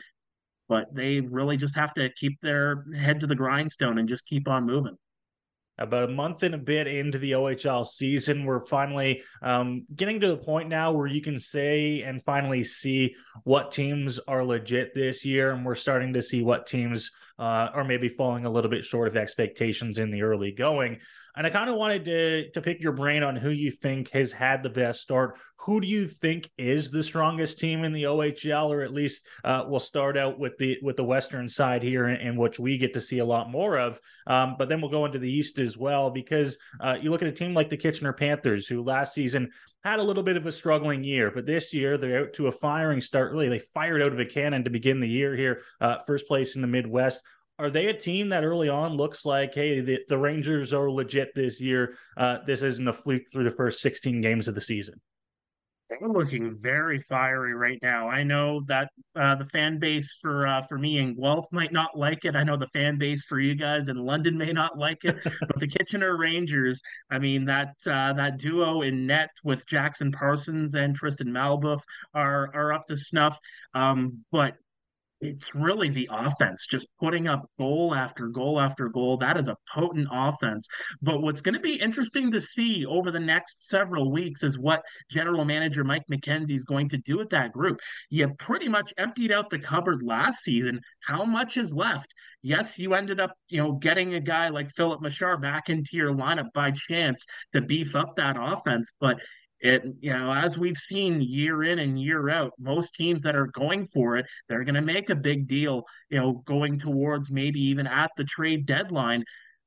but 0.67 0.87
they 0.95 1.19
really 1.19 1.57
just 1.57 1.75
have 1.75 1.93
to 1.93 2.09
keep 2.15 2.41
their 2.41 2.85
head 2.97 3.19
to 3.19 3.27
the 3.27 3.35
grindstone 3.35 3.99
and 3.99 4.09
just 4.09 4.25
keep 4.25 4.47
on 4.47 4.65
moving 4.65 4.97
about 5.77 6.09
a 6.09 6.13
month 6.13 6.43
and 6.43 6.55
a 6.55 6.59
bit 6.59 6.87
into 6.87 7.17
the 7.17 7.31
OHL 7.31 7.85
season, 7.85 8.45
we're 8.45 8.65
finally 8.65 9.23
um, 9.41 9.85
getting 9.95 10.19
to 10.21 10.27
the 10.27 10.37
point 10.37 10.69
now 10.69 10.91
where 10.91 11.07
you 11.07 11.21
can 11.21 11.39
say 11.39 12.01
and 12.01 12.23
finally 12.23 12.63
see 12.63 13.15
what 13.43 13.71
teams 13.71 14.19
are 14.27 14.43
legit 14.43 14.93
this 14.93 15.25
year. 15.25 15.51
And 15.51 15.65
we're 15.65 15.75
starting 15.75 16.13
to 16.13 16.21
see 16.21 16.41
what 16.41 16.67
teams 16.67 17.11
uh, 17.37 17.69
are 17.73 17.83
maybe 17.83 18.07
falling 18.07 18.45
a 18.45 18.49
little 18.49 18.71
bit 18.71 18.85
short 18.85 19.07
of 19.07 19.17
expectations 19.17 19.97
in 19.97 20.11
the 20.11 20.21
early 20.21 20.51
going. 20.51 20.99
And 21.35 21.45
I 21.45 21.49
kind 21.49 21.69
of 21.69 21.75
wanted 21.75 22.05
to 22.05 22.49
to 22.51 22.61
pick 22.61 22.81
your 22.81 22.93
brain 22.93 23.23
on 23.23 23.35
who 23.35 23.49
you 23.49 23.71
think 23.71 24.11
has 24.11 24.31
had 24.31 24.63
the 24.63 24.69
best 24.69 25.01
start. 25.01 25.37
Who 25.59 25.81
do 25.81 25.87
you 25.87 26.07
think 26.07 26.49
is 26.57 26.91
the 26.91 27.01
strongest 27.01 27.59
team 27.59 27.83
in 27.83 27.91
the 27.91 28.03
OHL, 28.03 28.69
or 28.69 28.81
at 28.81 28.93
least 28.93 29.25
uh, 29.43 29.63
we'll 29.67 29.79
start 29.79 30.17
out 30.17 30.39
with 30.39 30.57
the 30.57 30.77
with 30.81 30.95
the 30.95 31.03
Western 31.03 31.49
side 31.49 31.81
here, 31.81 32.07
in 32.07 32.37
which 32.37 32.59
we 32.59 32.77
get 32.77 32.93
to 32.93 33.01
see 33.01 33.19
a 33.19 33.25
lot 33.25 33.49
more 33.49 33.77
of. 33.77 33.99
Um, 34.27 34.55
but 34.57 34.69
then 34.69 34.79
we'll 34.79 34.91
go 34.91 35.05
into 35.05 35.19
the 35.19 35.31
East 35.31 35.59
as 35.59 35.75
well, 35.77 36.09
because 36.09 36.57
uh, 36.79 36.95
you 37.01 37.09
look 37.09 37.21
at 37.21 37.27
a 37.27 37.31
team 37.31 37.53
like 37.53 37.69
the 37.69 37.77
Kitchener 37.77 38.13
Panthers, 38.13 38.67
who 38.67 38.83
last 38.83 39.13
season 39.13 39.51
had 39.83 39.99
a 39.99 40.03
little 40.03 40.23
bit 40.23 40.37
of 40.37 40.45
a 40.45 40.51
struggling 40.51 41.03
year, 41.03 41.31
but 41.33 41.45
this 41.45 41.71
year 41.73 41.97
they're 41.97 42.21
out 42.21 42.33
to 42.33 42.47
a 42.47 42.51
firing 42.51 43.01
start. 43.01 43.31
Really, 43.31 43.49
they 43.49 43.59
fired 43.59 44.01
out 44.01 44.13
of 44.13 44.19
a 44.19 44.25
cannon 44.25 44.63
to 44.63 44.69
begin 44.69 44.99
the 44.99 45.07
year 45.07 45.35
here, 45.35 45.61
uh, 45.81 45.97
first 46.07 46.27
place 46.27 46.55
in 46.55 46.61
the 46.61 46.67
Midwest 46.67 47.21
are 47.57 47.69
they 47.69 47.87
a 47.87 47.93
team 47.93 48.29
that 48.29 48.43
early 48.43 48.69
on 48.69 48.97
looks 48.97 49.25
like, 49.25 49.53
hey, 49.53 49.79
the, 49.79 49.99
the 50.09 50.17
Rangers 50.17 50.73
are 50.73 50.91
legit 50.91 51.33
this 51.35 51.61
year? 51.61 51.95
Uh, 52.17 52.39
this 52.45 52.63
isn't 52.63 52.87
a 52.87 52.93
fluke 52.93 53.23
through 53.31 53.45
the 53.45 53.51
first 53.51 53.81
16 53.81 54.21
games 54.21 54.47
of 54.47 54.55
the 54.55 54.61
season. 54.61 54.99
They're 55.87 56.09
looking 56.09 56.55
very 56.59 56.99
fiery 56.99 57.53
right 57.53 57.77
now. 57.83 58.09
I 58.09 58.23
know 58.23 58.61
that 58.67 58.89
uh, 59.15 59.35
the 59.35 59.45
fan 59.45 59.77
base 59.77 60.17
for 60.19 60.47
uh, 60.47 60.61
for 60.63 60.79
me 60.79 60.97
in 60.97 61.15
Guelph 61.15 61.45
might 61.51 61.71
not 61.71 61.95
like 61.95 62.25
it. 62.25 62.35
I 62.35 62.43
know 62.43 62.57
the 62.57 62.67
fan 62.69 62.97
base 62.97 63.23
for 63.25 63.39
you 63.39 63.53
guys 63.53 63.87
in 63.87 63.97
London 63.97 64.35
may 64.35 64.51
not 64.51 64.79
like 64.79 65.03
it, 65.03 65.17
but 65.23 65.59
the 65.59 65.67
Kitchener 65.67 66.17
Rangers, 66.17 66.81
I 67.11 67.19
mean 67.19 67.45
that 67.45 67.75
uh, 67.85 68.13
that 68.13 68.39
duo 68.39 68.81
in 68.81 69.05
net 69.05 69.29
with 69.43 69.67
Jackson 69.67 70.11
Parsons 70.11 70.73
and 70.73 70.95
Tristan 70.95 71.27
Malbeuf 71.27 71.83
are 72.15 72.49
are 72.55 72.73
up 72.73 72.87
to 72.87 72.97
snuff. 72.97 73.37
Um, 73.75 74.25
but 74.31 74.55
it's 75.27 75.55
really 75.55 75.89
the 75.89 76.09
offense 76.11 76.67
just 76.67 76.87
putting 76.99 77.27
up 77.27 77.49
goal 77.57 77.93
after 77.95 78.27
goal 78.27 78.59
after 78.59 78.89
goal. 78.89 79.17
That 79.17 79.37
is 79.37 79.47
a 79.47 79.57
potent 79.73 80.07
offense. 80.11 80.67
But 81.01 81.21
what's 81.21 81.41
going 81.41 81.55
to 81.55 81.59
be 81.59 81.75
interesting 81.75 82.31
to 82.31 82.41
see 82.41 82.85
over 82.85 83.11
the 83.11 83.19
next 83.19 83.67
several 83.67 84.11
weeks 84.11 84.43
is 84.43 84.57
what 84.57 84.83
general 85.09 85.45
manager 85.45 85.83
Mike 85.83 86.05
McKenzie 86.11 86.55
is 86.55 86.65
going 86.65 86.89
to 86.89 86.97
do 86.97 87.17
with 87.17 87.29
that 87.29 87.51
group. 87.51 87.79
You 88.09 88.29
pretty 88.39 88.69
much 88.69 88.93
emptied 88.97 89.31
out 89.31 89.49
the 89.49 89.59
cupboard 89.59 90.01
last 90.03 90.43
season. 90.43 90.81
How 91.01 91.25
much 91.25 91.57
is 91.57 91.73
left? 91.73 92.13
Yes, 92.41 92.77
you 92.77 92.93
ended 92.93 93.19
up, 93.19 93.33
you 93.49 93.61
know, 93.61 93.71
getting 93.73 94.13
a 94.13 94.19
guy 94.19 94.49
like 94.49 94.69
Filip 94.75 95.01
Mesar 95.01 95.41
back 95.41 95.69
into 95.69 95.91
your 95.93 96.13
lineup 96.13 96.53
by 96.53 96.71
chance 96.71 97.25
to 97.53 97.61
beef 97.61 97.95
up 97.95 98.17
that 98.17 98.35
offense, 98.39 98.91
but 98.99 99.19
it 99.61 99.83
you 99.99 100.11
know 100.11 100.31
as 100.31 100.57
we've 100.57 100.77
seen 100.77 101.21
year 101.21 101.63
in 101.63 101.79
and 101.79 101.99
year 101.99 102.29
out 102.29 102.51
most 102.59 102.93
teams 102.93 103.23
that 103.23 103.35
are 103.35 103.47
going 103.47 103.85
for 103.85 104.17
it 104.17 104.25
they're 104.47 104.63
going 104.63 104.75
to 104.75 104.81
make 104.81 105.09
a 105.09 105.15
big 105.15 105.47
deal 105.47 105.83
you 106.09 106.19
know 106.19 106.43
going 106.45 106.77
towards 106.77 107.31
maybe 107.31 107.59
even 107.59 107.87
at 107.87 108.11
the 108.17 108.23
trade 108.23 108.65
deadline. 108.65 109.23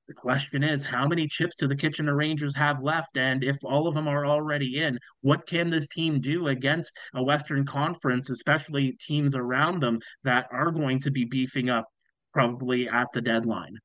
The 0.07 0.15
question 0.15 0.65
is 0.65 0.83
how 0.83 1.07
many 1.07 1.27
chips 1.29 1.55
do 1.57 1.69
the 1.69 1.77
kitchener 1.77 2.15
rangers 2.15 2.57
have 2.57 2.83
left? 2.83 3.19
And 3.19 3.45
if 3.45 3.59
all 3.63 3.87
of 3.87 3.95
them 3.95 4.09
are 4.09 4.25
already 4.25 4.83
in 4.83 4.99
what 5.21 5.47
can 5.47 5.69
this 5.69 5.87
team 5.87 6.19
do 6.21 6.49
against 6.49 6.93
a 7.15 7.23
western 7.23 7.67
conference 7.67 8.31
especially 8.31 8.97
teams 8.99 9.35
around 9.37 9.81
them 9.81 10.01
that 10.25 10.47
are 10.51 10.71
going 10.71 11.01
to 11.01 11.11
be 11.11 11.27
beefing 11.27 11.69
up 11.69 11.85
probably 12.33 12.89
at 12.89 13.09
the 13.13 13.21
deadline 13.21 13.77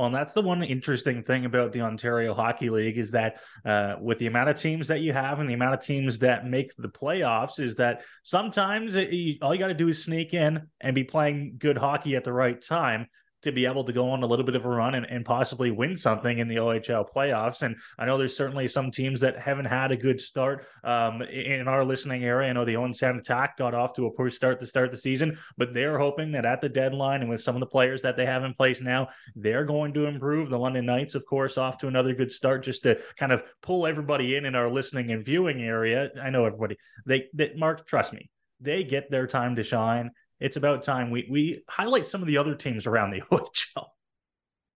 well, 0.00 0.06
and 0.06 0.14
that's 0.14 0.32
the 0.32 0.40
one 0.40 0.62
interesting 0.62 1.22
thing 1.22 1.44
about 1.44 1.72
the 1.72 1.82
Ontario 1.82 2.32
Hockey 2.32 2.70
League 2.70 2.96
is 2.96 3.10
that 3.10 3.42
uh, 3.66 3.96
with 4.00 4.16
the 4.16 4.28
amount 4.28 4.48
of 4.48 4.56
teams 4.56 4.88
that 4.88 5.02
you 5.02 5.12
have 5.12 5.40
and 5.40 5.50
the 5.50 5.52
amount 5.52 5.74
of 5.74 5.82
teams 5.82 6.20
that 6.20 6.46
make 6.46 6.74
the 6.78 6.88
playoffs, 6.88 7.60
is 7.60 7.74
that 7.74 8.00
sometimes 8.22 8.96
it, 8.96 9.10
you, 9.10 9.36
all 9.42 9.54
you 9.54 9.60
got 9.60 9.66
to 9.66 9.74
do 9.74 9.88
is 9.88 10.02
sneak 10.02 10.32
in 10.32 10.62
and 10.80 10.94
be 10.94 11.04
playing 11.04 11.56
good 11.58 11.76
hockey 11.76 12.16
at 12.16 12.24
the 12.24 12.32
right 12.32 12.62
time 12.62 13.08
to 13.42 13.52
be 13.52 13.66
able 13.66 13.84
to 13.84 13.92
go 13.92 14.10
on 14.10 14.22
a 14.22 14.26
little 14.26 14.44
bit 14.44 14.54
of 14.54 14.64
a 14.64 14.68
run 14.68 14.94
and, 14.94 15.06
and 15.06 15.24
possibly 15.24 15.70
win 15.70 15.96
something 15.96 16.38
in 16.38 16.48
the 16.48 16.56
OHL 16.56 17.10
playoffs. 17.10 17.62
And 17.62 17.76
I 17.98 18.06
know 18.06 18.18
there's 18.18 18.36
certainly 18.36 18.68
some 18.68 18.90
teams 18.90 19.20
that 19.20 19.38
haven't 19.38 19.66
had 19.66 19.92
a 19.92 19.96
good 19.96 20.20
start 20.20 20.66
um, 20.84 21.22
in 21.22 21.68
our 21.68 21.84
listening 21.84 22.24
area. 22.24 22.50
I 22.50 22.52
know 22.52 22.64
the 22.64 22.76
Owen 22.76 22.94
Sound 22.94 23.18
Attack 23.18 23.56
got 23.56 23.74
off 23.74 23.94
to 23.94 24.06
a 24.06 24.10
poor 24.10 24.30
start 24.30 24.60
to 24.60 24.66
start 24.66 24.90
the 24.90 24.96
season, 24.96 25.38
but 25.56 25.74
they're 25.74 25.98
hoping 25.98 26.32
that 26.32 26.44
at 26.44 26.60
the 26.60 26.68
deadline 26.68 27.22
and 27.22 27.30
with 27.30 27.42
some 27.42 27.56
of 27.56 27.60
the 27.60 27.66
players 27.66 28.02
that 28.02 28.16
they 28.16 28.26
have 28.26 28.44
in 28.44 28.54
place 28.54 28.80
now, 28.80 29.08
they're 29.34 29.64
going 29.64 29.94
to 29.94 30.06
improve. 30.06 30.50
The 30.50 30.58
London 30.58 30.86
Knights, 30.86 31.14
of 31.14 31.24
course, 31.26 31.56
off 31.58 31.78
to 31.78 31.88
another 31.88 32.14
good 32.14 32.32
start 32.32 32.64
just 32.64 32.82
to 32.82 33.00
kind 33.18 33.32
of 33.32 33.42
pull 33.62 33.86
everybody 33.86 34.36
in 34.36 34.44
in 34.44 34.54
our 34.54 34.70
listening 34.70 35.10
and 35.10 35.24
viewing 35.24 35.62
area. 35.62 36.10
I 36.22 36.30
know 36.30 36.44
everybody, 36.44 36.76
they, 37.06 37.28
Mark, 37.56 37.86
trust 37.86 38.12
me, 38.12 38.30
they 38.60 38.84
get 38.84 39.10
their 39.10 39.26
time 39.26 39.56
to 39.56 39.62
shine 39.62 40.10
it's 40.40 40.56
about 40.56 40.82
time 40.82 41.10
we 41.10 41.26
we 41.30 41.62
highlight 41.68 42.06
some 42.06 42.22
of 42.22 42.26
the 42.26 42.38
other 42.38 42.54
teams 42.54 42.86
around 42.86 43.10
the 43.10 43.20
OHL. 43.32 43.86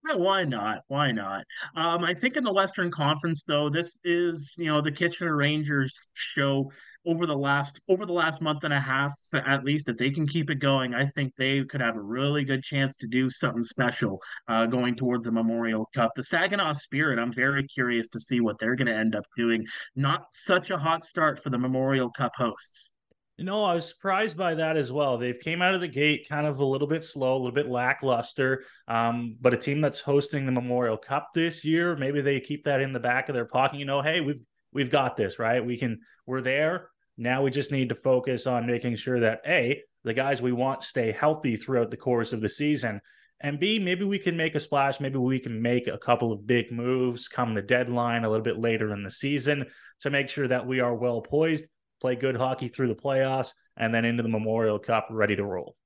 Yeah, 0.07 0.16
why 0.16 0.44
not? 0.44 0.83
Why 0.88 1.12
not? 1.12 1.44
Um, 1.77 2.05
I 2.05 2.12
think 2.12 2.37
in 2.37 2.44
the 2.44 2.53
Western 2.53 2.90
Conference, 2.90 3.42
though, 3.42 3.70
this 3.70 3.98
is 4.05 4.55
you 4.59 4.66
know 4.66 4.83
the 4.83 4.92
Kitchener 4.92 5.35
Rangers 5.35 6.07
show 6.12 6.70
over 7.07 7.27
the 7.27 7.37
last 7.37 7.81
over 7.88 8.07
the 8.07 8.12
last 8.12 8.40
month 8.40 8.64
and 8.64 8.72
a 8.74 8.81
half 8.81 9.12
at 9.33 9.64
least. 9.64 9.88
If 9.88 9.96
they 9.96 10.11
can 10.11 10.27
keep 10.27 10.50
it 10.50 10.59
going, 10.59 10.94
I 10.94 11.07
think 11.07 11.33
they 11.37 11.64
could 11.64 11.81
have 11.81 11.96
a 11.96 12.03
really 12.03 12.44
good 12.44 12.62
chance 12.62 12.96
to 12.98 13.07
do 13.07 13.31
something 13.31 13.62
special 13.62 14.20
uh, 14.48 14.66
going 14.66 14.94
towards 14.94 15.24
the 15.24 15.33
Memorial 15.33 15.88
Cup. 15.94 16.12
The 16.16 16.24
Saginaw 16.24 16.72
Spirit, 16.72 17.18
I'm 17.18 17.33
very 17.33 17.66
curious 17.66 18.09
to 18.11 18.20
see 18.20 18.40
what 18.40 18.59
they're 18.59 18.77
going 18.77 18.88
to 18.88 18.94
end 18.94 19.14
up 19.14 19.24
doing. 19.37 19.64
Not 19.96 20.27
such 20.33 20.70
a 20.70 20.79
hot 20.79 21.05
start 21.05 21.42
for 21.42 21.50
the 21.50 21.59
Memorial 21.59 22.11
Cup 22.11 22.33
hosts. 22.37 22.90
Know, 23.36 23.64
I 23.64 23.74
was 23.74 23.88
surprised 23.88 24.36
by 24.36 24.54
that 24.54 24.76
as 24.76 24.92
well. 24.92 25.18
They've 25.18 25.38
came 25.38 25.60
out 25.60 25.74
of 25.74 25.80
the 25.80 25.88
gate 25.88 26.28
kind 26.28 26.46
of 26.46 26.60
a 26.60 26.64
little 26.64 26.86
bit 26.86 27.02
slow, 27.02 27.34
a 27.34 27.38
little 27.38 27.52
bit 27.52 27.68
lackluster. 27.68 28.62
Um, 28.86 29.36
but 29.40 29.52
a 29.52 29.56
team 29.56 29.80
that's 29.80 30.00
hosting 30.00 30.46
the 30.46 30.52
Memorial 30.52 30.96
Cup 30.96 31.30
this 31.34 31.64
year, 31.64 31.96
maybe 31.96 32.20
they 32.20 32.38
keep 32.38 32.64
that 32.64 32.80
in 32.80 32.92
the 32.92 33.00
back 33.00 33.28
of 33.28 33.34
their 33.34 33.44
pocket. 33.44 33.78
You 33.80 33.86
know, 33.86 34.02
hey, 34.02 34.20
we've 34.20 34.40
we've 34.72 34.90
got 34.90 35.16
this, 35.16 35.40
right? 35.40 35.64
We 35.64 35.76
can 35.76 36.00
we're 36.26 36.42
there. 36.42 36.90
Now 37.18 37.42
we 37.42 37.50
just 37.50 37.72
need 37.72 37.88
to 37.88 37.96
focus 37.96 38.46
on 38.46 38.66
making 38.66 38.96
sure 38.96 39.20
that 39.20 39.40
A, 39.46 39.82
the 40.04 40.14
guys 40.14 40.40
we 40.40 40.52
want 40.52 40.84
stay 40.84 41.10
healthy 41.10 41.56
throughout 41.56 41.90
the 41.90 41.96
course 41.96 42.32
of 42.32 42.40
the 42.40 42.48
season. 42.48 43.00
And 43.40 43.58
B, 43.58 43.80
maybe 43.80 44.04
we 44.04 44.20
can 44.20 44.36
make 44.36 44.54
a 44.54 44.60
splash. 44.60 45.00
Maybe 45.00 45.18
we 45.18 45.40
can 45.40 45.60
make 45.60 45.88
a 45.88 45.98
couple 45.98 46.32
of 46.32 46.46
big 46.46 46.70
moves 46.70 47.28
come 47.28 47.54
the 47.54 47.62
deadline 47.62 48.24
a 48.24 48.30
little 48.30 48.44
bit 48.44 48.58
later 48.58 48.94
in 48.94 49.02
the 49.02 49.10
season 49.10 49.66
to 50.00 50.10
make 50.10 50.28
sure 50.28 50.46
that 50.48 50.66
we 50.66 50.80
are 50.80 50.94
well 50.94 51.20
poised 51.20 51.64
play 52.00 52.16
good 52.16 52.37
hockey 52.37 52.68
through 52.68 52.88
the 52.88 52.94
playoffs, 52.94 53.52
and 53.76 53.94
then 53.94 54.04
into 54.04 54.22
the 54.22 54.28
Memorial 54.28 54.78
Cup 54.78 55.09
ready 55.11 55.37
to 55.37 55.44
roll. 55.44 55.76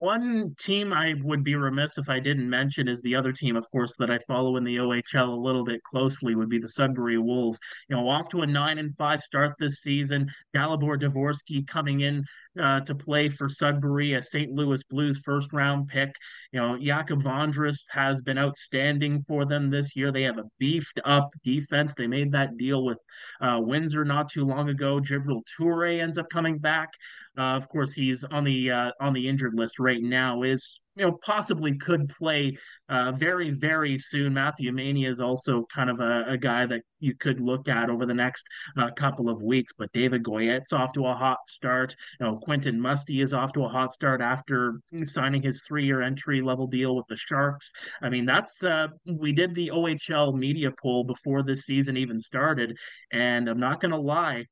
One 0.00 0.54
team 0.56 0.92
I 0.92 1.14
would 1.24 1.42
be 1.42 1.56
remiss 1.56 1.98
if 1.98 2.08
I 2.08 2.20
didn't 2.20 2.48
mention 2.48 2.86
is 2.86 3.02
the 3.02 3.16
other 3.16 3.32
team, 3.32 3.56
of 3.56 3.68
course, 3.72 3.96
that 3.98 4.12
I 4.12 4.18
follow 4.28 4.56
in 4.56 4.62
the 4.62 4.76
OHL 4.76 5.28
a 5.28 5.40
little 5.40 5.64
bit 5.64 5.82
closely 5.82 6.36
would 6.36 6.48
be 6.48 6.60
the 6.60 6.68
Sudbury 6.68 7.18
Wolves. 7.18 7.58
You 7.88 7.96
know, 7.96 8.08
off 8.08 8.28
to 8.28 8.42
a 8.42 8.46
nine 8.46 8.78
and 8.78 8.96
five 8.96 9.20
start 9.20 9.54
this 9.58 9.80
season. 9.80 10.30
Dalibor 10.54 11.00
Dvorsky 11.02 11.66
coming 11.66 12.02
in 12.02 12.24
uh, 12.60 12.80
to 12.80 12.94
play 12.94 13.28
for 13.28 13.48
Sudbury, 13.48 14.14
a 14.14 14.22
St. 14.22 14.50
Louis 14.52 14.82
Blues 14.84 15.20
first 15.24 15.52
round 15.52 15.88
pick. 15.88 16.10
You 16.52 16.60
know, 16.60 16.76
Jakub 16.76 17.22
Vondras 17.22 17.84
has 17.90 18.22
been 18.22 18.38
outstanding 18.38 19.24
for 19.26 19.44
them 19.44 19.70
this 19.70 19.94
year. 19.96 20.12
They 20.12 20.22
have 20.22 20.38
a 20.38 20.44
beefed 20.58 21.00
up 21.04 21.30
defense. 21.44 21.94
They 21.94 22.06
made 22.06 22.32
that 22.32 22.56
deal 22.56 22.84
with 22.84 22.98
uh, 23.40 23.58
Windsor 23.60 24.04
not 24.04 24.30
too 24.30 24.44
long 24.44 24.68
ago. 24.68 25.00
Djibril 25.00 25.42
Toure 25.58 26.00
ends 26.00 26.18
up 26.18 26.28
coming 26.30 26.58
back. 26.58 26.90
Uh, 27.36 27.56
of 27.56 27.68
course, 27.68 27.92
he's 27.92 28.24
on 28.24 28.44
the 28.44 28.70
uh, 28.70 28.90
on 29.00 29.12
the 29.12 29.28
injured 29.28 29.54
list 29.54 29.78
right 29.78 30.02
now. 30.02 30.42
Is 30.42 30.80
you 30.98 31.04
know 31.04 31.18
possibly 31.24 31.76
could 31.76 32.08
play 32.08 32.56
uh, 32.88 33.12
very 33.12 33.50
very 33.50 33.96
soon. 33.96 34.34
Matthew 34.34 34.72
Mania 34.72 35.08
is 35.08 35.20
also 35.20 35.64
kind 35.72 35.88
of 35.88 36.00
a, 36.00 36.24
a, 36.30 36.36
guy 36.36 36.66
that 36.66 36.82
you 36.98 37.14
could 37.14 37.40
look 37.40 37.68
at 37.68 37.88
over 37.88 38.04
the 38.04 38.14
next 38.14 38.44
uh, 38.76 38.90
couple 38.90 39.28
of 39.28 39.40
weeks. 39.40 39.72
But 39.78 39.92
David 39.92 40.24
Goyette's 40.24 40.72
off 40.72 40.92
to 40.94 41.06
a 41.06 41.14
hot 41.14 41.38
start. 41.46 41.94
You 42.18 42.26
know 42.26 42.36
Quentin 42.36 42.80
Musty 42.80 43.20
is 43.20 43.32
off 43.32 43.52
to 43.52 43.64
a 43.64 43.68
hot 43.68 43.92
start 43.92 44.20
after 44.20 44.80
signing 45.04 45.42
his 45.42 45.62
three 45.66 45.86
year 45.86 46.02
entry 46.02 46.42
level 46.42 46.66
deal 46.66 46.96
with 46.96 47.06
the 47.08 47.16
Sharks. 47.16 47.70
I 48.02 48.08
mean 48.08 48.26
that's 48.26 48.64
uh, 48.64 48.88
we 49.06 49.32
did 49.32 49.54
the 49.54 49.70
OHL 49.72 50.34
media 50.34 50.70
poll 50.82 51.04
before 51.04 51.44
this 51.44 51.62
season 51.62 51.96
even 51.96 52.18
started, 52.18 52.76
and 53.12 53.48
I'm 53.48 53.60
not 53.60 53.80
going 53.80 53.92
to 53.92 54.00
lie. 54.00 54.46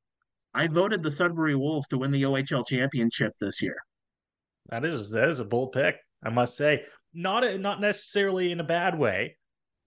I 0.55 0.69
voted 0.69 1.03
the 1.03 1.11
Sudbury 1.11 1.57
Wolves 1.57 1.89
to 1.89 1.99
win 1.99 2.13
the 2.13 2.23
OHL 2.23 2.67
championship 2.67 3.33
this 3.41 3.61
year. 3.61 3.77
That 4.69 4.85
is 4.85 5.11
that 5.11 5.29
is 5.29 5.41
a 5.41 5.45
bold 5.45 5.73
pick. 5.73 5.97
I 6.23 6.31
must 6.31 6.57
say, 6.57 6.85
not 7.15 7.45
a, 7.45 7.59
not 7.59 7.81
necessarily 7.81 8.53
in 8.53 8.61
a 8.61 8.65
bad 8.65 8.99
way. 8.99 9.37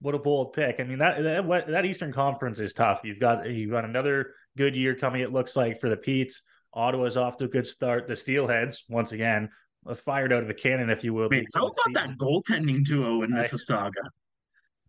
What 0.00 0.14
a 0.14 0.18
bold 0.18 0.54
pick! 0.54 0.76
I 0.78 0.84
mean 0.84 0.98
that 0.98 1.22
that 1.22 1.66
that 1.68 1.84
Eastern 1.84 2.12
Conference 2.12 2.58
is 2.58 2.72
tough. 2.72 3.00
You've 3.04 3.20
got 3.20 3.48
you've 3.50 3.70
got 3.70 3.84
another 3.84 4.32
good 4.56 4.74
year 4.74 4.94
coming. 4.94 5.20
It 5.20 5.32
looks 5.32 5.56
like 5.56 5.80
for 5.80 5.90
the 5.90 5.96
Petes. 5.96 6.42
Ottawa's 6.72 7.16
off 7.16 7.36
to 7.38 7.44
a 7.44 7.48
good 7.48 7.66
start. 7.66 8.06
The 8.06 8.14
Steelheads 8.14 8.84
once 8.88 9.12
again 9.12 9.50
fired 10.04 10.32
out 10.32 10.42
of 10.42 10.50
a 10.50 10.54
cannon, 10.54 10.90
if 10.90 11.04
you 11.04 11.12
will. 11.12 11.28
Wait, 11.28 11.46
how 11.54 11.66
about 11.66 11.92
that 11.94 12.18
goaltending 12.18 12.84
duo 12.84 13.22
in 13.22 13.30
Mississauga? 13.30 13.90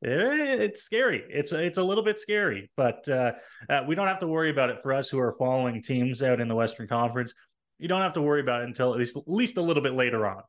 It's 0.04 0.82
scary. 0.82 1.24
It's 1.30 1.52
it's 1.52 1.78
a 1.78 1.84
little 1.84 2.04
bit 2.04 2.18
scary, 2.18 2.72
but 2.76 3.08
uh, 3.08 3.34
uh, 3.70 3.84
we 3.88 3.94
don't 3.94 4.08
have 4.08 4.20
to 4.20 4.28
worry 4.28 4.50
about 4.50 4.70
it 4.70 4.82
for 4.82 4.94
us 4.94 5.10
who 5.10 5.20
are 5.20 5.34
following 5.34 5.84
teams 5.84 6.24
out 6.24 6.42
in 6.42 6.48
the 6.48 6.56
Western 6.56 6.88
Conference. 6.88 7.34
You 7.78 7.88
don't 7.88 8.02
have 8.02 8.14
to 8.14 8.22
worry 8.22 8.42
about 8.42 8.62
it 8.62 8.68
until 8.68 8.94
at 8.94 9.00
least 9.00 9.16
at 9.16 9.24
least 9.28 9.58
a 9.58 9.62
little 9.62 9.84
bit 9.84 9.94
later 9.94 10.26
on. 10.26 10.42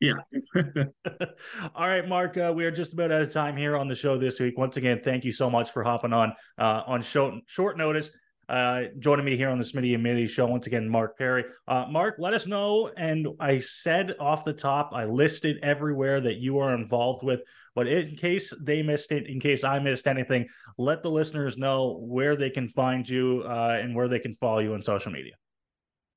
Yeah. 0.00 0.14
All 1.74 1.86
right, 1.86 2.06
Mark. 2.06 2.36
Uh, 2.36 2.52
we 2.54 2.64
are 2.64 2.70
just 2.70 2.92
about 2.92 3.10
out 3.10 3.22
of 3.22 3.32
time 3.32 3.56
here 3.56 3.76
on 3.76 3.88
the 3.88 3.94
show 3.94 4.18
this 4.18 4.38
week. 4.38 4.58
Once 4.58 4.76
again, 4.76 5.00
thank 5.02 5.24
you 5.24 5.32
so 5.32 5.48
much 5.48 5.70
for 5.72 5.82
hopping 5.82 6.12
on 6.12 6.32
uh, 6.58 6.82
on 6.86 7.02
short 7.02 7.34
short 7.46 7.78
notice. 7.78 8.10
Uh, 8.48 8.82
joining 9.00 9.24
me 9.24 9.36
here 9.36 9.48
on 9.48 9.58
the 9.58 9.64
Smitty 9.64 9.94
and 9.94 10.02
Mitty 10.02 10.26
show 10.26 10.46
once 10.46 10.68
again, 10.68 10.88
Mark 10.88 11.18
Pare. 11.18 11.46
Uh, 11.66 11.86
Mark, 11.90 12.16
let 12.18 12.32
us 12.32 12.46
know. 12.46 12.90
And 12.96 13.26
I 13.40 13.58
said 13.58 14.14
off 14.20 14.44
the 14.44 14.52
top, 14.52 14.90
I 14.94 15.04
listed 15.04 15.58
everywhere 15.64 16.20
that 16.20 16.36
you 16.36 16.58
are 16.58 16.72
involved 16.74 17.24
with. 17.24 17.40
But 17.74 17.88
in 17.88 18.14
case 18.16 18.52
they 18.60 18.82
missed 18.82 19.10
it, 19.10 19.26
in 19.26 19.40
case 19.40 19.64
I 19.64 19.80
missed 19.80 20.06
anything, 20.06 20.46
let 20.78 21.02
the 21.02 21.10
listeners 21.10 21.58
know 21.58 21.98
where 22.00 22.36
they 22.36 22.50
can 22.50 22.68
find 22.68 23.08
you 23.08 23.42
uh, 23.44 23.78
and 23.80 23.96
where 23.96 24.08
they 24.08 24.20
can 24.20 24.36
follow 24.36 24.60
you 24.60 24.74
on 24.74 24.82
social 24.82 25.10
media. 25.10 25.32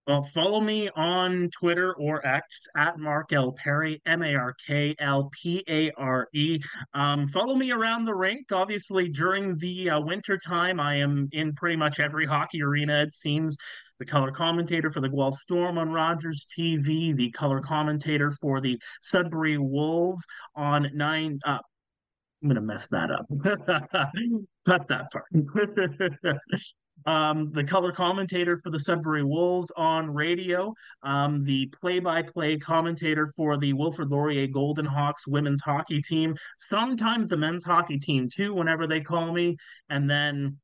Well, 0.07 0.23
follow 0.33 0.59
me 0.59 0.89
on 0.95 1.49
Twitter 1.51 1.93
or 1.93 2.25
X 2.25 2.65
at 2.75 2.97
Mark 2.97 3.31
L. 3.31 3.51
Pare, 3.51 3.97
M 4.07 4.23
A 4.23 4.33
R 4.33 4.55
K 4.65 4.95
L 4.99 5.29
P 5.31 5.63
A 5.69 5.91
R 5.97 6.27
E. 6.33 6.59
Um, 6.95 7.27
follow 7.27 7.55
me 7.55 7.71
around 7.71 8.05
the 8.05 8.15
rink. 8.15 8.51
Obviously, 8.51 9.09
during 9.09 9.57
the 9.57 9.91
uh, 9.91 9.99
winter 9.99 10.37
time, 10.37 10.79
I 10.79 10.95
am 10.95 11.29
in 11.31 11.53
pretty 11.53 11.75
much 11.75 11.99
every 11.99 12.25
hockey 12.25 12.63
arena, 12.63 13.03
it 13.03 13.13
seems. 13.13 13.55
The 13.99 14.05
color 14.05 14.31
commentator 14.31 14.89
for 14.89 15.01
the 15.01 15.09
Guelph 15.09 15.37
Storm 15.37 15.77
on 15.77 15.91
Rogers 15.91 16.47
TV, 16.57 17.15
the 17.15 17.31
color 17.31 17.59
commentator 17.59 18.31
for 18.31 18.61
the 18.61 18.79
Sudbury 19.01 19.57
Wolves 19.57 20.25
on 20.55 20.89
nine. 20.93 21.39
Uh, 21.45 21.59
I'm 22.41 22.47
gonna 22.47 22.61
mess 22.61 22.87
that 22.87 23.11
up. 23.11 23.25
Cut 24.65 24.87
that 24.87 25.11
part. 25.11 25.25
um, 27.05 27.51
the 27.51 27.63
color 27.63 27.91
commentator 27.91 28.59
for 28.63 28.69
the 28.69 28.79
Sudbury 28.79 29.23
Wolves 29.23 29.71
on 29.77 30.11
radio, 30.11 30.73
um, 31.03 31.43
the 31.43 31.67
play-by-play 31.79 32.57
commentator 32.57 33.31
for 33.35 33.57
the 33.57 33.73
Wilfrid 33.73 34.09
Laurier 34.09 34.47
Golden 34.47 34.85
Hawks 34.85 35.27
women's 35.27 35.61
hockey 35.61 36.01
team, 36.01 36.35
sometimes 36.57 37.27
the 37.27 37.37
men's 37.37 37.63
hockey 37.63 37.97
team 37.97 38.27
too, 38.33 38.53
whenever 38.53 38.87
they 38.87 39.01
call 39.01 39.31
me, 39.31 39.57
and 39.89 40.09
then 40.09 40.57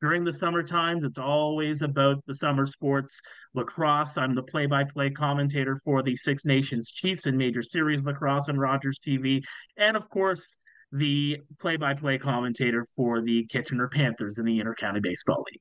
during 0.00 0.22
the 0.22 0.32
summer 0.32 0.62
times, 0.62 1.02
it's 1.02 1.18
always 1.18 1.82
about 1.82 2.24
the 2.26 2.34
summer 2.34 2.66
sports. 2.66 3.20
Lacrosse, 3.54 4.16
I'm 4.16 4.34
the 4.34 4.44
play-by-play 4.44 5.10
commentator 5.10 5.76
for 5.84 6.04
the 6.04 6.14
Six 6.14 6.44
Nations 6.44 6.92
Chiefs 6.92 7.26
in 7.26 7.36
Major 7.36 7.62
Series 7.62 8.04
Lacrosse 8.04 8.48
on 8.48 8.58
Rogers 8.58 9.00
TV, 9.00 9.42
and 9.76 9.96
of 9.96 10.08
course 10.08 10.46
the 10.92 11.38
play-by-play 11.60 12.18
commentator 12.18 12.86
for 12.96 13.20
the 13.20 13.44
Kitchener 13.46 13.88
Panthers 13.88 14.38
in 14.38 14.46
the 14.46 14.58
Intercounty 14.58 15.02
Baseball 15.02 15.44
League 15.50 15.60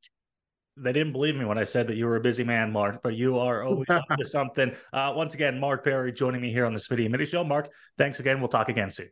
they 0.77 0.93
didn't 0.93 1.13
believe 1.13 1.35
me 1.35 1.45
when 1.45 1.57
I 1.57 1.63
said 1.63 1.87
that 1.87 1.95
you 1.95 2.05
were 2.05 2.15
a 2.15 2.21
busy 2.21 2.43
man, 2.43 2.71
Mark, 2.71 3.01
but 3.03 3.15
you 3.15 3.39
are 3.39 3.63
always 3.63 3.89
up 3.89 4.03
to 4.17 4.25
something. 4.25 4.71
Uh, 4.93 5.13
once 5.15 5.33
again, 5.33 5.59
Mark 5.59 5.83
Pare 5.83 6.11
joining 6.11 6.41
me 6.41 6.51
here 6.51 6.65
on 6.65 6.73
the 6.73 6.79
Smitty 6.79 7.09
Mitty 7.09 7.25
Show. 7.25 7.43
Mark, 7.43 7.69
thanks 7.97 8.19
again. 8.19 8.39
We'll 8.39 8.49
talk 8.49 8.69
again 8.69 8.91
soon. 8.91 9.09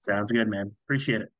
Sounds 0.00 0.32
good, 0.32 0.48
man. 0.48 0.72
Appreciate 0.86 1.22
it. 1.22 1.32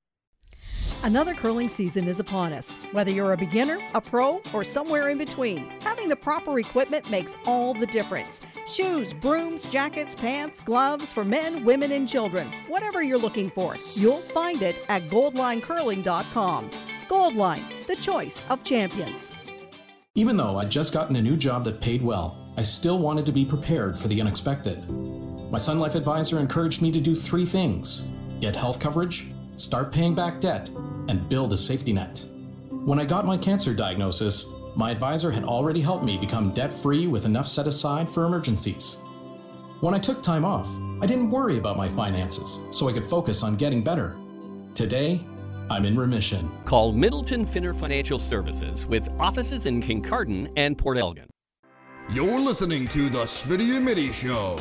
Another 1.04 1.32
curling 1.32 1.68
season 1.68 2.08
is 2.08 2.18
upon 2.18 2.52
us. 2.52 2.74
Whether 2.90 3.12
you're 3.12 3.32
a 3.32 3.36
beginner, 3.36 3.78
a 3.94 4.00
pro, 4.00 4.42
or 4.52 4.64
somewhere 4.64 5.10
in 5.10 5.18
between, 5.18 5.70
having 5.80 6.08
the 6.08 6.16
proper 6.16 6.58
equipment 6.58 7.08
makes 7.08 7.36
all 7.46 7.72
the 7.72 7.86
difference. 7.86 8.42
Shoes, 8.66 9.14
brooms, 9.14 9.68
jackets, 9.68 10.14
pants, 10.14 10.60
gloves 10.60 11.12
for 11.12 11.24
men, 11.24 11.64
women, 11.64 11.92
and 11.92 12.08
children. 12.08 12.52
Whatever 12.66 13.02
you're 13.02 13.16
looking 13.16 13.48
for, 13.50 13.76
you'll 13.94 14.22
find 14.22 14.60
it 14.62 14.76
at 14.88 15.06
goldlinecurling.com. 15.06 16.70
Goldline, 17.08 17.86
the 17.86 17.96
choice 17.96 18.44
of 18.50 18.62
champions. 18.62 19.32
Even 20.14 20.36
though 20.36 20.58
I'd 20.58 20.70
just 20.70 20.92
gotten 20.92 21.16
a 21.16 21.22
new 21.22 21.36
job 21.36 21.64
that 21.64 21.80
paid 21.80 22.02
well, 22.02 22.36
I 22.58 22.62
still 22.62 22.98
wanted 22.98 23.24
to 23.26 23.32
be 23.32 23.46
prepared 23.46 23.98
for 23.98 24.08
the 24.08 24.20
unexpected. 24.20 24.86
My 25.50 25.56
Sun 25.56 25.78
Life 25.78 25.94
advisor 25.94 26.38
encouraged 26.38 26.82
me 26.82 26.92
to 26.92 27.00
do 27.00 27.16
three 27.16 27.46
things 27.46 28.08
get 28.40 28.54
health 28.54 28.78
coverage, 28.78 29.26
start 29.56 29.90
paying 29.90 30.14
back 30.14 30.40
debt, 30.40 30.70
and 31.08 31.28
build 31.28 31.52
a 31.52 31.56
safety 31.56 31.92
net. 31.92 32.24
When 32.70 33.00
I 33.00 33.04
got 33.04 33.26
my 33.26 33.36
cancer 33.36 33.74
diagnosis, 33.74 34.46
my 34.76 34.90
advisor 34.90 35.30
had 35.30 35.44
already 35.44 35.80
helped 35.80 36.04
me 36.04 36.18
become 36.18 36.52
debt 36.52 36.72
free 36.72 37.06
with 37.06 37.24
enough 37.24 37.48
set 37.48 37.66
aside 37.66 38.08
for 38.08 38.26
emergencies. 38.26 38.98
When 39.80 39.94
I 39.94 39.98
took 39.98 40.22
time 40.22 40.44
off, 40.44 40.68
I 41.02 41.06
didn't 41.06 41.30
worry 41.30 41.58
about 41.58 41.76
my 41.76 41.88
finances, 41.88 42.60
so 42.70 42.88
I 42.88 42.92
could 42.92 43.04
focus 43.04 43.42
on 43.42 43.56
getting 43.56 43.82
better. 43.82 44.16
Today, 44.74 45.20
I'm 45.70 45.84
in 45.84 45.98
remission. 45.98 46.50
Call 46.64 46.92
Middleton 46.92 47.44
Finner 47.44 47.74
Financial 47.74 48.18
Services 48.18 48.86
with 48.86 49.08
offices 49.18 49.66
in 49.66 49.82
Kincardine 49.82 50.50
and 50.56 50.76
Port 50.76 50.98
Elgin. 50.98 51.28
You're 52.10 52.40
listening 52.40 52.88
to 52.88 53.10
the 53.10 53.24
Smitty 53.24 53.76
and 53.76 53.84
Mitty 53.84 54.10
Show. 54.10 54.58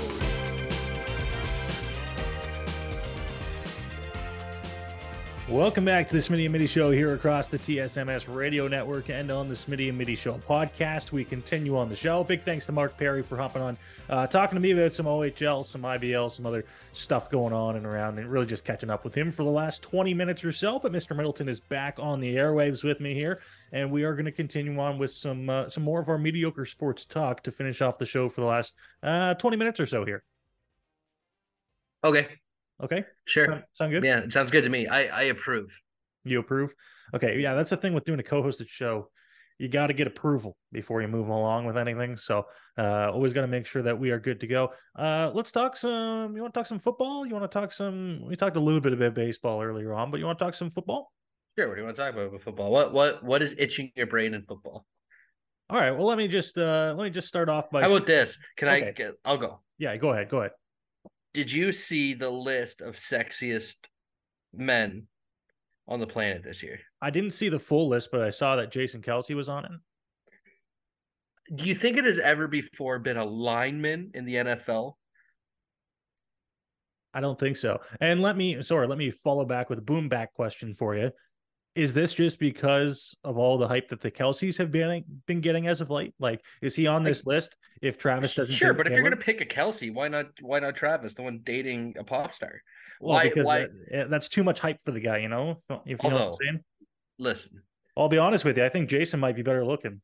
Welcome 5.49 5.85
back 5.85 6.09
to 6.09 6.13
the 6.13 6.19
Smitty 6.19 6.43
and 6.43 6.51
Mitty 6.51 6.67
Show 6.67 6.91
here 6.91 7.13
across 7.13 7.47
the 7.47 7.57
TSMS 7.57 8.27
Radio 8.27 8.67
Network 8.67 9.09
and 9.09 9.31
on 9.31 9.47
the 9.47 9.55
Smitty 9.55 9.87
and 9.87 9.97
Mitty 9.97 10.15
Show 10.15 10.41
podcast. 10.45 11.13
We 11.13 11.23
continue 11.23 11.77
on 11.77 11.87
the 11.87 11.95
show. 11.95 12.21
Big 12.25 12.43
thanks 12.43 12.65
to 12.65 12.73
Mark 12.73 12.97
Pare 12.97 13.23
for 13.23 13.37
hopping 13.37 13.61
on, 13.61 13.77
uh, 14.09 14.27
talking 14.27 14.57
to 14.57 14.59
me 14.59 14.71
about 14.71 14.93
some 14.93 15.05
OHL, 15.05 15.63
some 15.63 15.83
IBL, 15.83 16.29
some 16.33 16.45
other 16.45 16.65
stuff 16.91 17.31
going 17.31 17.53
on 17.53 17.77
and 17.77 17.85
around, 17.85 18.19
and 18.19 18.29
really 18.29 18.45
just 18.45 18.65
catching 18.65 18.89
up 18.89 19.05
with 19.05 19.15
him 19.15 19.31
for 19.31 19.43
the 19.43 19.49
last 19.49 19.81
20 19.83 20.13
minutes 20.13 20.43
or 20.43 20.51
so. 20.51 20.79
But 20.79 20.91
Mr. 20.91 21.15
Middleton 21.15 21.47
is 21.47 21.61
back 21.61 21.97
on 21.97 22.19
the 22.19 22.35
airwaves 22.35 22.83
with 22.83 22.99
me 22.99 23.13
here, 23.13 23.39
and 23.71 23.89
we 23.89 24.03
are 24.03 24.15
going 24.15 24.25
to 24.25 24.33
continue 24.33 24.77
on 24.81 24.99
with 24.99 25.11
some 25.11 25.49
uh, 25.49 25.69
some 25.69 25.83
more 25.83 26.01
of 26.01 26.09
our 26.09 26.17
mediocre 26.17 26.65
sports 26.65 27.05
talk 27.05 27.41
to 27.43 27.53
finish 27.53 27.81
off 27.81 27.97
the 27.97 28.05
show 28.05 28.27
for 28.27 28.41
the 28.41 28.47
last 28.47 28.75
uh, 29.01 29.33
20 29.35 29.55
minutes 29.55 29.79
or 29.79 29.85
so 29.85 30.03
here. 30.03 30.25
Okay. 32.03 32.27
Okay. 32.83 33.03
Sure. 33.25 33.45
Sound, 33.45 33.63
sound 33.73 33.91
good? 33.91 34.03
Yeah, 34.03 34.19
it 34.19 34.31
sounds 34.33 34.51
good 34.51 34.61
to 34.63 34.69
me. 34.69 34.87
I, 34.87 35.05
I 35.05 35.21
approve. 35.23 35.69
You 36.23 36.39
approve? 36.39 36.71
Okay. 37.13 37.39
Yeah, 37.39 37.55
that's 37.55 37.69
the 37.71 37.77
thing 37.77 37.93
with 37.93 38.05
doing 38.05 38.19
a 38.19 38.23
co-hosted 38.23 38.67
show. 38.69 39.09
You 39.59 39.67
got 39.67 39.87
to 39.87 39.93
get 39.93 40.05
approval 40.05 40.55
before 40.71 41.01
you 41.01 41.07
move 41.07 41.29
along 41.29 41.65
with 41.65 41.77
anything. 41.77 42.15
So 42.15 42.45
uh, 42.77 43.09
always 43.11 43.33
got 43.33 43.41
to 43.41 43.47
make 43.47 43.65
sure 43.65 43.81
that 43.81 43.97
we 43.97 44.11
are 44.11 44.19
good 44.19 44.39
to 44.41 44.47
go. 44.47 44.69
Uh, 44.95 45.31
let's 45.33 45.51
talk 45.51 45.75
some. 45.75 46.35
You 46.35 46.43
want 46.43 46.53
to 46.53 46.59
talk 46.59 46.67
some 46.67 46.77
football? 46.77 47.25
You 47.25 47.33
want 47.33 47.49
to 47.51 47.59
talk 47.59 47.71
some? 47.71 48.21
We 48.27 48.35
talked 48.35 48.55
a 48.55 48.59
little 48.59 48.81
bit 48.81 48.93
about 48.93 49.15
baseball 49.15 49.63
earlier 49.63 49.93
on, 49.95 50.11
but 50.11 50.19
you 50.19 50.27
want 50.27 50.37
to 50.37 50.45
talk 50.45 50.53
some 50.53 50.69
football? 50.69 51.11
Sure. 51.57 51.67
What 51.69 51.73
do 51.73 51.81
you 51.81 51.85
want 51.85 51.95
to 51.97 52.03
talk 52.03 52.13
about 52.13 52.31
with 52.31 52.43
football? 52.43 52.69
What 52.69 52.93
what 52.93 53.23
what 53.23 53.41
is 53.41 53.55
itching 53.57 53.91
your 53.95 54.05
brain 54.05 54.35
in 54.35 54.43
football? 54.43 54.85
All 55.71 55.79
right. 55.79 55.89
Well, 55.89 56.05
let 56.05 56.19
me 56.19 56.27
just 56.27 56.55
uh, 56.55 56.93
let 56.95 57.05
me 57.05 57.09
just 57.09 57.27
start 57.27 57.49
off 57.49 57.71
by. 57.71 57.81
How 57.81 57.95
about 57.95 58.05
this? 58.05 58.37
Can 58.57 58.67
Okay. 58.67 58.89
I 58.89 58.91
get? 58.91 59.13
I'll 59.25 59.39
go. 59.39 59.61
Yeah, 59.79 59.97
go 59.97 60.09
ahead. 60.09 60.29
Go 60.29 60.41
ahead. 60.41 60.51
Did 61.37 61.51
you 61.51 61.71
see 61.71 62.15
the 62.15 62.31
list 62.31 62.81
of 62.81 62.95
sexiest 62.95 63.75
men 64.55 65.05
on 65.87 65.99
the 65.99 66.07
planet 66.07 66.41
this 66.43 66.63
year? 66.63 66.79
I 66.99 67.11
didn't 67.11 67.29
see 67.29 67.47
the 67.47 67.59
full 67.59 67.89
list, 67.89 68.09
but 68.11 68.21
I 68.21 68.31
saw 68.31 68.55
that 68.55 68.71
Jason 68.71 69.03
Kelce 69.03 69.35
was 69.35 69.47
on 69.47 69.65
it. 69.65 69.71
Do 71.53 71.65
you 71.65 71.75
think 71.75 71.97
it 71.97 72.05
has 72.05 72.17
ever 72.17 72.47
before 72.47 72.97
been 72.97 73.17
a 73.17 73.23
lineman 73.23 74.09
in 74.15 74.25
the 74.25 74.33
NFL? 74.33 74.93
I 77.13 77.21
don't 77.21 77.39
think 77.39 77.57
so. 77.57 77.81
And 78.01 78.19
let 78.23 78.35
me, 78.35 78.63
sorry, 78.63 78.87
let 78.87 78.97
me 78.97 79.11
follow 79.11 79.45
back 79.45 79.69
with 79.69 79.77
a 79.77 79.83
boom 79.83 80.09
back 80.09 80.33
question 80.33 80.73
for 80.73 80.95
you. 80.95 81.11
Is 81.77 81.93
this 81.93 82.15
just 82.15 82.39
because 82.39 83.15
of 83.23 83.37
all 83.37 83.59
the 83.59 83.67
hype 83.67 83.89
that 83.89 84.01
the 84.01 84.09
Kelces 84.09 84.57
have 84.57 84.71
been 84.71 85.03
been 85.27 85.41
getting 85.41 85.67
as 85.67 85.79
of 85.79 85.91
late? 85.91 86.15
Like, 86.19 86.41
is 86.59 86.75
he 86.75 86.87
on 86.87 87.03
this 87.03 87.27
list? 87.27 87.55
If 87.83 87.99
Travis 87.99 88.33
doesn't, 88.33 88.55
Sure, 88.55 88.73
but 88.73 88.87
if 88.87 88.93
you're 88.93 89.03
gonna 89.03 89.15
pick 89.15 89.41
a 89.41 89.45
Kelce, 89.45 89.93
why 89.93 90.07
not? 90.07 90.25
Why 90.41 90.57
not 90.59 90.75
Travis, 90.75 91.13
the 91.13 91.21
one 91.21 91.41
dating 91.43 91.95
a 91.99 92.03
pop 92.03 92.33
star? 92.33 92.61
well, 92.99 93.13
why? 93.17 93.23
because 93.29 93.45
why? 93.45 93.59
that- 93.59 93.69
eh, 93.91 94.03
that's 94.09 94.27
too 94.27 94.43
much 94.43 94.59
hype 94.59 94.81
for 94.83 94.91
the 94.91 94.99
guy, 94.99 95.17
you 95.19 95.29
know. 95.29 95.61
If 95.85 96.01
you 96.03 96.09
know 96.09 96.15
what 96.15 96.27
I'm 96.29 96.35
saying. 96.41 96.63
Listen, 97.19 97.61
I'll 97.95 98.09
be 98.09 98.17
honest 98.17 98.43
with 98.43 98.57
you. 98.57 98.65
I 98.65 98.69
think 98.69 98.89
Jason 98.89 99.19
might 99.19 99.35
be 99.35 99.43
better 99.43 99.63
looking. 99.63 100.01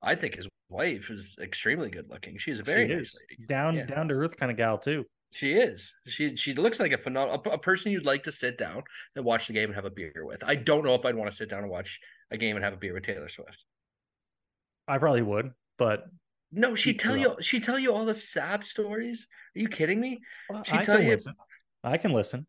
I 0.00 0.14
think 0.14 0.36
his 0.36 0.48
wife 0.70 1.10
is 1.10 1.26
extremely 1.38 1.90
good 1.90 2.08
looking. 2.08 2.38
She's 2.38 2.60
a 2.60 2.62
very 2.62 2.88
she 2.88 2.94
nice 2.94 3.08
is 3.08 3.18
lady. 3.30 3.46
down 3.46 3.76
Yeah. 3.76 3.84
down 3.84 4.08
to 4.08 4.14
earth 4.14 4.38
kind 4.38 4.50
of 4.50 4.56
gal 4.56 4.78
too. 4.78 5.04
She 5.30 5.52
is. 5.52 5.92
She 6.06 6.36
she 6.36 6.54
looks 6.54 6.80
like 6.80 6.92
a 6.92 6.98
phenomenal 6.98 7.42
a, 7.46 7.50
a 7.50 7.58
person 7.58 7.92
you'd 7.92 8.04
like 8.04 8.24
to 8.24 8.32
sit 8.32 8.58
down 8.58 8.82
and 9.14 9.24
watch 9.24 9.46
the 9.46 9.52
game 9.52 9.66
and 9.66 9.74
have 9.74 9.84
a 9.84 9.90
beer 9.90 10.12
with. 10.24 10.42
I 10.42 10.54
don't 10.54 10.84
know 10.84 10.94
if 10.94 11.04
I'd 11.04 11.14
want 11.16 11.30
to 11.30 11.36
sit 11.36 11.50
down 11.50 11.62
and 11.62 11.70
watch 11.70 11.98
a 12.30 12.36
game 12.38 12.56
and 12.56 12.64
have 12.64 12.74
a 12.74 12.78
beer 12.78 12.94
with 12.94 13.04
Taylor 13.04 13.28
Swift. 13.28 13.64
I 14.88 14.98
probably 14.98 15.22
would, 15.22 15.52
but 15.76 16.04
No, 16.50 16.74
she 16.74 16.94
tell 16.94 17.16
you 17.16 17.36
she 17.40 17.60
tell 17.60 17.78
you 17.78 17.92
all 17.94 18.04
the 18.06 18.14
sad 18.14 18.64
stories. 18.64 19.26
Are 19.56 19.60
you 19.60 19.68
kidding 19.68 20.00
me? 20.00 20.20
She 20.64 20.78
I 20.78 20.82
tell 20.82 20.96
can 20.96 21.06
you 21.06 21.10
listen. 21.12 21.34
I 21.84 21.98
can 21.98 22.12
listen. 22.12 22.46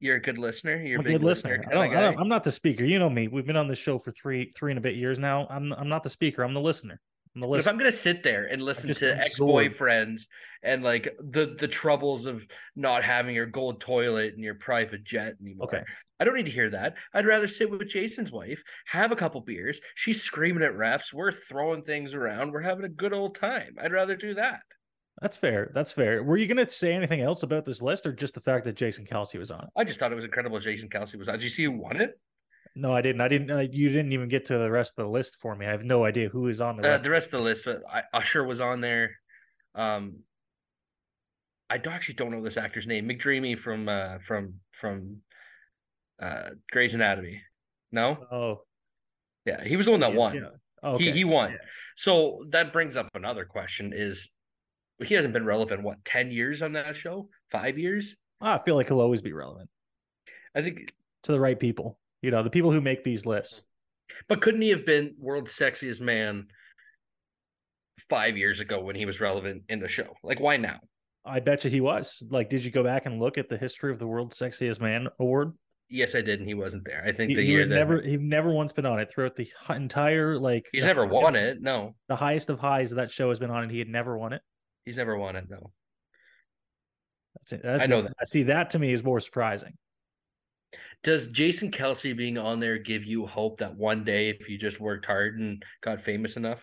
you're 0.00 0.16
a 0.16 0.22
good 0.22 0.38
listener. 0.38 0.76
You're 0.82 1.00
I'm 1.00 1.06
a 1.06 1.10
good 1.10 1.22
listener. 1.22 1.64
I 1.70 1.74
don't, 1.74 1.94
I 1.94 2.00
don't, 2.00 2.18
I'm 2.18 2.28
not 2.28 2.44
the 2.44 2.52
speaker. 2.52 2.84
You 2.84 2.98
know 2.98 3.10
me. 3.10 3.28
We've 3.28 3.46
been 3.46 3.56
on 3.56 3.68
this 3.68 3.78
show 3.78 3.98
for 3.98 4.10
three 4.10 4.52
three 4.56 4.72
and 4.72 4.78
a 4.78 4.82
bit 4.82 4.96
years 4.96 5.18
now. 5.18 5.46
I'm 5.50 5.72
I'm 5.72 5.88
not 5.88 6.02
the 6.02 6.10
speaker. 6.10 6.42
I'm 6.42 6.54
the 6.54 6.60
listener. 6.60 7.00
The 7.36 7.46
But 7.46 7.60
if 7.60 7.68
I'm 7.68 7.78
gonna 7.78 7.92
sit 7.92 8.22
there 8.22 8.46
and 8.46 8.62
listen 8.62 8.94
to 8.94 9.16
ex-boyfriends 9.16 10.22
and 10.62 10.82
like 10.82 11.14
the 11.20 11.54
the 11.58 11.68
troubles 11.68 12.26
of 12.26 12.42
not 12.74 13.04
having 13.04 13.34
your 13.34 13.46
gold 13.46 13.80
toilet 13.80 14.34
and 14.34 14.42
your 14.42 14.54
private 14.54 15.04
jet 15.04 15.34
anymore, 15.40 15.66
Okay. 15.66 15.82
I 16.18 16.24
don't 16.24 16.34
need 16.34 16.46
to 16.46 16.50
hear 16.50 16.70
that. 16.70 16.94
I'd 17.12 17.26
rather 17.26 17.46
sit 17.46 17.70
with 17.70 17.88
Jason's 17.90 18.32
wife, 18.32 18.62
have 18.86 19.12
a 19.12 19.16
couple 19.16 19.42
beers. 19.42 19.78
She's 19.96 20.22
screaming 20.22 20.62
at 20.62 20.72
refs. 20.72 21.12
We're 21.12 21.34
throwing 21.46 21.82
things 21.82 22.14
around. 22.14 22.52
We're 22.52 22.62
having 22.62 22.86
a 22.86 22.88
good 22.88 23.12
old 23.12 23.38
time. 23.38 23.76
I'd 23.78 23.92
rather 23.92 24.16
do 24.16 24.32
that. 24.34 24.60
That's 25.20 25.36
fair. 25.36 25.70
That's 25.74 25.92
fair. 25.92 26.22
Were 26.22 26.38
you 26.38 26.46
going 26.46 26.64
to 26.64 26.72
say 26.72 26.94
anything 26.94 27.20
else 27.20 27.42
about 27.42 27.66
this 27.66 27.82
list, 27.82 28.06
or 28.06 28.12
just 28.12 28.32
the 28.34 28.40
fact 28.40 28.64
that 28.64 28.76
Jason 28.76 29.04
Kelce 29.04 29.38
was 29.38 29.50
on 29.50 29.64
it? 29.64 29.70
I 29.76 29.84
just 29.84 29.98
thought 29.98 30.10
it 30.10 30.14
was 30.14 30.24
incredible. 30.24 30.58
Jason 30.58 30.88
Kelce 30.88 31.16
was 31.18 31.28
on. 31.28 31.34
Did 31.34 31.42
you 31.44 31.50
see 31.50 31.64
who 31.64 31.72
won 31.72 32.00
it? 32.00 32.18
No, 32.78 32.94
I 32.94 33.00
didn't. 33.00 33.22
I 33.22 33.28
didn't. 33.28 33.50
Uh, 33.50 33.60
you 33.60 33.88
didn't 33.88 34.12
even 34.12 34.28
get 34.28 34.46
to 34.46 34.58
the 34.58 34.70
rest 34.70 34.92
of 34.98 35.06
the 35.06 35.10
list 35.10 35.38
for 35.40 35.56
me. 35.56 35.64
I 35.66 35.70
have 35.70 35.82
no 35.82 36.04
idea 36.04 36.28
who 36.28 36.46
is 36.48 36.60
on 36.60 36.76
the 36.76 36.82
Uh, 36.86 36.90
rest. 36.92 37.04
the 37.04 37.10
rest 37.10 37.26
of 37.28 37.30
the 37.32 37.40
list, 37.40 37.66
uh, 37.66 37.78
I, 37.90 38.02
Usher 38.12 38.44
was 38.44 38.60
on 38.60 38.82
there. 38.82 39.16
Um, 39.74 40.18
I 41.70 41.78
don't, 41.78 41.94
actually 41.94 42.14
don't 42.14 42.30
know 42.30 42.42
this 42.42 42.58
actor's 42.58 42.86
name. 42.86 43.08
McDreamy 43.08 43.58
from 43.58 43.88
uh, 43.88 44.18
from 44.28 44.60
from 44.78 45.22
uh, 46.20 46.50
Grey's 46.70 46.92
Anatomy. 46.94 47.40
No, 47.92 48.18
oh, 48.30 48.62
yeah, 49.46 49.64
he 49.64 49.76
was 49.76 49.86
the 49.86 49.92
one 49.92 50.00
that 50.00 50.12
yeah, 50.12 50.18
won. 50.18 50.34
yeah. 50.34 50.42
Oh, 50.82 50.98
He 50.98 51.10
he 51.12 51.24
won. 51.24 51.52
Yeah. 51.52 51.58
So 51.96 52.44
that 52.50 52.74
brings 52.74 52.94
up 52.94 53.08
another 53.14 53.46
question: 53.46 53.92
Is 53.96 54.28
he 55.02 55.14
hasn't 55.14 55.32
been 55.32 55.46
relevant? 55.46 55.82
What 55.82 56.04
ten 56.04 56.30
years 56.30 56.60
on 56.60 56.74
that 56.74 56.94
show? 56.94 57.30
Five 57.50 57.78
years? 57.78 58.14
I 58.38 58.58
feel 58.58 58.74
like 58.76 58.88
he'll 58.88 59.00
always 59.00 59.22
be 59.22 59.32
relevant 59.32 59.70
I 60.54 60.60
think. 60.60 60.92
to 61.22 61.32
the 61.32 61.40
right 61.40 61.58
people. 61.58 61.98
You 62.26 62.32
know, 62.32 62.42
the 62.42 62.50
people 62.50 62.72
who 62.72 62.80
make 62.80 63.04
these 63.04 63.24
lists. 63.24 63.62
But 64.28 64.42
couldn't 64.42 64.60
he 64.60 64.70
have 64.70 64.84
been 64.84 65.14
world's 65.16 65.56
sexiest 65.56 66.00
man 66.00 66.48
five 68.10 68.36
years 68.36 68.58
ago 68.58 68.80
when 68.80 68.96
he 68.96 69.06
was 69.06 69.20
relevant 69.20 69.62
in 69.68 69.78
the 69.78 69.86
show? 69.86 70.08
Like, 70.24 70.40
why 70.40 70.56
now? 70.56 70.80
I 71.24 71.38
bet 71.38 71.62
you 71.62 71.70
he 71.70 71.80
was. 71.80 72.24
Like, 72.28 72.50
did 72.50 72.64
you 72.64 72.72
go 72.72 72.82
back 72.82 73.06
and 73.06 73.20
look 73.20 73.38
at 73.38 73.48
the 73.48 73.56
history 73.56 73.92
of 73.92 74.00
the 74.00 74.08
World's 74.08 74.36
Sexiest 74.36 74.80
Man 74.80 75.06
award? 75.20 75.52
Yes, 75.88 76.16
I 76.16 76.20
did, 76.20 76.40
and 76.40 76.48
he 76.48 76.54
wasn't 76.54 76.82
there. 76.84 77.04
I 77.06 77.12
think 77.12 77.30
He, 77.30 77.36
the 77.36 77.44
he 77.44 77.52
year 77.52 77.68
that 77.68 77.74
never, 77.76 78.02
he 78.02 78.16
never 78.16 78.50
once 78.50 78.72
been 78.72 78.86
on 78.86 78.98
it 78.98 79.08
throughout 79.08 79.36
the 79.36 79.48
entire 79.70 80.36
like. 80.36 80.66
he's 80.72 80.82
the 80.82 80.88
never 80.88 81.06
won 81.06 81.36
it. 81.36 81.62
No, 81.62 81.94
The 82.08 82.16
highest 82.16 82.50
of 82.50 82.58
highs 82.58 82.90
of 82.90 82.96
that 82.96 83.12
show 83.12 83.28
has 83.28 83.38
been 83.38 83.50
on, 83.52 83.62
and 83.62 83.70
he 83.70 83.78
had 83.78 83.86
never 83.88 84.18
won 84.18 84.32
it. 84.32 84.42
he's 84.84 84.96
never 84.96 85.16
won 85.16 85.36
it. 85.36 85.44
No. 85.48 85.70
That's 87.36 87.52
it. 87.52 87.62
That- 87.62 87.82
I 87.82 87.86
know 87.86 88.02
that. 88.02 88.14
I 88.20 88.24
see. 88.24 88.42
That 88.42 88.70
to 88.70 88.80
me 88.80 88.92
is 88.92 89.04
more 89.04 89.20
surprising. 89.20 89.74
Does 91.02 91.28
Jason 91.28 91.70
Kelce 91.70 92.16
being 92.16 92.36
on 92.38 92.58
there 92.58 92.78
give 92.78 93.04
you 93.04 93.26
hope 93.26 93.58
that 93.60 93.76
one 93.76 94.04
day, 94.04 94.28
if 94.28 94.48
you 94.48 94.58
just 94.58 94.80
worked 94.80 95.06
hard 95.06 95.38
and 95.38 95.62
got 95.82 96.02
famous 96.02 96.36
enough? 96.36 96.60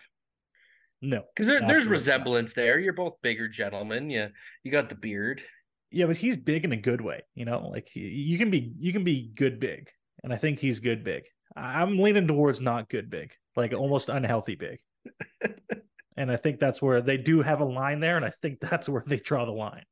No, 1.00 1.22
Because 1.34 1.46
there, 1.46 1.60
there's 1.60 1.84
Absolutely 1.84 1.84
not. 1.84 1.90
resemblance 1.90 2.54
there. 2.54 2.78
You're 2.78 2.92
both 2.94 3.20
bigger 3.22 3.48
gentlemen. 3.48 4.08
You 4.10 4.28
you 4.62 4.72
got 4.72 4.88
the 4.88 4.94
beard. 4.94 5.42
Yeah, 5.90 6.06
but 6.06 6.16
he's 6.16 6.36
big 6.36 6.64
in 6.64 6.72
a 6.72 6.76
good 6.76 7.00
way. 7.00 7.22
You 7.34 7.44
know, 7.44 7.68
like 7.68 7.88
he, 7.92 8.00
you 8.00 8.38
can 8.38 8.50
be 8.50 8.72
you 8.78 8.92
can 8.92 9.04
be 9.04 9.30
good 9.34 9.60
big, 9.60 9.90
and 10.22 10.32
I 10.32 10.36
think 10.36 10.58
he's 10.58 10.80
good 10.80 11.04
big. 11.04 11.24
I'm 11.56 11.98
leaning 11.98 12.26
towards 12.26 12.60
not 12.60 12.88
good 12.88 13.10
big, 13.10 13.32
like 13.54 13.72
almost 13.72 14.08
unhealthy 14.08 14.56
big. 14.56 14.78
and 16.16 16.32
I 16.32 16.36
think 16.36 16.58
that's 16.58 16.80
where 16.82 17.00
they 17.00 17.16
do 17.16 17.42
have 17.42 17.60
a 17.60 17.64
line 17.64 18.00
there, 18.00 18.16
and 18.16 18.24
I 18.24 18.32
think 18.42 18.60
that's 18.60 18.88
where 18.88 19.04
they 19.06 19.18
draw 19.18 19.44
the 19.44 19.52
line. 19.52 19.84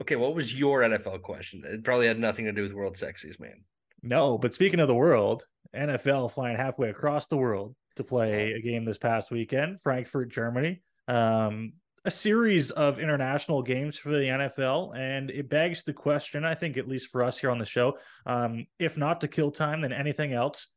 Okay, 0.00 0.16
what 0.16 0.34
was 0.34 0.54
your 0.56 0.80
NFL 0.80 1.22
question? 1.22 1.62
It 1.66 1.84
probably 1.84 2.06
had 2.06 2.18
nothing 2.18 2.46
to 2.46 2.52
do 2.52 2.62
with 2.62 2.72
world 2.72 2.96
sexiest 2.96 3.38
man. 3.40 3.64
No, 4.02 4.38
but 4.38 4.54
speaking 4.54 4.80
of 4.80 4.88
the 4.88 4.94
world, 4.94 5.44
NFL 5.74 6.32
flying 6.32 6.56
halfway 6.56 6.90
across 6.90 7.26
the 7.26 7.36
world 7.36 7.74
to 7.96 8.04
play 8.04 8.52
a 8.52 8.60
game 8.60 8.84
this 8.84 8.98
past 8.98 9.30
weekend, 9.30 9.78
Frankfurt, 9.82 10.30
Germany. 10.30 10.82
Um, 11.08 11.74
a 12.04 12.10
series 12.10 12.70
of 12.70 12.98
international 12.98 13.62
games 13.62 13.98
for 13.98 14.10
the 14.10 14.24
NFL, 14.24 14.96
and 14.96 15.30
it 15.30 15.50
begs 15.50 15.82
the 15.84 15.92
question, 15.92 16.44
I 16.44 16.54
think, 16.54 16.78
at 16.78 16.88
least 16.88 17.08
for 17.08 17.22
us 17.22 17.38
here 17.38 17.50
on 17.50 17.58
the 17.58 17.66
show, 17.66 17.98
um, 18.24 18.66
if 18.78 18.96
not 18.96 19.20
to 19.20 19.28
kill 19.28 19.50
time, 19.50 19.82
then 19.82 19.92
anything 19.92 20.32
else. 20.32 20.68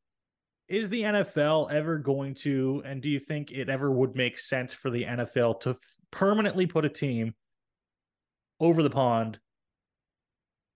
Is 0.68 0.90
the 0.90 1.04
NFL 1.04 1.72
ever 1.72 1.98
going 1.98 2.36
to, 2.36 2.82
and 2.86 3.02
do 3.02 3.10
you 3.10 3.20
think 3.20 3.52
it 3.52 3.70
ever 3.70 3.92
would 3.92 4.16
make 4.16 4.40
sense 4.40 4.74
for 4.74 4.90
the 4.90 5.04
NFL 5.04 5.60
to 5.62 5.72
f- 5.72 5.78
permanently 6.12 6.66
put 6.66 6.86
a 6.86 6.90
team 6.90 7.36
over 8.60 8.82
the 8.82 8.90
pond 8.90 9.40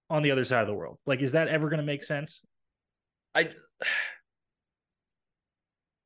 on 0.09 0.23
the 0.23 0.31
other 0.31 0.45
side 0.45 0.61
of 0.61 0.67
the 0.67 0.73
world? 0.73 0.97
Like, 1.05 1.21
is 1.21 1.33
that 1.33 1.47
ever 1.47 1.69
going 1.69 1.79
to 1.79 1.85
make 1.85 2.03
sense? 2.03 2.41
I 3.33 3.49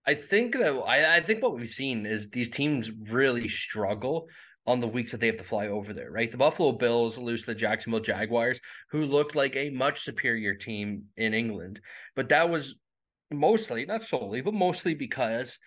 I 0.05 0.15
think 0.15 0.53
that 0.53 0.71
I, 0.71 1.17
I 1.17 1.23
think 1.23 1.43
what 1.43 1.55
we've 1.55 1.69
seen 1.69 2.07
is 2.07 2.31
these 2.31 2.49
teams 2.49 2.89
really 3.09 3.47
struggle 3.47 4.27
on 4.65 4.79
the 4.79 4.87
weeks 4.87 5.11
that 5.11 5.19
they 5.19 5.27
have 5.27 5.37
to 5.37 5.43
fly 5.43 5.67
over 5.67 5.93
there, 5.93 6.11
right? 6.11 6.31
The 6.31 6.37
Buffalo 6.37 6.71
Bills 6.71 7.17
lose 7.17 7.41
to 7.41 7.47
the 7.47 7.55
Jacksonville 7.55 7.99
Jaguars, 7.99 8.59
who 8.91 9.05
looked 9.05 9.35
like 9.35 9.55
a 9.55 9.69
much 9.69 10.01
superior 10.01 10.55
team 10.55 11.05
in 11.17 11.33
England. 11.33 11.79
But 12.15 12.29
that 12.29 12.49
was 12.49 12.75
mostly, 13.31 13.85
not 13.85 14.05
solely, 14.05 14.41
but 14.41 14.53
mostly 14.53 14.93
because 14.93 15.57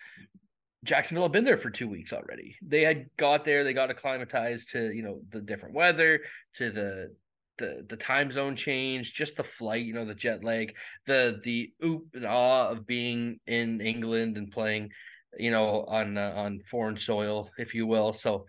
Jacksonville 0.83 1.23
had 1.23 1.31
been 1.31 1.43
there 1.43 1.57
for 1.57 1.69
two 1.69 1.89
weeks 1.89 2.13
already. 2.13 2.55
They 2.65 2.83
had 2.83 3.07
got 3.17 3.43
there, 3.43 3.63
they 3.63 3.73
got 3.73 3.89
acclimatized 3.89 4.71
to, 4.71 4.91
you 4.91 5.01
know, 5.01 5.21
the 5.29 5.41
different 5.41 5.75
weather, 5.75 6.21
to 6.55 6.71
the 6.71 7.15
the 7.57 7.85
the 7.89 7.97
time 7.97 8.31
zone 8.31 8.55
change, 8.55 9.13
just 9.13 9.37
the 9.37 9.43
flight, 9.43 9.85
you 9.85 9.93
know, 9.93 10.05
the 10.05 10.15
jet 10.15 10.43
lag, 10.43 10.73
the 11.07 11.39
the 11.43 11.71
oop 11.83 12.03
and 12.13 12.25
awe 12.25 12.69
of 12.69 12.85
being 12.85 13.39
in 13.47 13.81
England 13.81 14.37
and 14.37 14.51
playing, 14.51 14.89
you 15.37 15.51
know, 15.51 15.85
on 15.87 16.17
uh, 16.17 16.33
on 16.35 16.61
foreign 16.69 16.97
soil, 16.97 17.49
if 17.57 17.73
you 17.73 17.87
will. 17.87 18.13
So 18.13 18.45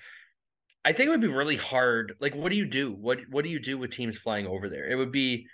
I 0.85 0.93
think 0.93 1.09
it 1.09 1.11
would 1.11 1.21
be 1.21 1.27
really 1.27 1.57
hard. 1.57 2.15
Like, 2.21 2.35
what 2.35 2.51
do 2.51 2.57
you 2.57 2.67
do? 2.67 2.93
What 2.93 3.19
what 3.31 3.45
do 3.45 3.51
you 3.51 3.61
do 3.61 3.79
with 3.79 3.91
teams 3.91 4.19
flying 4.19 4.47
over 4.47 4.69
there? 4.69 4.89
It 4.89 4.97
would 4.97 5.13
be 5.13 5.47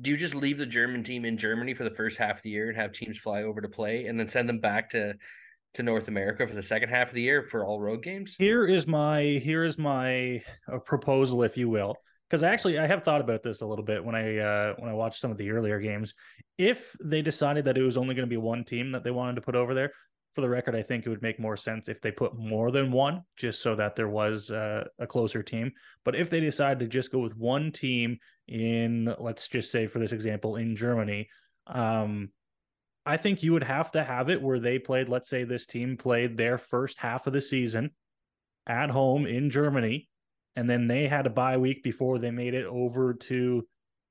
do 0.00 0.10
you 0.10 0.16
just 0.16 0.34
leave 0.34 0.58
the 0.58 0.66
German 0.66 1.02
team 1.02 1.24
in 1.24 1.36
Germany 1.36 1.74
for 1.74 1.84
the 1.84 1.90
first 1.90 2.18
half 2.18 2.36
of 2.36 2.42
the 2.42 2.50
year 2.50 2.68
and 2.68 2.78
have 2.78 2.92
teams 2.92 3.18
fly 3.18 3.42
over 3.42 3.60
to 3.60 3.68
play 3.68 4.06
and 4.06 4.18
then 4.18 4.28
send 4.28 4.48
them 4.48 4.60
back 4.60 4.90
to 4.90 5.14
to 5.74 5.82
North 5.82 6.08
America 6.08 6.46
for 6.46 6.54
the 6.54 6.62
second 6.62 6.88
half 6.88 7.08
of 7.08 7.14
the 7.14 7.22
year 7.22 7.46
for 7.50 7.64
all 7.64 7.80
road 7.80 8.02
games? 8.02 8.34
Here 8.38 8.66
is 8.66 8.86
my 8.86 9.22
here 9.22 9.64
is 9.64 9.78
my 9.78 10.42
uh, 10.72 10.78
proposal, 10.78 11.42
if 11.42 11.56
you 11.56 11.68
will, 11.68 11.96
because 12.28 12.42
actually 12.42 12.78
I 12.78 12.86
have 12.86 13.04
thought 13.04 13.20
about 13.20 13.42
this 13.42 13.62
a 13.62 13.66
little 13.66 13.84
bit 13.84 14.04
when 14.04 14.14
I 14.14 14.38
uh, 14.38 14.74
when 14.78 14.90
I 14.90 14.94
watched 14.94 15.20
some 15.20 15.30
of 15.30 15.38
the 15.38 15.50
earlier 15.50 15.80
games. 15.80 16.14
If 16.56 16.94
they 17.02 17.22
decided 17.22 17.64
that 17.66 17.78
it 17.78 17.82
was 17.82 17.96
only 17.96 18.14
going 18.14 18.26
to 18.26 18.30
be 18.30 18.36
one 18.36 18.64
team 18.64 18.92
that 18.92 19.04
they 19.04 19.10
wanted 19.10 19.36
to 19.36 19.40
put 19.40 19.54
over 19.54 19.74
there, 19.74 19.92
for 20.34 20.42
the 20.42 20.48
record, 20.48 20.76
I 20.76 20.82
think 20.82 21.04
it 21.04 21.08
would 21.08 21.20
make 21.20 21.40
more 21.40 21.56
sense 21.56 21.88
if 21.88 22.00
they 22.00 22.12
put 22.12 22.38
more 22.38 22.70
than 22.70 22.92
one, 22.92 23.22
just 23.36 23.62
so 23.62 23.74
that 23.74 23.96
there 23.96 24.08
was 24.08 24.50
uh, 24.50 24.84
a 24.98 25.06
closer 25.06 25.42
team. 25.42 25.72
But 26.04 26.14
if 26.14 26.30
they 26.30 26.40
decide 26.40 26.78
to 26.78 26.86
just 26.86 27.10
go 27.10 27.18
with 27.18 27.36
one 27.36 27.72
team 27.72 28.18
in, 28.46 29.12
let's 29.18 29.48
just 29.48 29.72
say 29.72 29.86
for 29.86 29.98
this 29.98 30.12
example, 30.12 30.56
in 30.56 30.76
Germany, 30.76 31.28
um, 31.66 32.30
I 33.04 33.16
think 33.16 33.42
you 33.42 33.52
would 33.54 33.64
have 33.64 33.90
to 33.92 34.04
have 34.04 34.28
it 34.28 34.42
where 34.42 34.60
they 34.60 34.78
played, 34.78 35.08
let's 35.08 35.30
say 35.30 35.44
this 35.44 35.66
team 35.66 35.96
played 35.96 36.36
their 36.36 36.58
first 36.58 36.98
half 36.98 37.26
of 37.26 37.32
the 37.32 37.40
season 37.40 37.90
at 38.66 38.90
home 38.90 39.26
in 39.26 39.50
Germany, 39.50 40.08
and 40.58 40.68
then 40.68 40.88
they 40.88 41.06
had 41.06 41.24
a 41.24 41.30
bye 41.30 41.56
week 41.56 41.84
before 41.84 42.18
they 42.18 42.32
made 42.32 42.52
it 42.52 42.66
over 42.66 43.14
to 43.14 43.64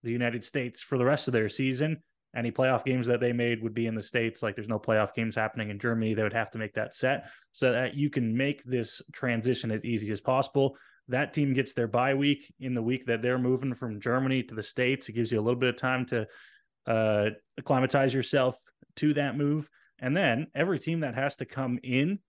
the 0.03 0.11
United 0.11 0.45
States 0.45 0.79
for 0.79 0.97
the 0.97 1.03
rest 1.03 1.27
of 1.27 1.33
their 1.33 1.49
season. 1.49 2.01
Any 2.33 2.51
playoff 2.51 2.85
games 2.85 3.05
that 3.07 3.19
they 3.19 3.33
made 3.33 3.61
would 3.61 3.73
be 3.73 3.85
in 3.85 3.95
the 3.95 4.01
States. 4.01 4.41
Like 4.41 4.55
there's 4.55 4.69
no 4.69 4.79
playoff 4.79 5.13
games 5.13 5.35
happening 5.35 5.71
in 5.71 5.77
Germany. 5.77 6.13
They 6.13 6.23
would 6.23 6.31
have 6.31 6.49
to 6.51 6.57
make 6.57 6.73
that 6.75 6.95
set 6.95 7.25
so 7.51 7.73
that 7.73 7.95
you 7.95 8.09
can 8.09 8.37
make 8.37 8.63
this 8.63 9.01
transition 9.11 9.71
as 9.71 9.83
easy 9.83 10.09
as 10.09 10.21
possible. 10.21 10.77
That 11.09 11.33
team 11.33 11.51
gets 11.51 11.73
their 11.73 11.89
bye 11.89 12.13
week 12.13 12.49
in 12.61 12.73
the 12.73 12.81
week 12.81 13.07
that 13.07 13.21
they're 13.21 13.37
moving 13.37 13.73
from 13.73 13.99
Germany 13.99 14.41
to 14.43 14.55
the 14.55 14.63
States. 14.63 15.09
It 15.09 15.13
gives 15.13 15.33
you 15.33 15.41
a 15.41 15.43
little 15.43 15.59
bit 15.59 15.71
of 15.71 15.75
time 15.75 16.05
to 16.05 16.27
uh, 16.85 17.31
acclimatize 17.57 18.13
yourself 18.13 18.55
to 18.97 19.13
that 19.15 19.35
move. 19.35 19.69
And 19.99 20.15
then 20.15 20.47
every 20.55 20.79
team 20.79 21.01
that 21.01 21.15
has 21.15 21.35
to 21.37 21.45
come 21.45 21.77
in 21.83 22.19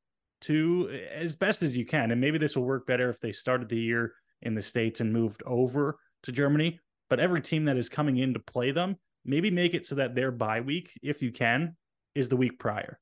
to 0.43 0.89
eh, 0.93 1.23
as 1.23 1.37
best 1.37 1.63
as 1.63 1.77
you 1.77 1.87
can, 1.87 2.11
and 2.11 2.21
maybe 2.21 2.39
this 2.39 2.57
will 2.57 2.65
work 2.65 2.87
better 2.87 3.11
if 3.11 3.21
they 3.21 3.33
started 3.33 3.69
the 3.69 3.79
year 3.79 4.13
in 4.43 4.55
the 4.55 4.63
States 4.63 5.01
and 5.01 5.13
moved 5.13 5.43
over 5.47 5.99
to 6.25 6.33
Germany. 6.33 6.81
But 7.11 7.21
every 7.21 7.41
team 7.41 7.65
that 7.65 7.77
is 7.77 7.89
coming 7.89 8.19
in 8.19 8.35
to 8.35 8.41
play 8.41 8.71
them, 8.71 8.97
maybe 9.25 9.51
make 9.51 9.75
it 9.75 9.87
so 9.87 9.95
that 9.97 10.15
their 10.15 10.31
bye 10.31 10.61
week, 10.61 10.91
if 11.03 11.23
you 11.23 11.33
can, 11.33 11.77
is 12.15 12.29
the 12.29 12.37
week 12.37 12.59
prior. 12.59 12.99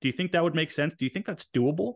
Do 0.00 0.08
you 0.08 0.12
think 0.12 0.32
that 0.32 0.44
would 0.44 0.54
make 0.54 0.70
sense? 0.70 0.94
Do 0.96 1.04
you 1.04 1.10
think 1.10 1.26
that's 1.26 1.46
doable? 1.54 1.94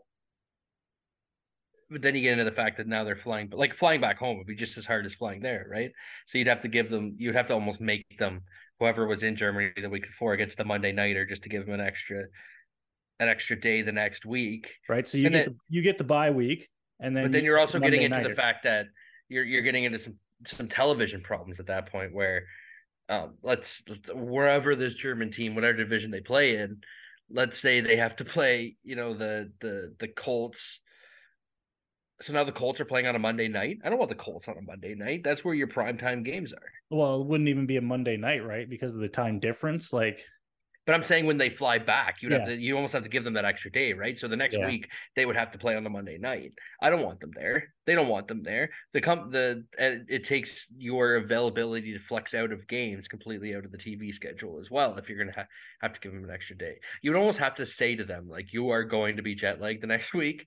But 1.90 2.03
then 2.03 2.14
you 2.14 2.22
get 2.22 2.32
into 2.32 2.45
the 2.45 2.57
fact 2.57 2.78
that 2.78 2.86
now 2.86 3.05
they're 3.05 3.16
flying, 3.16 3.49
but 3.49 3.59
like 3.59 3.76
flying 3.76 4.01
back 4.01 4.18
home 4.18 4.38
would 4.38 4.47
be 4.47 4.57
just 4.57 4.78
as 4.78 4.86
hard 4.86 5.05
as 5.05 5.14
flying 5.14 5.43
there, 5.43 5.66
right? 5.70 5.90
So 6.26 6.38
you'd 6.38 6.47
have 6.47 6.62
to 6.62 6.68
give 6.68 6.88
them, 6.88 7.16
you'd 7.18 7.34
have 7.34 7.49
to 7.49 7.55
almost 7.55 7.82
make 7.82 8.07
them 8.18 8.40
whoever 8.80 9.07
was 9.07 9.22
in 9.22 9.36
Germany 9.36 9.72
the 9.80 9.90
week 9.90 10.07
before 10.07 10.32
against 10.32 10.57
the 10.57 10.64
Monday 10.64 10.90
nighter 10.90 11.26
just 11.26 11.43
to 11.43 11.51
give 11.51 11.66
them 11.66 11.74
an 11.74 11.86
extra, 11.86 12.24
an 13.22 13.28
extra 13.28 13.58
day 13.60 13.82
the 13.82 13.92
next 13.92 14.26
week, 14.26 14.70
right? 14.88 15.06
So 15.06 15.18
you 15.18 15.26
And 15.26 15.34
get 15.34 15.44
then- 15.46 15.54
the, 15.54 15.76
you 15.76 15.82
get 15.82 15.98
the 15.98 16.04
bye 16.04 16.30
week, 16.30 16.68
and 17.00 17.16
then 17.16 17.24
but 17.24 17.32
then 17.32 17.42
you 17.42 17.50
you're 17.50 17.58
also 17.58 17.78
the 17.78 17.84
getting 17.84 18.02
into 18.02 18.28
the 18.28 18.34
fact 18.34 18.64
that 18.64 18.86
you're 19.28 19.44
you're 19.44 19.62
getting 19.62 19.84
into 19.84 19.98
some 19.98 20.14
some 20.46 20.68
television 20.68 21.20
problems 21.22 21.60
at 21.60 21.66
that 21.66 21.86
point 21.90 22.12
where 22.12 22.46
um 23.08 23.34
let's 23.42 23.82
wherever 24.12 24.74
this 24.74 24.94
German 24.94 25.30
team 25.30 25.54
whatever 25.54 25.74
division 25.78 26.10
they 26.10 26.20
play 26.20 26.56
in 26.56 26.80
let's 27.30 27.58
say 27.58 27.80
they 27.80 27.96
have 27.96 28.14
to 28.16 28.24
play, 28.36 28.76
you 28.84 28.96
know, 28.96 29.14
the 29.14 29.50
the 29.60 29.94
the 30.00 30.08
Colts. 30.08 30.80
So 32.20 32.32
now 32.32 32.44
the 32.44 32.52
Colts 32.52 32.78
are 32.80 32.84
playing 32.84 33.06
on 33.06 33.16
a 33.16 33.18
Monday 33.18 33.48
night. 33.48 33.78
I 33.84 33.88
don't 33.88 33.98
want 33.98 34.10
the 34.10 34.16
Colts 34.16 34.46
on 34.48 34.56
a 34.56 34.62
Monday 34.62 34.94
night. 34.94 35.22
That's 35.24 35.44
where 35.44 35.54
your 35.54 35.66
primetime 35.66 36.24
games 36.24 36.52
are. 36.52 36.72
Well, 36.96 37.20
it 37.22 37.26
wouldn't 37.26 37.48
even 37.48 37.66
be 37.66 37.78
a 37.78 37.82
Monday 37.82 38.16
night, 38.16 38.44
right? 38.44 38.68
Because 38.68 38.94
of 38.94 39.00
the 39.00 39.08
time 39.08 39.40
difference. 39.40 39.92
Like, 39.92 40.20
but 40.87 40.95
I'm 40.95 41.03
saying 41.03 41.26
when 41.26 41.39
they 41.39 41.49
fly 41.51 41.78
back, 41.78 42.22
you'd 42.22 42.33
Yeah. 42.33 42.39
have 42.39 42.49
to 42.49 42.55
you 42.57 42.74
almost 42.76 42.93
have 42.95 43.03
to 43.05 43.09
give 43.09 43.24
them 43.24 43.35
that 43.35 43.45
extra 43.45 43.70
day, 43.70 43.93
right? 43.93 44.18
So 44.18 44.26
the 44.28 44.37
next 44.37 44.57
Yeah. 44.57 44.66
week 44.66 44.89
they 45.16 45.24
would 45.26 45.37
have 45.37 45.53
to 45.53 45.59
play 45.59 45.76
on 45.76 45.85
the 45.85 45.91
Monday 45.91 46.18
night. 46.18 46.53
I 46.80 46.91
don't 46.91 47.03
want 47.03 47.20
them 47.20 47.30
there. 47.35 47.72
They 47.87 47.95
don't 47.95 48.09
want 48.09 48.26
them 48.28 48.43
there. 48.43 48.70
The 48.93 49.01
com 49.01 49.30
the 49.30 49.64
uh, 49.78 50.05
it 50.09 50.24
takes 50.24 50.66
your 50.76 51.16
availability 51.16 51.93
to 51.93 51.99
flex 52.01 52.35
out 52.35 52.53
of 52.53 52.66
games 52.68 53.07
completely 53.09 53.55
out 53.55 53.64
of 53.64 53.70
the 53.72 53.78
TV 53.78 54.12
schedule 54.12 54.59
as 54.61 54.70
well. 54.70 54.97
If 54.99 55.09
you're 55.09 55.18
gonna 55.18 55.33
ha- 55.33 55.47
have 55.83 55.93
to 55.95 56.01
give 56.01 56.12
them 56.12 56.24
an 56.24 56.30
extra 56.30 56.57
day, 56.57 56.78
you 57.03 57.11
would 57.12 57.18
almost 57.18 57.39
have 57.39 57.55
to 57.57 57.66
say 57.66 57.95
to 57.97 58.05
them 58.05 58.28
like, 58.28 58.53
you 58.53 58.70
are 58.70 58.85
going 58.85 59.16
to 59.16 59.22
be 59.22 59.35
jet 59.35 59.61
lagged 59.61 59.83
the 59.83 59.87
next 59.87 60.12
week. 60.22 60.47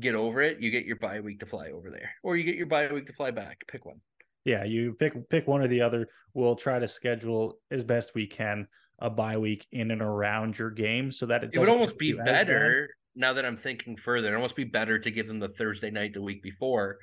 Get 0.00 0.14
over 0.14 0.42
it. 0.42 0.60
You 0.60 0.70
get 0.70 0.84
your 0.84 0.96
bye 0.96 1.20
week 1.20 1.40
to 1.40 1.46
fly 1.46 1.70
over 1.70 1.90
there, 1.90 2.10
or 2.22 2.36
you 2.36 2.44
get 2.44 2.56
your 2.56 2.66
bye 2.66 2.92
week 2.92 3.06
to 3.06 3.12
fly 3.14 3.30
back. 3.30 3.64
Pick 3.68 3.86
one. 3.86 4.00
yeah, 4.44 4.62
you 4.64 4.94
pick 4.94 5.14
pick 5.30 5.46
one 5.46 5.62
or 5.62 5.68
the 5.68 5.80
other. 5.80 6.08
We'll 6.34 6.56
try 6.56 6.78
to 6.78 6.86
schedule 6.88 7.58
as 7.70 7.82
best 7.84 8.14
we 8.14 8.26
can 8.26 8.68
a 8.98 9.10
bye 9.10 9.36
week 9.36 9.66
in 9.72 9.90
and 9.90 10.02
around 10.02 10.58
your 10.58 10.70
game 10.70 11.12
so 11.12 11.26
that 11.26 11.44
it, 11.44 11.50
It 11.52 11.58
would 11.58 11.68
almost 11.68 11.98
be 11.98 12.12
better 12.12 12.90
now 13.14 13.32
that 13.32 13.44
I'm 13.44 13.56
thinking 13.56 13.96
further. 13.96 14.28
It'd 14.28 14.36
almost 14.36 14.56
be 14.56 14.64
better 14.64 14.98
to 14.98 15.10
give 15.10 15.26
them 15.26 15.40
the 15.40 15.48
Thursday 15.48 15.90
night 15.90 16.12
the 16.14 16.22
week 16.22 16.42
before, 16.42 16.98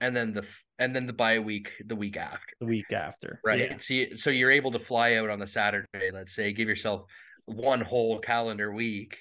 and 0.00 0.14
then 0.14 0.32
the 0.32 0.42
and 0.78 0.94
then 0.94 1.06
the 1.06 1.12
bye 1.12 1.38
week 1.38 1.68
the 1.86 1.96
week 1.96 2.16
after. 2.16 2.54
the 2.60 2.66
week 2.66 2.92
after. 2.92 3.40
Right. 3.44 3.70
Yeah. 3.70 3.76
So 3.78 3.94
you, 3.94 4.18
so 4.18 4.30
you're 4.30 4.52
able 4.52 4.72
to 4.72 4.78
fly 4.78 5.14
out 5.14 5.30
on 5.30 5.38
the 5.38 5.46
Saturday. 5.46 6.10
Let's 6.12 6.34
say 6.34 6.52
give 6.52 6.68
yourself 6.68 7.02
one 7.46 7.80
whole 7.80 8.18
calendar 8.20 8.72
week 8.72 9.16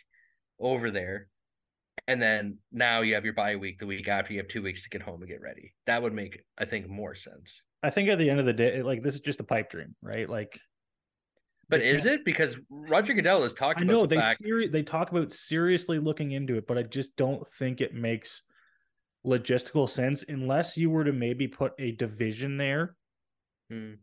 over 0.59 0.91
there, 0.91 1.27
and 2.07 2.21
then 2.21 2.57
now 2.71 3.01
you 3.01 3.15
have 3.15 3.25
your 3.25 3.33
bye 3.33 3.55
week 3.55 3.79
the 3.79 3.85
week 3.85 4.07
after. 4.07 4.33
You 4.33 4.39
have 4.39 4.47
two 4.47 4.61
weeks 4.63 4.83
to 4.83 4.89
get 4.89 5.01
home 5.01 5.21
and 5.21 5.29
get 5.29 5.41
ready. 5.41 5.73
That 5.87 6.01
would 6.01 6.13
make 6.13 6.39
I 6.57 6.65
think 6.65 6.87
more 6.87 7.15
sense. 7.15 7.61
I 7.83 7.89
think 7.89 8.09
at 8.09 8.17
the 8.17 8.29
end 8.29 8.39
of 8.39 8.45
the 8.45 8.53
day, 8.53 8.81
like 8.81 9.03
this 9.03 9.13
is 9.13 9.19
just 9.19 9.39
a 9.39 9.43
pipe 9.43 9.69
dream, 9.69 9.95
right? 10.01 10.29
Like 10.29 10.59
But 11.69 11.79
They 11.79 11.89
is 11.89 12.05
it 12.05 12.23
because 12.23 12.57
Roger 12.69 13.13
Goodell 13.13 13.43
is 13.43 13.53
talking? 13.53 13.83
I 13.83 13.85
about 13.85 13.93
know 13.93 14.01
the 14.05 14.15
they 14.15 14.21
fact 14.21 14.41
seri- 14.43 14.67
they 14.67 14.83
talk 14.83 15.11
about 15.11 15.31
seriously 15.31 15.99
looking 15.99 16.31
into 16.31 16.57
it, 16.57 16.67
but 16.67 16.77
I 16.77 16.83
just 16.83 17.15
don't 17.15 17.45
think 17.53 17.81
it 17.81 17.93
makes 17.93 18.43
logistical 19.25 19.89
sense 19.89 20.23
unless 20.27 20.77
you 20.77 20.89
were 20.89 21.03
to 21.03 21.11
maybe 21.11 21.47
put 21.47 21.73
a 21.79 21.91
division 21.91 22.57
there. 22.57 22.95
Hmm. 23.69 23.93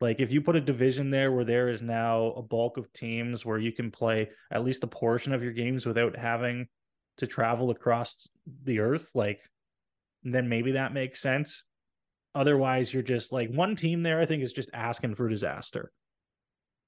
Like 0.00 0.20
if 0.20 0.30
you 0.30 0.42
put 0.42 0.56
a 0.56 0.60
division 0.60 1.10
there 1.10 1.32
where 1.32 1.44
there 1.44 1.70
is 1.70 1.80
now 1.80 2.26
a 2.36 2.42
bulk 2.42 2.76
of 2.76 2.92
teams 2.92 3.46
where 3.46 3.58
you 3.58 3.72
can 3.72 3.90
play 3.90 4.28
at 4.50 4.62
least 4.62 4.84
a 4.84 4.86
portion 4.86 5.32
of 5.32 5.42
your 5.42 5.52
games 5.52 5.86
without 5.86 6.16
having 6.16 6.66
to 7.16 7.26
travel 7.26 7.70
across 7.70 8.28
the 8.64 8.80
earth, 8.80 9.10
like 9.14 9.40
then 10.22 10.50
maybe 10.50 10.72
that 10.72 10.92
makes 10.92 11.22
sense. 11.22 11.64
Otherwise, 12.34 12.92
you're 12.92 13.02
just 13.02 13.32
like 13.32 13.50
one 13.50 13.74
team 13.74 14.02
there. 14.02 14.20
I 14.20 14.26
think 14.26 14.42
is 14.42 14.52
just 14.52 14.68
asking 14.74 15.14
for 15.14 15.28
disaster, 15.30 15.90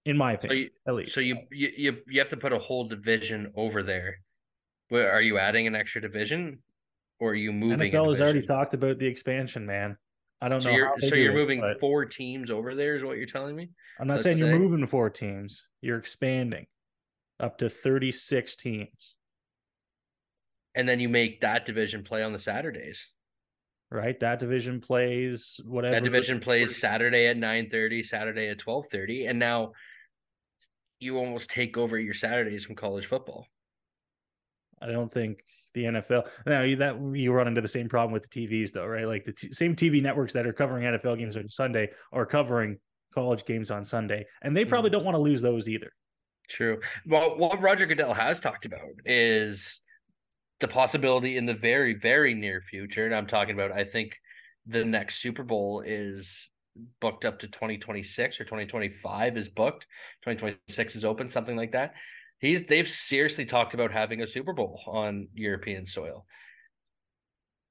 in 0.08 0.16
my 0.16 0.32
So 0.32 0.38
opinion, 0.38 0.58
you, 0.58 0.70
at 0.86 0.94
least. 0.94 1.14
so 1.14 1.20
you, 1.20 1.38
you 1.50 1.68
you 1.76 1.96
you 2.06 2.20
have 2.20 2.30
to 2.30 2.36
put 2.36 2.52
a 2.52 2.58
whole 2.58 2.88
division 2.88 3.52
over 3.56 3.82
there. 3.82 4.18
Where 4.88 5.12
are 5.12 5.20
you 5.22 5.38
adding 5.38 5.66
an 5.66 5.74
extra 5.74 6.00
division, 6.00 6.60
or 7.20 7.30
are 7.32 7.34
you 7.34 7.52
moving? 7.52 7.92
NFL 7.92 8.08
has 8.08 8.20
already 8.20 8.42
talked 8.42 8.74
about 8.74 8.98
the 8.98 9.06
expansion, 9.06 9.66
man. 9.66 9.96
I 10.40 10.48
don't 10.48 10.62
So 10.62 10.70
know. 10.70 10.76
you're 10.76 10.94
so 11.00 11.14
you're 11.14 11.32
it, 11.32 11.34
moving 11.34 11.60
but 11.60 11.80
four 11.80 12.04
teams 12.06 12.50
over 12.50 12.74
there, 12.74 12.96
is 12.96 13.04
what 13.04 13.18
you're 13.18 13.26
telling 13.26 13.54
me? 13.56 13.70
I'm 14.00 14.06
not 14.08 14.14
let's 14.14 14.24
saying 14.24 14.38
you're 14.38 14.52
say. 14.52 14.58
moving 14.58 14.86
four 14.86 15.10
teams. 15.10 15.66
You're 15.82 15.98
expanding 15.98 16.66
up 17.40 17.58
to 17.58 17.68
36 17.68 18.56
teams, 18.56 19.14
And 20.74 20.88
then 20.88 21.00
you 21.00 21.08
make 21.08 21.40
that 21.40 21.66
division 21.66 22.02
play 22.04 22.22
on 22.22 22.32
the 22.32 22.38
Saturdays. 22.40 23.04
right? 23.90 24.18
That 24.20 24.38
division 24.40 24.80
plays 24.80 25.60
whatever. 25.64 25.94
That 25.96 26.04
division 26.04 26.40
plays 26.40 26.78
Saturday 26.80 27.26
at 27.26 27.36
nine 27.36 27.68
thirty, 27.70 28.02
Saturday 28.02 28.48
at 28.48 28.58
twelve 28.58 28.86
thirty, 28.90 29.26
and 29.26 29.38
now 29.38 29.72
you 31.00 31.16
almost 31.18 31.50
take 31.50 31.76
over 31.76 31.98
your 31.98 32.14
Saturdays 32.14 32.64
from 32.64 32.74
college 32.76 33.06
football. 33.06 33.46
I 34.80 34.86
don't 34.86 35.12
think 35.12 35.38
the 35.74 35.84
NFL. 35.84 36.24
Now 36.46 36.62
you- 36.62 36.76
that 36.76 36.96
you 37.14 37.32
run 37.32 37.48
into 37.48 37.60
the 37.60 37.68
same 37.68 37.88
problem 37.88 38.12
with 38.12 38.28
the 38.28 38.28
TVs, 38.28 38.72
though, 38.72 38.86
right? 38.86 39.06
Like 39.06 39.24
the 39.24 39.32
t- 39.32 39.52
same 39.52 39.74
TV 39.76 40.00
networks 40.02 40.32
that 40.32 40.46
are 40.46 40.52
covering 40.52 40.84
NFL 40.84 41.18
games 41.18 41.36
on 41.36 41.48
Sunday 41.48 41.90
are 42.12 42.26
covering 42.26 42.78
college 43.14 43.44
games 43.44 43.70
on 43.70 43.84
Sunday, 43.84 44.26
and 44.42 44.56
they 44.56 44.62
Mm-hmm. 44.62 44.68
probably 44.70 44.90
don't 44.90 45.04
want 45.04 45.14
to 45.14 45.20
lose 45.20 45.42
those 45.42 45.68
either. 45.68 45.92
True. 46.48 46.80
Well, 47.06 47.36
what 47.36 47.60
Roger 47.60 47.86
Goodell 47.86 48.14
has 48.14 48.40
talked 48.40 48.64
about 48.64 48.88
is 49.04 49.80
the 50.60 50.68
possibility 50.68 51.36
in 51.36 51.44
the 51.46 51.54
very, 51.54 51.94
very 51.94 52.34
near 52.34 52.60
future, 52.62 53.04
and 53.06 53.14
I'm 53.14 53.26
talking 53.26 53.54
about, 53.54 53.72
I 53.72 53.84
think 53.84 54.16
the 54.66 54.84
next 54.84 55.20
Super 55.20 55.42
Bowl 55.42 55.82
is 55.86 56.48
booked 57.00 57.24
up 57.24 57.38
to 57.40 57.46
2026 57.48 58.40
or 58.40 58.44
2025 58.44 59.36
is 59.36 59.48
booked. 59.48 59.86
2026 60.24 60.96
is 60.96 61.04
open, 61.04 61.30
something 61.30 61.56
like 61.56 61.72
that. 61.72 61.94
He's 62.40 62.62
they've 62.68 62.88
seriously 62.88 63.44
talked 63.44 63.74
about 63.74 63.92
having 63.92 64.22
a 64.22 64.26
Super 64.26 64.52
Bowl 64.52 64.80
on 64.86 65.28
European 65.34 65.86
soil. 65.86 66.24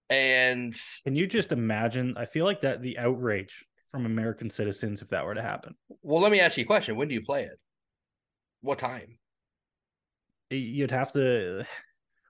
And 0.10 0.76
Can 1.04 1.16
you 1.16 1.28
just 1.28 1.52
imagine? 1.52 2.16
I 2.18 2.26
feel 2.26 2.46
like 2.46 2.62
that 2.62 2.82
the 2.82 2.98
outrage 2.98 3.66
from 3.92 4.06
American 4.06 4.50
citizens 4.50 5.02
if 5.02 5.10
that 5.10 5.26
were 5.26 5.36
to 5.36 5.42
happen. 5.42 5.76
well, 6.02 6.22
let 6.22 6.32
me 6.32 6.40
ask 6.40 6.58
you 6.58 6.64
a 6.64 6.68
question. 6.68 6.96
When 6.96 7.08
do 7.08 7.14
you 7.14 7.24
play 7.24 7.44
it? 7.44 7.60
What 8.62 8.80
time? 8.80 9.18
You'd 10.50 10.92
have 10.92 11.12
to. 11.14 11.66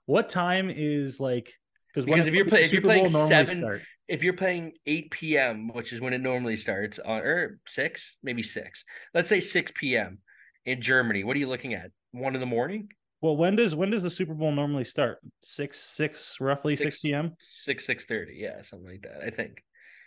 What 0.06 0.30
time 0.30 0.72
is 0.74 1.20
like? 1.20 1.54
Because 1.94 2.28
if 2.28 2.34
you're 2.34 2.46
play, 2.46 2.64
if 2.64 2.72
you're 2.72 2.82
Super 2.82 2.94
Bowl 2.94 3.10
playing 3.10 3.12
normally 3.12 3.30
seven, 3.30 3.60
start? 3.60 3.82
If 4.08 4.24
you're 4.24 4.34
playing 4.34 4.74
8 4.86 5.12
p.m., 5.12 5.70
which 5.74 5.92
is 5.92 6.00
when 6.02 6.14
it 6.14 6.22
normally 6.22 6.58
starts, 6.58 7.00
on 7.00 7.20
or 7.22 7.60
six, 7.68 8.04
maybe 8.24 8.44
six. 8.44 8.84
Let's 9.14 9.30
say 9.30 9.40
6 9.42 9.72
p.m. 9.76 10.20
in 10.66 10.82
Germany. 10.82 11.24
What 11.24 11.36
are 11.36 11.40
you 11.40 11.50
looking 11.50 11.74
at? 11.74 11.92
One 12.12 12.34
in 12.34 12.40
the 12.40 12.46
morning? 12.48 12.90
Well, 13.22 13.36
when 13.36 13.56
does 13.56 13.76
when 13.76 13.90
does 13.90 14.04
the 14.04 14.10
Super 14.12 14.34
Bowl 14.36 14.52
normally 14.52 14.84
start? 14.84 15.18
Six 15.42 15.80
six 15.80 16.38
roughly 16.40 16.76
six, 16.76 16.98
Six- 16.98 17.02
p.m. 17.02 17.34
Six 17.64 17.86
six 17.86 18.06
thirty, 18.06 18.36
yeah, 18.38 18.62
something 18.64 18.88
like 18.88 19.02
that. 19.02 19.24
I 19.26 19.32
think. 19.32 19.64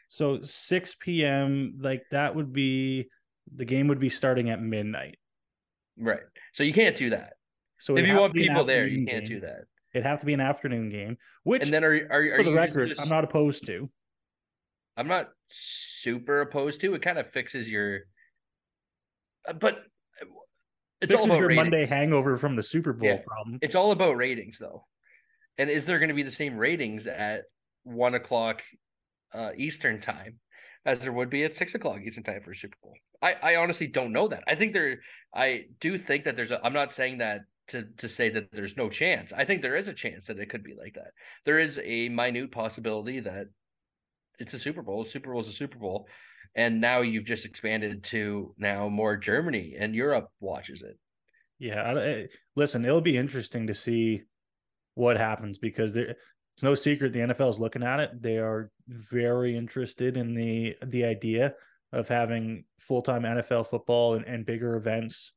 So 0.09 0.41
six 0.45 0.95
p.m. 0.95 1.79
like 1.81 2.03
that 2.13 2.35
would 2.37 2.53
be 2.53 3.09
the 3.55 3.65
game 3.65 3.89
would 3.89 3.99
be 3.99 4.11
starting 4.11 4.49
at 4.49 4.63
midnight. 4.63 5.19
Right. 5.99 6.21
So 6.55 6.63
you 6.63 6.73
can't 6.73 6.97
do 6.97 7.11
that. 7.11 7.33
So 7.81 7.97
if 7.97 8.07
you 8.07 8.15
want 8.15 8.33
to 8.33 8.35
be 8.35 8.47
an 8.47 8.51
people 8.51 8.65
there, 8.65 8.87
you 8.87 9.05
can't 9.07 9.27
game. 9.27 9.41
do 9.41 9.41
that. 9.41 9.63
It'd 9.93 10.07
have 10.07 10.21
to 10.21 10.27
be 10.27 10.35
an 10.35 10.41
afternoon 10.41 10.89
game, 10.89 11.17
which 11.43 11.63
And 11.63 11.73
then 11.73 11.85
are 11.85 11.93
are, 12.11 12.23
are 12.35 12.37
for 12.37 12.43
the 12.45 12.51
you 12.51 12.57
record, 12.57 12.89
just- 12.89 13.01
I'm 13.01 13.09
not 13.09 13.25
opposed 13.25 13.67
to. 13.67 13.91
I'm 14.97 15.09
not 15.09 15.31
super 15.51 16.41
opposed 16.43 16.81
to. 16.83 16.95
It 16.95 17.03
kind 17.03 17.19
of 17.19 17.31
fixes 17.31 17.69
your, 17.69 18.01
uh, 19.49 19.53
but 19.55 19.79
it's 21.01 21.13
all 21.13 21.19
Fixes 21.23 21.27
about 21.27 21.39
your 21.39 21.49
ratings. 21.49 21.65
Monday 21.71 21.87
hangover 21.87 22.37
from 22.37 22.57
the 22.57 22.63
Super 22.63 22.93
Bowl 22.93 23.09
Yeah. 23.09 23.23
problem. 23.27 23.59
It's 23.63 23.75
all 23.75 23.93
about 23.93 24.17
ratings, 24.17 24.59
though. 24.59 24.87
And 25.59 25.71
is 25.71 25.87
there 25.87 25.99
going 25.99 26.09
to 26.11 26.15
be 26.15 26.23
the 26.23 26.31
same 26.31 26.57
ratings 26.57 27.07
at 27.07 27.45
one 27.85 28.15
o'clock 28.15 28.63
uh, 29.33 29.51
Eastern 29.57 30.01
time 30.01 30.41
as 30.85 30.99
there 31.01 31.13
would 31.13 31.31
be 31.31 31.45
at 31.45 31.57
six 31.57 31.75
o'clock 31.75 32.01
Eastern 32.03 32.23
time 32.25 32.43
for 32.43 32.51
a 32.53 32.57
Super 32.57 32.77
Bowl? 32.83 32.95
I, 33.23 33.33
I 33.33 33.57
honestly 33.57 33.87
don't 33.87 34.13
know 34.13 34.29
that. 34.29 34.45
I 34.47 34.55
think 34.57 34.73
there, 34.75 35.01
I 35.35 35.67
do 35.81 35.99
think 35.99 36.25
that 36.25 36.37
there's 36.37 36.51
a. 36.51 36.61
I'm 36.65 36.73
not 36.75 36.93
saying 36.93 37.19
that 37.19 37.41
to 37.71 37.85
to 37.99 38.09
say 38.09 38.31
that 38.31 38.51
there's 38.53 38.77
no 38.77 38.89
chance. 38.89 39.33
I 39.33 39.45
think 39.45 39.63
there 39.63 39.77
is 39.77 39.89
a 39.89 39.93
chance 39.95 40.27
that 40.27 40.39
it 40.39 40.51
could 40.51 40.63
be 40.63 40.75
like 40.75 40.95
that. 40.95 41.13
There 41.45 41.59
is 41.59 41.79
a 41.83 42.09
minute 42.09 42.53
possibility 42.53 43.21
that 43.21 43.47
it's 44.39 44.55
a 44.55 44.59
Super 44.59 44.83
Bowl. 44.83 45.05
Super 45.05 45.33
Bowl 45.33 45.43
is 45.43 45.49
a 45.49 45.53
Super 45.53 45.79
Bowl, 45.79 46.07
and 46.55 46.81
now 46.81 47.01
you've 47.01 47.25
just 47.27 47.45
expanded 47.45 48.05
to 48.05 48.55
now 48.59 48.89
more 48.89 49.17
Germany 49.17 49.77
and 49.79 49.95
Europe 49.95 50.29
watches 50.41 50.83
it. 50.83 50.99
Yeah, 51.59 51.83
I, 51.83 52.11
I- 52.11 52.29
listen, 52.57 52.85
it'll 52.85 53.01
be 53.01 53.19
interesting 53.19 53.67
to 53.67 53.75
see 53.75 54.23
what 54.95 55.17
happens 55.17 55.59
because 55.59 55.95
there, 55.95 56.17
it's 56.55 56.63
no 56.63 56.75
secret 56.75 57.13
the 57.13 57.21
NFL 57.21 57.51
is 57.51 57.61
looking 57.61 57.83
at 57.83 58.01
it. 58.01 58.23
They 58.23 58.39
are 58.39 58.71
very 58.89 59.57
interested 59.57 60.17
in 60.17 60.35
the 60.35 60.75
the 60.87 61.05
idea 61.05 61.55
of 61.93 62.09
having 62.09 62.65
full 62.79 63.03
time 63.03 63.23
NFL 63.23 63.69
football 63.69 64.15
and, 64.15 64.25
and 64.27 64.47
bigger 64.47 64.77
events 64.77 65.33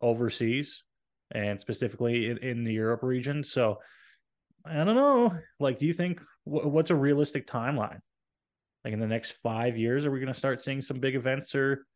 overseas 0.00 0.84
and 1.32 1.60
specifically 1.60 2.30
in, 2.30 2.38
in 2.38 2.64
the 2.64 2.72
Europe 2.72 3.02
region. 3.02 3.42
So 3.44 3.78
I 4.64 4.84
don't 4.84 4.96
know. 4.96 5.32
Like, 5.60 5.78
do 5.78 5.86
you 5.86 5.92
think 5.94 6.20
wh- 6.44 6.66
what's 6.66 6.90
a 6.90 6.94
realistic 6.94 7.46
timeline? 7.46 8.00
Like 8.84 8.92
in 8.92 9.00
the 9.00 9.06
next 9.06 9.32
five 9.42 9.76
years, 9.76 10.06
are 10.06 10.10
we 10.10 10.20
going 10.20 10.32
to 10.32 10.38
start 10.38 10.62
seeing 10.62 10.80
some 10.80 11.00
big 11.00 11.14
events 11.16 11.54
or 11.54 11.86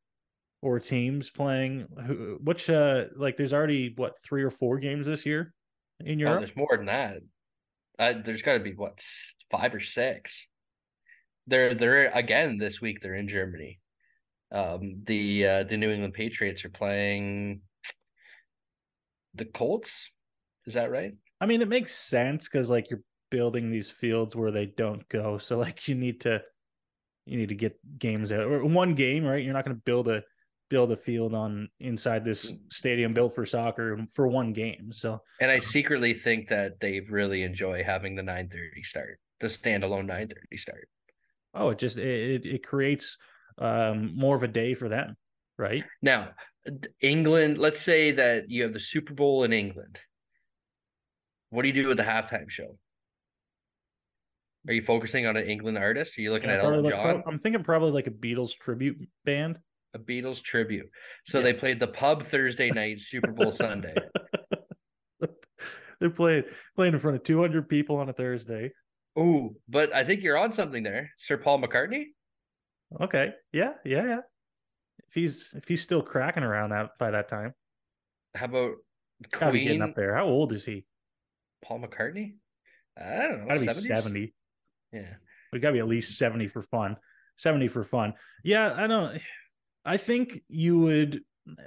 or 0.63 0.79
teams 0.81 1.31
playing? 1.31 1.87
Who, 2.07 2.39
which 2.43 2.69
uh, 2.69 3.05
like 3.17 3.37
there's 3.37 3.53
already 3.53 3.93
what 3.97 4.15
three 4.25 4.43
or 4.43 4.51
four 4.51 4.79
games 4.79 5.07
this 5.07 5.25
year 5.25 5.53
in 6.01 6.19
Oh, 6.19 6.25
Europe. 6.27 6.41
there's 6.41 6.57
more 6.57 6.77
than 6.77 6.87
that. 6.87 7.19
Uh, 7.99 8.15
there's 8.25 8.43
got 8.43 8.55
to 8.55 8.61
be 8.61 8.75
what 8.75 8.99
five 9.51 9.75
or 9.75 9.81
six. 9.81 10.47
They're 11.47 11.75
they're 11.75 12.11
again 12.11 12.59
this 12.59 12.81
week. 12.81 12.99
They're 13.03 13.15
in 13.15 13.29
Germany. 13.29 13.81
Um, 14.53 15.03
the 15.07 15.47
uh, 15.47 15.63
the 15.65 15.77
New 15.77 15.91
England 15.91 16.15
Patriots 16.15 16.65
are 16.65 16.71
playing. 16.71 17.61
The 19.35 19.45
Colts. 19.45 20.11
Is 20.67 20.75
that 20.75 20.91
right? 20.91 21.13
I 21.41 21.47
mean, 21.47 21.63
it 21.63 21.69
makes 21.69 21.95
sense 21.95 22.49
because 22.49 22.71
like 22.71 22.91
you're 22.91 23.03
building 23.31 23.71
these 23.71 23.91
fields 23.91 24.37
where 24.37 24.51
they 24.51 24.67
don't 24.67 25.09
go. 25.09 25.39
So 25.43 25.59
like 25.59 25.89
you 25.89 25.95
need 25.95 26.23
to 26.23 26.43
you 27.27 27.39
need 27.39 27.51
to 27.51 27.55
get 27.55 27.79
games 27.99 28.33
out 28.33 28.41
or 28.41 28.65
one 28.65 28.95
game, 28.95 29.25
right? 29.25 29.43
You're 29.45 29.55
not 29.55 29.65
going 29.65 29.77
to 29.77 29.83
build 29.83 30.09
a 30.09 30.23
build 30.69 30.93
a 30.93 30.97
field 30.97 31.35
on 31.35 31.69
inside 31.81 32.25
this 32.25 32.53
stadium 32.71 33.13
built 33.13 33.35
for 33.35 33.45
soccer 33.45 33.99
for 34.15 34.29
one 34.29 34.53
game. 34.53 34.93
So 34.93 35.21
And 35.41 35.51
I 35.51 35.59
secretly 35.59 36.15
think 36.15 36.49
that 36.49 36.75
they 36.81 37.01
really 37.01 37.43
enjoy 37.43 37.83
having 37.83 38.15
the 38.15 38.23
9:30 38.23 38.85
start, 38.85 39.19
the 39.41 39.49
standalone 39.49 40.07
9:30 40.07 40.57
start. 40.59 40.89
oh, 41.55 41.71
it 41.71 41.79
just 41.79 41.99
it 41.99 42.47
it 42.47 42.67
creates 42.67 43.17
um 43.59 44.13
more 44.17 44.37
of 44.37 44.43
a 44.43 44.49
day 44.49 44.75
for 44.75 44.89
them, 44.89 45.17
right? 45.59 45.85
Now, 46.03 46.31
England, 47.01 47.59
let's 47.59 47.81
say 47.81 48.13
that 48.13 48.51
you 48.51 48.63
have 48.65 48.73
the 48.73 48.81
Super 48.81 49.15
Bowl 49.15 49.45
in 49.45 49.53
England. 49.53 49.99
What 51.51 51.63
do 51.63 51.69
you 51.69 51.75
do 51.75 51.89
with 51.89 51.97
the 51.97 52.03
halftime 52.05 52.49
show? 52.49 52.77
Are 54.69 54.75
you 54.75 54.83
focusing 54.83 55.27
on 55.27 55.37
an 55.37 55.47
England 55.49 55.79
artist? 55.79 56.17
Are 56.19 56.21
you 56.21 56.33
looking 56.33 56.51
Yeah, 56.51 56.57
at 56.59 56.65
Elton 56.65 56.83
like- 56.85 56.93
John? 56.95 57.23
I'm 57.27 57.39
thinking 57.39 57.65
probably 57.65 57.93
like 57.93 58.07
a 58.07 58.11
Beatles 58.11 58.55
tribute 58.57 59.09
band. 59.25 59.59
A 59.95 59.99
Beatles 59.99 60.43
tribute. 60.43 60.91
So 61.27 61.39
Yeah. 61.39 61.45
they 61.45 61.53
played 61.55 61.81
the 61.81 61.89
pub 61.89 62.27
Thursday 62.27 62.71
night, 62.71 63.01
Super 63.01 63.33
Bowl 63.33 63.53
Sunday. 63.53 63.95
They're 66.01 66.11
playing 66.11 66.45
playing 66.77 66.95
in 66.95 67.01
front 67.01 67.17
of 67.17 67.25
200 67.25 67.69
people 67.69 67.97
on 67.97 68.09
a 68.09 68.13
Thursday. 68.13 68.73
Oh, 69.17 69.57
but 69.69 69.93
I 69.93 70.05
think 70.05 70.23
you're 70.23 70.39
on 70.39 70.53
something 70.55 70.83
there. 70.83 71.11
Sir 71.19 71.37
Paul 71.37 71.61
McCartney? 71.61 72.05
Okay, 73.01 73.33
yeah, 73.53 73.73
yeah, 73.85 74.05
yeah. 74.07 74.21
If 75.11 75.15
he's 75.15 75.53
if 75.55 75.67
he's 75.67 75.83
still 75.83 76.03
cracking 76.03 76.43
around 76.45 76.71
that 76.71 76.91
by 76.99 77.11
that 77.11 77.29
time, 77.29 77.55
How 78.35 78.45
about 78.47 78.73
gotta 79.33 79.53
be 79.53 79.65
getting 79.65 79.83
up 79.83 79.95
there. 79.97 80.15
How 80.15 80.27
old 80.27 80.53
is 80.53 80.65
he? 80.65 80.85
Paul 81.65 81.81
McCartney? 81.81 82.35
I 82.97 83.23
don't 83.27 83.41
know. 83.41 83.47
Gotta 83.49 83.61
be 83.61 83.69
70. 83.69 84.33
Yeah. 84.93 85.15
We 85.53 85.59
gotta 85.59 85.75
be 85.75 85.79
at 85.81 85.89
least 85.89 86.17
70 86.17 86.49
for 86.49 86.63
fun. 86.63 86.97
70 87.39 87.69
for 87.69 87.83
fun. 87.85 88.15
Yeah, 88.45 88.73
I 88.77 88.87
don't 88.87 89.21
I 89.85 89.97
think 89.97 90.43
you 90.49 90.79
would 90.81 91.21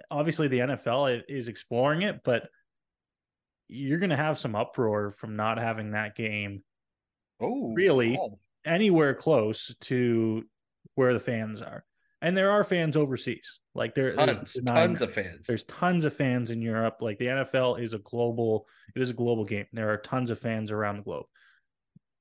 obviously 0.10 0.48
the 0.48 0.60
NFL 0.60 1.24
is 1.28 1.48
exploring 1.48 2.04
it, 2.04 2.22
but 2.24 2.44
you're 3.68 4.00
gonna 4.00 4.16
have 4.18 4.38
some 4.38 4.56
uproar 4.56 5.12
from 5.12 5.36
not 5.36 5.58
having 5.58 5.92
that 5.92 6.16
game 6.16 6.64
Oh, 7.42 7.74
really 7.74 8.16
wow. 8.18 8.40
anywhere 8.66 9.14
close 9.16 9.76
to 9.82 10.44
where 10.96 11.14
the 11.14 11.20
fans 11.20 11.62
are. 11.62 11.84
And 12.24 12.38
there 12.38 12.52
are 12.52 12.64
fans 12.64 12.96
overseas. 12.96 13.60
Like 13.76 13.96
there, 13.96 14.16
there's 14.16 14.36
Tons, 14.38 14.54
denying 14.54 14.88
tons 14.88 15.02
of 15.02 15.14
fans. 15.14 15.46
There's 15.46 15.64
tons 15.64 16.06
of 16.06 16.16
fans 16.16 16.52
in 16.52 16.62
Europe. 16.62 17.00
Like 17.02 17.20
the 17.20 17.26
NFL 17.26 17.84
is 17.84 17.92
a 17.94 17.98
global, 17.98 18.66
it 18.96 19.02
is 19.02 19.10
a 19.10 19.14
global 19.14 19.44
game. 19.44 19.66
There 19.74 19.92
are 19.92 19.98
tons 19.98 20.30
of 20.30 20.40
fans 20.40 20.72
around 20.72 20.98
the 20.98 21.04
globe. 21.04 21.26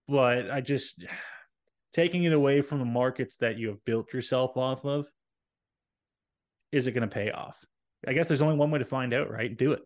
But 0.09 0.51
I 0.51 0.61
just 0.61 1.05
taking 1.93 2.25
it 2.25 2.33
away 2.33 2.63
from 2.63 2.81
the 2.81 2.85
markets 2.85 3.37
that 3.37 3.59
you 3.59 3.69
have 3.69 3.85
built 3.85 4.13
yourself 4.13 4.57
off 4.57 4.85
of, 4.85 5.07
is 6.73 6.89
it 6.89 6.93
going 6.93 7.09
to 7.09 7.15
pay 7.15 7.31
off? 7.31 7.65
I 8.05 8.13
guess 8.13 8.27
there's 8.27 8.43
only 8.43 8.57
one 8.57 8.73
way 8.73 8.81
to 8.81 8.85
find 8.85 9.15
out, 9.15 9.31
right? 9.31 9.57
Do 9.57 9.73
it. 9.73 9.83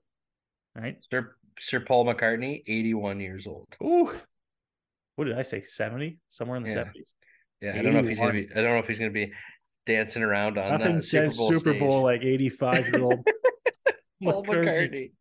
Right. 0.74 0.96
Sir 1.10 1.36
Sir 1.58 1.80
Paul 1.80 2.06
McCartney, 2.06 2.62
81 2.66 3.20
years 3.20 3.46
old. 3.46 3.68
Ooh. 3.82 4.14
What 5.16 5.26
did 5.26 5.38
I 5.38 5.42
say? 5.42 5.62
70? 5.62 6.18
Somewhere 6.30 6.56
in 6.56 6.62
the 6.62 6.70
Yeah. 6.70 6.76
70s. 6.76 7.12
Yeah, 7.60 7.78
I 7.78 7.82
don't 7.82 7.94
know 7.94 8.00
if 8.00 8.08
he's 8.08 8.18
gonna 8.18 8.32
be 8.32 8.48
I 8.50 8.54
don't 8.56 8.64
know 8.64 8.78
if 8.78 8.86
he's 8.86 8.98
gonna 8.98 9.10
be 9.10 9.32
dancing 9.86 10.22
around 10.22 10.58
on 10.58 10.78
Nothing 10.78 10.96
the 10.96 11.02
Super 11.02 11.28
says 11.28 11.36
Bowl 11.36 11.50
Super. 11.50 11.74
Bowl 11.74 12.02
like 12.02 12.22
85 12.22 12.88
year 12.88 13.02
old 13.02 13.26
Paul 14.22 14.44
McCartney. 14.44 15.12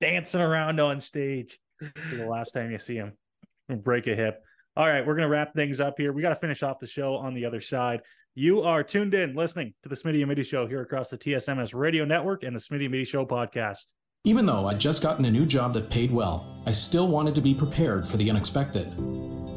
dancing 0.00 0.40
around 0.40 0.80
on 0.80 1.00
stage 1.00 1.58
for 1.78 2.16
the 2.16 2.26
last 2.26 2.52
time 2.52 2.70
you 2.70 2.78
see 2.78 2.96
him 2.96 3.12
break 3.68 4.06
a 4.06 4.14
hip. 4.14 4.40
All 4.76 4.86
right, 4.86 5.06
we're 5.06 5.14
going 5.14 5.26
to 5.26 5.32
wrap 5.32 5.54
things 5.54 5.80
up 5.80 5.94
here. 5.98 6.12
We 6.12 6.22
got 6.22 6.30
to 6.30 6.36
finish 6.36 6.62
off 6.62 6.78
the 6.78 6.86
show 6.86 7.14
on 7.16 7.34
the 7.34 7.44
other 7.46 7.60
side. 7.60 8.00
You 8.34 8.62
are 8.62 8.82
tuned 8.82 9.14
in 9.14 9.34
listening 9.34 9.72
to 9.82 9.88
the 9.88 9.94
Smitty 9.96 10.18
and 10.18 10.28
Mitty 10.28 10.42
Show 10.42 10.66
here 10.66 10.82
across 10.82 11.08
the 11.08 11.16
TSMS 11.16 11.74
Radio 11.74 12.04
Network 12.04 12.42
and 12.42 12.54
the 12.54 12.60
Smitty 12.60 12.82
and 12.82 12.90
Mitty 12.90 13.04
Show 13.04 13.24
podcast. 13.24 13.84
Even 14.24 14.44
though 14.44 14.66
I'd 14.66 14.78
just 14.78 15.02
gotten 15.02 15.24
a 15.24 15.30
new 15.30 15.46
job 15.46 15.72
that 15.74 15.88
paid 15.88 16.10
well, 16.10 16.46
I 16.66 16.72
still 16.72 17.08
wanted 17.08 17.34
to 17.36 17.40
be 17.40 17.54
prepared 17.54 18.06
for 18.06 18.18
the 18.18 18.28
unexpected. 18.28 18.98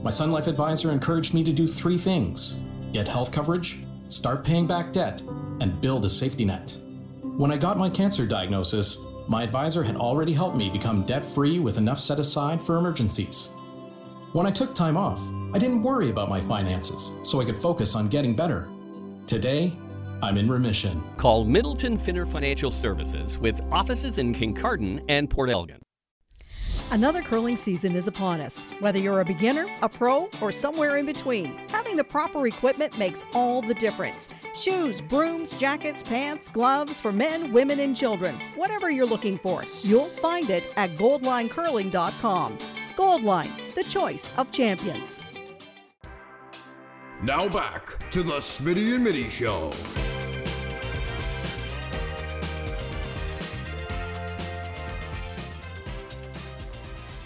My 0.01 0.09
Sun 0.09 0.31
Life 0.31 0.47
advisor 0.47 0.91
encouraged 0.91 1.33
me 1.33 1.43
to 1.43 1.51
do 1.51 1.67
three 1.67 1.97
things 1.97 2.61
get 2.93 3.07
health 3.07 3.31
coverage, 3.31 3.79
start 4.09 4.43
paying 4.43 4.67
back 4.67 4.91
debt, 4.91 5.21
and 5.61 5.79
build 5.79 6.03
a 6.03 6.09
safety 6.09 6.43
net. 6.43 6.77
When 7.21 7.51
I 7.51 7.57
got 7.57 7.77
my 7.77 7.89
cancer 7.89 8.25
diagnosis, 8.25 8.99
my 9.27 9.43
advisor 9.43 9.83
had 9.83 9.95
already 9.95 10.33
helped 10.33 10.57
me 10.57 10.69
become 10.69 11.05
debt 11.05 11.23
free 11.23 11.59
with 11.59 11.77
enough 11.77 11.99
set 11.99 12.19
aside 12.19 12.61
for 12.61 12.77
emergencies. 12.77 13.51
When 14.33 14.45
I 14.45 14.51
took 14.51 14.75
time 14.75 14.97
off, 14.97 15.21
I 15.53 15.59
didn't 15.59 15.83
worry 15.83 16.09
about 16.09 16.29
my 16.29 16.41
finances, 16.41 17.13
so 17.23 17.39
I 17.39 17.45
could 17.45 17.57
focus 17.57 17.95
on 17.95 18.09
getting 18.09 18.35
better. 18.35 18.67
Today, 19.27 19.73
I'm 20.21 20.37
in 20.37 20.49
remission. 20.49 21.01
Call 21.17 21.45
Middleton 21.45 21.97
Finner 21.97 22.25
Financial 22.25 22.71
Services 22.71 23.37
with 23.37 23.61
offices 23.71 24.17
in 24.17 24.33
Kincardine 24.33 25.03
and 25.07 25.29
Port 25.29 25.49
Elgin. 25.49 25.79
Another 26.91 27.21
curling 27.21 27.55
season 27.55 27.95
is 27.95 28.07
upon 28.07 28.41
us. 28.41 28.65
Whether 28.79 28.97
you're 28.97 29.21
a 29.21 29.25
beginner, 29.25 29.67
a 29.83 29.87
pro, 29.87 30.27
or 30.41 30.51
somewhere 30.51 30.97
in 30.97 31.05
between, 31.05 31.59
having 31.69 31.95
the 31.95 32.03
proper 32.03 32.47
equipment 32.47 32.97
makes 32.97 33.23
all 33.35 33.61
the 33.61 33.75
difference. 33.75 34.29
Shoes, 34.55 34.99
brooms, 34.99 35.55
jackets, 35.55 36.01
pants, 36.01 36.49
gloves 36.49 36.99
for 36.99 37.11
men, 37.11 37.53
women, 37.53 37.79
and 37.79 37.95
children. 37.95 38.41
Whatever 38.55 38.89
you're 38.89 39.05
looking 39.05 39.37
for, 39.37 39.63
you'll 39.83 40.09
find 40.19 40.49
it 40.49 40.73
at 40.77 40.95
goldlinecurling.com. 40.95 42.57
Goldline, 42.97 43.75
the 43.75 43.83
choice 43.83 44.33
of 44.37 44.51
champions. 44.51 45.21
Now 47.21 47.47
back 47.47 48.09
to 48.09 48.23
the 48.23 48.39
Smitty 48.39 48.95
and 48.95 49.03
Mitty 49.03 49.29
Show. 49.29 49.73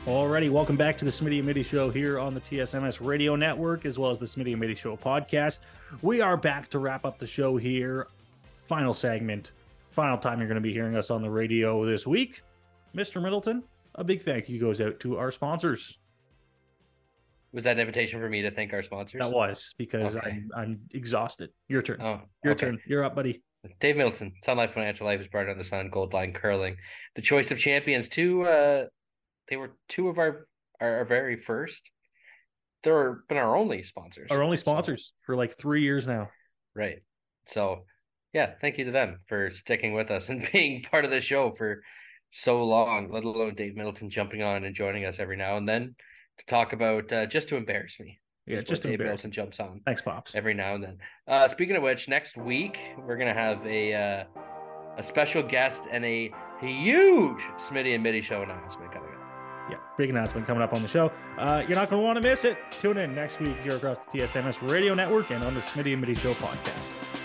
Alrighty, 0.05 0.49
welcome 0.51 0.75
back 0.75 0.97
to 0.97 1.05
the 1.05 1.11
Smitty 1.11 1.37
and 1.37 1.45
Mitty 1.47 1.63
Show 1.63 1.89
here 1.89 2.19
on 2.19 2.33
the 2.33 2.41
TSMS 2.41 2.97
Radio 3.05 3.37
Network, 3.37 3.85
as 3.85 3.97
well 3.97 4.11
as 4.11 4.19
the 4.19 4.25
Smitty 4.25 4.51
and 4.51 4.59
Mitty 4.59 4.75
Show 4.75 4.97
podcast. 4.97 5.59
We 6.01 6.19
are 6.19 6.35
back 6.35 6.69
to 6.71 6.79
wrap 6.79 7.05
up 7.05 7.19
the 7.19 7.27
show 7.27 7.55
here. 7.55 8.07
Final 8.67 8.93
segment, 8.93 9.51
final 9.91 10.17
time 10.17 10.39
you're 10.39 10.47
going 10.49 10.55
to 10.55 10.61
be 10.61 10.73
hearing 10.73 10.97
us 10.97 11.09
on 11.09 11.21
the 11.21 11.29
radio 11.29 11.85
this 11.85 12.05
week. 12.05 12.41
Mr. 12.93 13.21
Middleton, 13.21 13.63
a 13.95 14.03
big 14.03 14.21
thank 14.23 14.49
you 14.49 14.59
goes 14.59 14.81
out 14.81 14.99
to 15.01 15.17
our 15.17 15.31
sponsors. 15.31 15.97
Was 17.53 17.63
that 17.63 17.73
an 17.73 17.79
invitation 17.79 18.19
for 18.19 18.27
me 18.27 18.41
to 18.41 18.51
thank 18.51 18.73
our 18.73 18.83
sponsors? 18.83 19.19
That 19.19 19.31
was 19.31 19.73
because 19.77 20.15
Okay. 20.17 20.27
I'm, 20.29 20.51
I'm 20.55 20.79
exhausted. 20.93 21.51
Your 21.69 21.81
turn. 21.81 22.01
Oh, 22.01 22.19
Your 22.43 22.53
okay. 22.53 22.65
turn. 22.65 22.79
You're 22.87 23.05
up, 23.05 23.15
buddy. 23.15 23.41
Dave 23.79 23.95
Middleton, 23.95 24.33
Sun 24.43 24.57
Life 24.57 24.73
Financial 24.73 25.05
Life 25.05 25.21
is 25.21 25.27
brighter 25.27 25.51
on 25.51 25.57
the 25.57 25.63
sun, 25.63 25.89
Gold 25.89 26.13
Line 26.13 26.33
Curling. 26.33 26.75
The 27.15 27.21
choice 27.21 27.51
of 27.51 27.57
champions. 27.59 28.09
Two 28.09 28.43
uh 28.43 28.85
they 29.49 29.57
were 29.57 29.71
two 29.89 30.09
of 30.09 30.17
our 30.17 30.47
our, 30.79 31.05
very 31.05 31.37
first. 31.37 31.81
They're 32.83 33.23
been 33.29 33.37
our 33.37 33.55
only 33.55 33.83
sponsors. 33.83 34.29
Our 34.31 34.43
only 34.43 34.57
sponsors 34.57 35.13
for 35.21 35.35
like 35.35 35.57
three 35.57 35.83
years 35.83 36.05
now. 36.05 36.29
Right. 36.75 37.03
So 37.47 37.85
yeah, 38.33 38.51
thank 38.59 38.77
you 38.77 38.85
to 38.85 38.91
them 38.91 39.19
for 39.27 39.51
sticking 39.51 39.93
with 39.93 40.11
us 40.11 40.29
and 40.29 40.47
being 40.51 40.83
part 40.83 41.05
of 41.05 41.11
the 41.11 41.21
show 41.21 41.53
for 41.57 41.81
so 42.31 42.63
long, 42.63 43.11
let 43.11 43.23
alone 43.23 43.55
Dave 43.55 43.75
Middleton 43.75 44.09
jumping 44.09 44.41
on 44.41 44.63
and 44.63 44.75
joining 44.75 45.05
us 45.05 45.19
every 45.19 45.37
now 45.37 45.57
and 45.57 45.69
then 45.69 45.95
to 46.39 46.45
talk 46.47 46.73
about 46.73 47.11
uh, 47.11 47.25
just 47.27 47.47
to 47.49 47.55
embarrass 47.55 47.99
me. 47.99 48.19
Yeah, 48.45 48.61
just 48.61 48.81
to 48.81 48.89
Dave 48.89 48.99
Middleton 48.99 49.31
jumps 49.31 49.59
on 49.61 49.79
Thanks, 49.85 50.01
Pops. 50.01 50.35
every 50.35 50.53
now 50.53 50.75
and 50.75 50.83
then. 50.83 50.97
Uh, 51.27 51.47
speaking 51.47 51.77
of 51.77 51.83
which, 51.83 52.09
next 52.09 52.35
week 52.35 52.77
we're 52.97 53.15
gonna 53.17 53.33
have 53.33 53.65
a 53.65 53.93
uh, 53.93 54.23
a 54.97 55.03
special 55.03 55.41
guest 55.41 55.83
and 55.91 56.03
a 56.03 56.29
huge 56.59 57.39
Smitty 57.57 57.93
and 57.93 58.03
Mitty 58.03 58.21
show 58.21 58.41
announcement 58.41 58.91
coming 58.91 59.09
up. 59.13 59.22
Yeah, 59.69 59.77
big 59.97 60.09
announcement 60.09 60.45
coming 60.45 60.61
up 60.61 60.73
on 60.73 60.81
the 60.81 60.87
show. 60.87 61.11
Uh, 61.37 61.63
you're 61.67 61.77
not 61.77 61.89
going 61.89 62.01
to 62.01 62.05
want 62.05 62.17
to 62.17 62.21
miss 62.21 62.43
it. 62.43 62.57
Tune 62.81 62.97
in 62.97 63.15
next 63.15 63.39
week 63.39 63.55
here 63.63 63.75
across 63.75 63.97
the 64.11 64.19
TSMS 64.19 64.69
Radio 64.69 64.93
Network 64.93 65.31
and 65.31 65.43
on 65.43 65.53
the 65.53 65.61
Smitty 65.61 65.93
and 65.93 66.01
Mitty 66.01 66.15
Show 66.15 66.33
podcast. 66.33 67.22